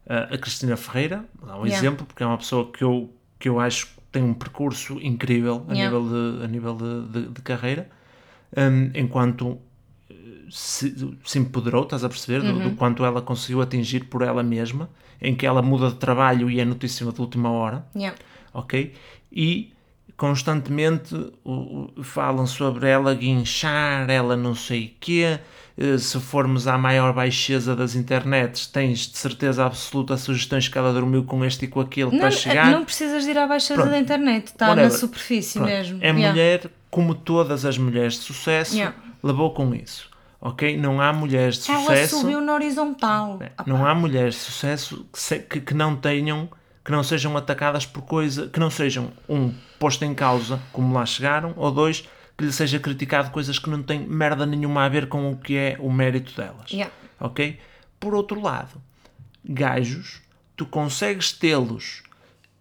[0.08, 1.78] eh, a Cristina Ferreira, vou dar um Yeah.
[1.78, 5.74] exemplo, porque é uma pessoa que eu, que eu acho tem um percurso incrível a
[5.74, 5.98] Yeah.
[6.00, 7.90] nível, de, a nível de, de- de carreira,
[8.58, 9.58] hum, enquanto
[10.10, 10.16] eh,
[10.50, 12.70] se, se empoderou, estás a perceber, do, Uhum.
[12.70, 14.90] do quanto ela conseguiu atingir por ela mesma,
[15.22, 18.18] em que ela muda de trabalho e é notícia de última hora, Yeah.
[18.54, 18.94] ok?
[19.32, 19.74] E
[20.18, 25.40] constantemente o- o- falam sobre ela guinchar, ela não sei quê.
[25.80, 30.92] Eh, Se formos à maior baixeza das internets, tens de certeza absoluta sugestões que ela
[30.92, 32.70] dormiu com este e com aquele Não, para chegar.
[32.72, 33.92] não precisas de ir à baixeza Pronto.
[33.92, 35.70] da internet, está na superfície Pronto.
[35.72, 35.98] mesmo.
[36.02, 36.30] É Yeah.
[36.30, 38.96] mulher, como todas as mulheres de sucesso, Yeah.
[39.24, 40.10] levou com isso.
[40.42, 40.78] Ok?
[40.78, 42.20] Não há mulheres de Ela sucesso.
[42.22, 43.40] subiu na horizontal.
[43.66, 45.06] Não há mulheres de sucesso
[45.50, 46.50] que- que não tenham,
[46.84, 51.06] que não sejam atacadas por coisa, que não sejam, um, posto em causa como lá
[51.06, 52.06] chegaram, ou dois,
[52.40, 55.58] que lhe seja criticado coisas que não têm merda nenhuma a ver com o que
[55.58, 56.72] é o mérito delas.
[56.72, 56.90] Yeah.
[57.20, 57.60] Ok?
[58.00, 58.82] Por outro lado,
[59.44, 60.22] gajos,
[60.56, 62.02] tu consegues tê-los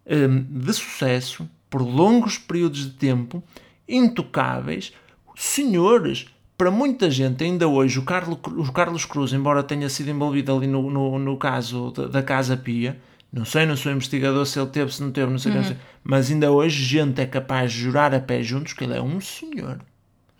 [0.04, 3.40] hum, de sucesso por longos períodos de tempo,
[3.88, 4.92] intocáveis,
[5.36, 6.26] senhores.
[6.56, 10.66] Para muita gente, ainda hoje, o Carlos, o Carlos Cruz, embora tenha sido envolvido ali
[10.66, 13.00] no, no, no caso da, da Casa Pia,
[13.32, 15.60] não sei, não sou investigador se ele teve, se não teve, não sei, o que,
[15.60, 18.96] não sei, mas ainda hoje gente é capaz de jurar a pé juntos que ele
[18.96, 19.80] é um senhor.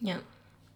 [0.03, 0.23] Yeah.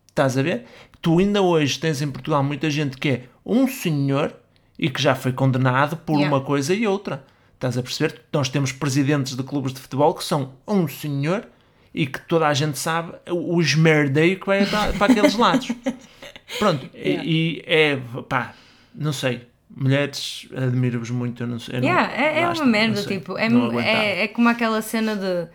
[0.08, 0.64] Estás a ver?
[1.00, 4.34] Tu ainda hoje tens em Portugal muita gente que é um senhor
[4.78, 6.34] e que já foi condenado por Yeah.
[6.36, 7.24] uma coisa e outra.
[7.54, 8.20] Estás a perceber?
[8.32, 11.46] Nós temos presidentes de clubes de futebol que são um senhor
[11.94, 15.68] e que toda a gente sabe o esmerdeio que vai para, para aqueles lados.
[16.58, 17.24] Pronto, e- Yeah.
[17.24, 17.96] e, é,
[18.28, 18.54] pá,
[18.94, 19.46] não sei.
[19.74, 21.42] Mulheres, admiro-vos muito.
[21.42, 23.80] Eu não sei, eu não- Yeah, é, é basta, uma merda, não tipo, é, não
[23.80, 25.48] é, é como aquela cena de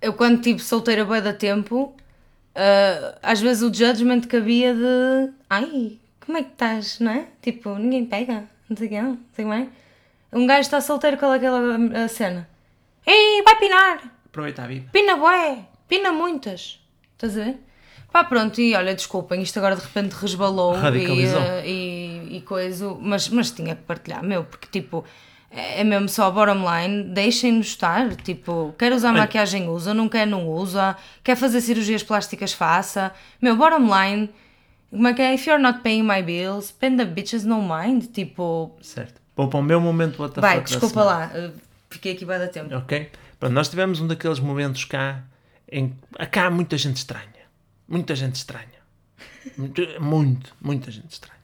[0.00, 1.94] eu quando tive solteira bem da tempo,
[2.54, 7.26] ah, às vezes o judgment que havia de ai, como é que estás, não é?
[7.42, 9.68] Tipo, ninguém pega, não sei o que, não sei como é.
[10.32, 12.48] Um gajo está solteiro, qual é aquela cena?
[13.06, 14.02] Ei, vai pinar!
[14.26, 14.88] Aproveita a vida.
[14.92, 16.80] Pina bué, pina muitas.
[17.12, 17.58] Estás a ver?
[18.14, 22.96] Pá, pronto, e olha, desculpem, isto agora de repente resbalou e, eh, e, e coisa,
[23.00, 25.04] mas, mas tinha que partilhar, meu, porque tipo,
[25.50, 30.08] é é mesmo só bottom line, deixem-nos estar, tipo, quer usar Olha- maquiagem usa, não
[30.08, 33.10] quer não usa, quer fazer cirurgias plásticas faça,
[33.42, 34.30] meu, bottom line,
[34.90, 35.34] como é que é?
[35.34, 39.20] If you're not paying my bills, pay the bitches no mind, tipo, Certo.
[39.36, 41.50] Bom, para o meu momento, what the vai, desculpa lá, eh,
[41.90, 42.72] fiquei aqui bem da tempo.
[42.76, 43.10] Ok?
[43.40, 45.24] Pronto, nós tivemos um daqueles momentos cá
[45.68, 45.92] em
[46.30, 47.33] cá há muita gente estranha.
[47.88, 48.66] Muita gente estranha.
[49.56, 51.40] Muito, muito, muita gente estranha.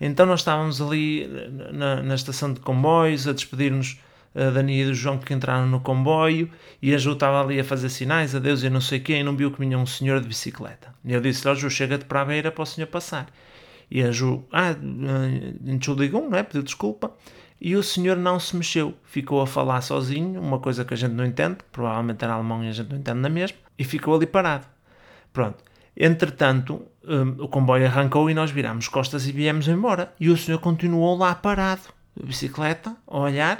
[0.00, 1.26] Então nós estávamos ali
[1.72, 3.98] na, na estação de comboios a despedir-nos
[4.34, 6.50] eh, da Nia e do João que entraram no comboio
[6.82, 9.34] e a Ju estava ali a fazer sinais, adeus e não sei quem, e não
[9.34, 10.94] viu que vinha um senhor de bicicleta.
[11.02, 13.26] E eu disse-lhe, ó Ju, chega-te para a beira para o senhor passar.
[13.90, 14.74] E a Ju, ah,
[15.60, 16.42] desligou, não é?
[16.42, 17.14] Pediu desculpa.
[17.58, 21.12] E o senhor não se mexeu, ficou a falar sozinho, uma coisa que a gente
[21.12, 24.26] não entende, provavelmente era alemão e a gente não entende na mesma, e ficou ali
[24.26, 24.66] parado.
[25.36, 25.62] Pronto.
[25.94, 30.10] Entretanto, hum, o comboio arrancou e nós virámos costas e viemos embora.
[30.18, 31.82] E o senhor continuou lá parado,
[32.18, 33.58] de bicicleta, a olhar,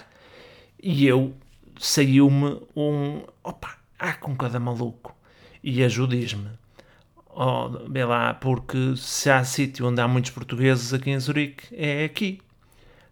[0.83, 1.35] e eu
[1.79, 3.25] saiu-me um.
[3.45, 5.15] Opa, ah, com cada maluco.
[5.63, 6.49] E a Ju diz-me:
[7.29, 12.07] Oh, vê lá, porque se há sítio onde há muitos portugueses aqui em Zurique, é
[12.07, 12.41] aqui.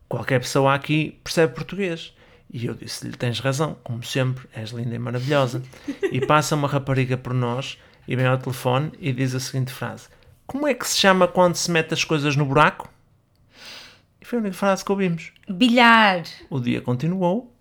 [0.09, 2.15] Qualquer pessoa aqui percebe português.
[2.51, 5.63] E eu disse-lhe: Tens razão, como sempre, és linda e maravilhosa.
[6.11, 7.77] E passa uma rapariga por nós
[8.07, 10.09] e vem ao telefone e diz a seguinte frase:
[10.47, 12.89] Como é que se chama quando se mete as coisas no buraco?
[14.21, 15.33] E foi a única frase que ouvimos.
[15.49, 16.23] Bilhar!
[16.49, 17.55] O dia continuou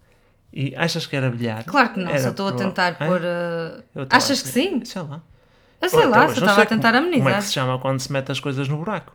[0.52, 1.64] e achas que era bilhar?
[1.66, 3.22] Claro que não, Era só estou a tentar pôr.
[3.22, 4.84] uh, Achas que sim?
[4.86, 5.22] Sei lá.
[5.82, 7.42] Eu sei Ou lá, até só estava a tentar como, Como é amenizar.
[7.42, 9.14] que se chama quando se mete as coisas no buraco?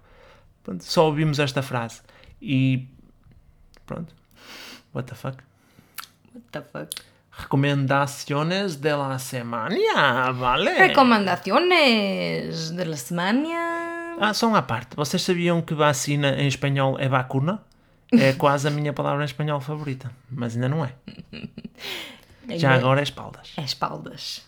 [0.62, 2.02] Pronto, só ouvimos esta frase.
[2.42, 2.86] E
[3.86, 4.14] pronto.
[4.94, 5.38] What the fuck?
[6.34, 6.90] What the fuck?
[7.38, 10.74] Recomendaciones de la semana, vale?
[10.74, 14.16] Recomendaciones de la semana.
[14.20, 14.96] Ah, só uma parte.
[14.96, 17.62] Vocês sabiam que vacina em espanhol é vacuna?
[18.10, 20.10] É quase a minha palavra em espanhol favorita.
[20.30, 20.94] Mas ainda não é.
[22.56, 23.52] Já agora é espaldas.
[23.54, 24.42] É espaldas.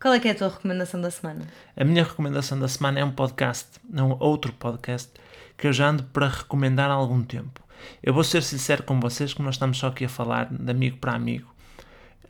[0.00, 1.48] Qual é que é a tua recomendação da semana?
[1.76, 5.10] A minha recomendação da semana é um podcast, não outro podcast,
[5.58, 7.60] que eu já ando para recomendar há algum tempo.
[8.02, 10.98] Eu vou ser sincero com vocês, que nós estamos só aqui a falar de amigo
[10.98, 11.52] para amigo.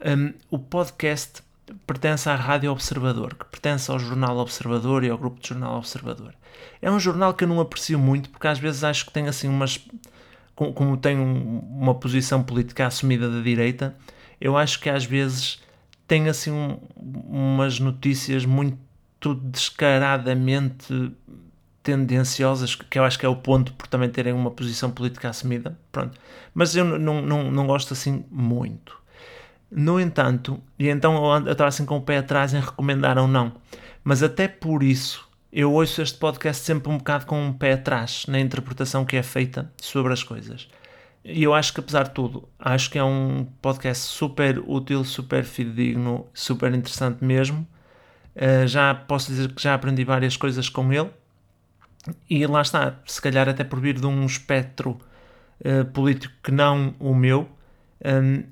[0.05, 1.43] Um, o podcast
[1.87, 6.35] pertence à Rádio Observador, que pertence ao Jornal Observador e ao grupo de Jornal Observador.
[6.81, 9.49] É um jornal que eu não aprecio muito, porque às vezes acho que tem assim
[9.49, 9.81] umas.
[10.55, 13.97] Como, tem um, uma posição política assumida da direita,
[14.41, 15.61] eu acho que às vezes
[16.07, 18.79] tem assim um, umas notícias muito
[19.35, 21.13] descaradamente
[21.83, 25.77] tendenciosas, que eu acho que é o ponto por também terem uma posição política assumida.
[25.91, 26.19] Pronto.
[26.55, 29.04] Mas eu não, não, não gosto assim muito.
[29.77, 33.53] No entanto, e então eu estava assim com o pé atrás em recomendar ou não,
[34.05, 38.25] mas até por isso eu ouço este podcast sempre um bocado com um pé atrás
[38.29, 40.69] na interpretação que é feita sobre as coisas.
[41.25, 45.43] E eu acho que, apesar de tudo, acho que é um podcast super útil, super
[45.43, 47.67] fidedigno, super interessante mesmo.
[48.37, 51.11] Uh, já posso dizer que já aprendi várias coisas com ele.
[52.31, 55.01] E lá está, se calhar até por vir de um espectro
[55.65, 57.49] uh, político que não o meu,
[58.05, 58.45] um,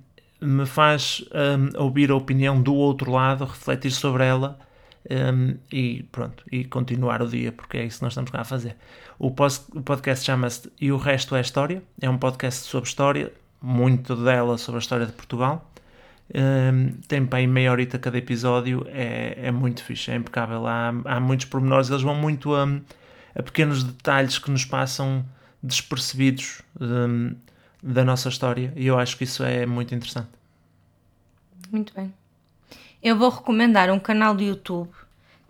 [0.43, 4.59] me faz um, ouvir a opinião do outro lado, refletir sobre ela
[5.11, 8.45] um, e pronto, e continuar o dia, porque é isso que nós estamos cá a
[8.45, 8.77] fazer.
[9.19, 14.59] O, podcast chama-se E o Resto é História, é um podcast sobre história, muito dela
[14.59, 15.71] sobre a história de Portugal.
[16.35, 20.67] Um, tem bem meia horita cada episódio, é, é muito fixe, é impecável.
[20.67, 22.67] Há, há muitos pormenores, eles vão muito a,
[23.35, 25.25] a pequenos detalhes que nos passam
[25.63, 27.35] despercebidos um,
[27.83, 30.31] da nossa história e eu acho que isso é muito interessante.
[31.71, 32.13] Muito bem.
[33.03, 34.93] Eu vou recomendar um canal do YouTube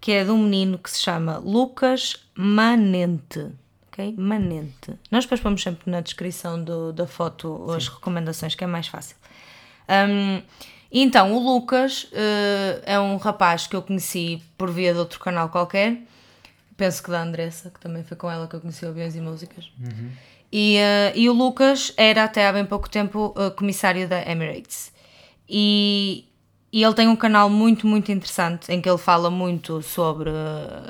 [0.00, 3.52] que é de um menino que se chama Lucas Manente.
[3.86, 4.14] Ok?
[4.18, 4.98] Manente.
[5.10, 9.16] Nós depois pomos sempre na descrição do, da foto as recomendações, que é mais fácil.
[9.88, 10.42] Um,
[10.90, 15.48] então, o Lucas uh, é um rapaz que eu conheci por via de outro canal
[15.50, 16.02] qualquer.
[16.76, 19.70] Penso que da Andressa, que também foi com ela que eu conheci Aviões e Músicas.
[19.78, 20.10] Uhum.
[20.52, 24.92] E, uh, e o Lucas era até há bem pouco tempo uh, comissário da Emirates.
[25.48, 26.26] E,
[26.70, 30.30] e ele tem um canal muito, muito interessante em que ele fala muito sobre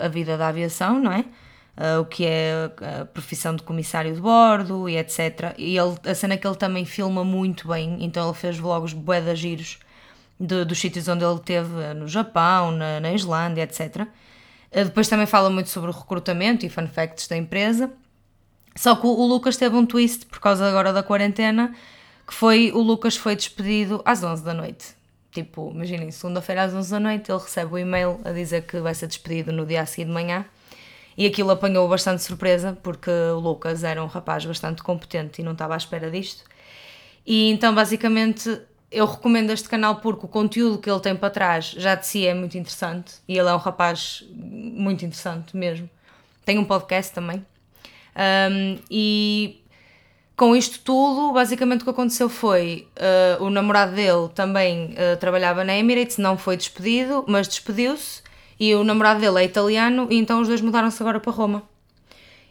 [0.00, 1.24] a vida da aviação, não é?
[1.74, 2.70] Uh, o que é
[3.00, 5.54] a profissão de comissário de bordo e etc.
[5.56, 8.92] E ele, a cena é que ele também filma muito bem, então ele fez vlogs
[8.92, 9.78] de giros
[10.38, 14.02] de, dos sítios onde ele teve no Japão, na, na Islândia, etc.
[14.72, 17.90] Uh, depois também fala muito sobre o recrutamento e fun facts da empresa.
[18.74, 21.74] Só que o, Lucas teve um twist por causa agora da quarentena,
[22.26, 26.90] que foi o Lucas foi despedido às 11 da noite Tipo, imaginem, segunda-feira às 11
[26.90, 29.86] da noite ele recebe o e-mail a dizer que vai ser despedido no dia a
[29.86, 30.44] seguir de manhã.
[31.16, 35.52] E aquilo apanhou bastante surpresa, porque o Lucas era um rapaz bastante competente e não
[35.52, 36.44] estava à espera disto.
[37.26, 41.70] E então, basicamente, eu recomendo este canal porque o conteúdo que ele tem para trás
[41.70, 45.88] já de si é muito interessante e ele é um rapaz muito interessante mesmo.
[46.44, 47.44] Tem um podcast também.
[48.16, 49.62] Um, e
[50.36, 55.62] com isto tudo, basicamente o que aconteceu foi uh, o namorado dele também uh, trabalhava
[55.64, 58.22] na Emirates, não foi despedido, mas despediu-se
[58.58, 61.62] e o namorado dele é italiano e então os dois mudaram-se agora para Roma.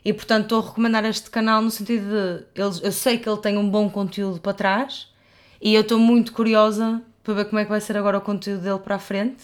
[0.03, 3.38] E portanto estou a recomendar este canal no sentido de eles, eu sei que ele
[3.38, 5.07] tem um bom conteúdo para trás
[5.61, 8.61] e eu estou muito curiosa para ver como é que vai ser agora o conteúdo
[8.61, 9.43] dele para a frente.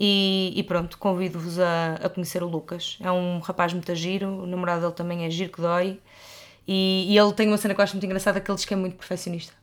[0.00, 2.98] E, e pronto, convido-vos a, a conhecer o Lucas.
[3.00, 5.98] É um rapaz muito giro, o namorado dele também é giro que dói.
[6.66, 8.74] E, e, ele tem uma cena que eu acho muito engraçada que ele diz que
[8.74, 9.54] é muito perfeccionista.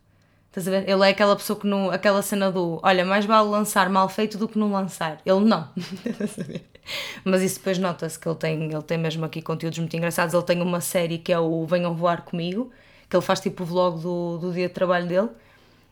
[0.47, 0.89] Estás a ver?
[0.89, 1.91] Ele é aquela pessoa que não.
[1.91, 5.21] aquela cena do olha, mais vale lançar mal feito do que não lançar.
[5.25, 5.69] Ele não.
[7.23, 10.33] Mas isso depois nota-se que ele tem, ele tem mesmo aqui conteúdos muito engraçados.
[10.33, 12.71] Ele tem uma série que é o Venham Voar Comigo,
[13.09, 15.29] que ele faz tipo o vlog do, do dia de trabalho dele.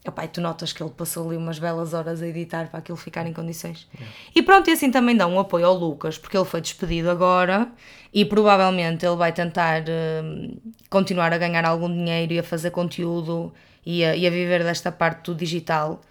[0.06, 2.98] Epá, e tu notas que ele passou ali umas belas horas a editar para aquilo
[2.98, 3.88] ficar em condições.
[3.94, 4.16] Yeah.
[4.36, 7.72] E pronto, e assim também dá um apoio ao Lucas, porque ele foi despedido agora
[8.14, 13.54] e provavelmente ele vai tentar uh, continuar a ganhar algum dinheiro e a fazer conteúdo
[13.86, 16.02] e a, e a, viver desta parte do digital.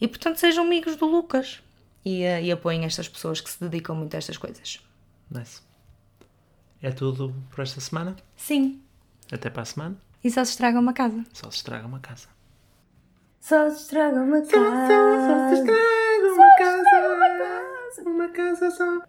[0.00, 1.62] E portanto sejam amigos do Lucas
[2.02, 4.80] e, uh, e apoiem estas pessoas que se dedicam muito a estas coisas.
[5.30, 5.60] Nice.
[6.80, 8.16] É tudo por esta semana?
[8.34, 8.80] Sim.
[9.30, 9.96] Até para a semana.
[10.24, 11.22] E só se estraga uma casa.
[11.34, 12.28] Só se estraga uma casa.
[13.42, 14.52] Só se estraga uma casa.
[14.52, 17.08] Só, só, só se estraga uma, casa.
[17.08, 18.08] uma casa.
[18.08, 19.02] Uma casa só.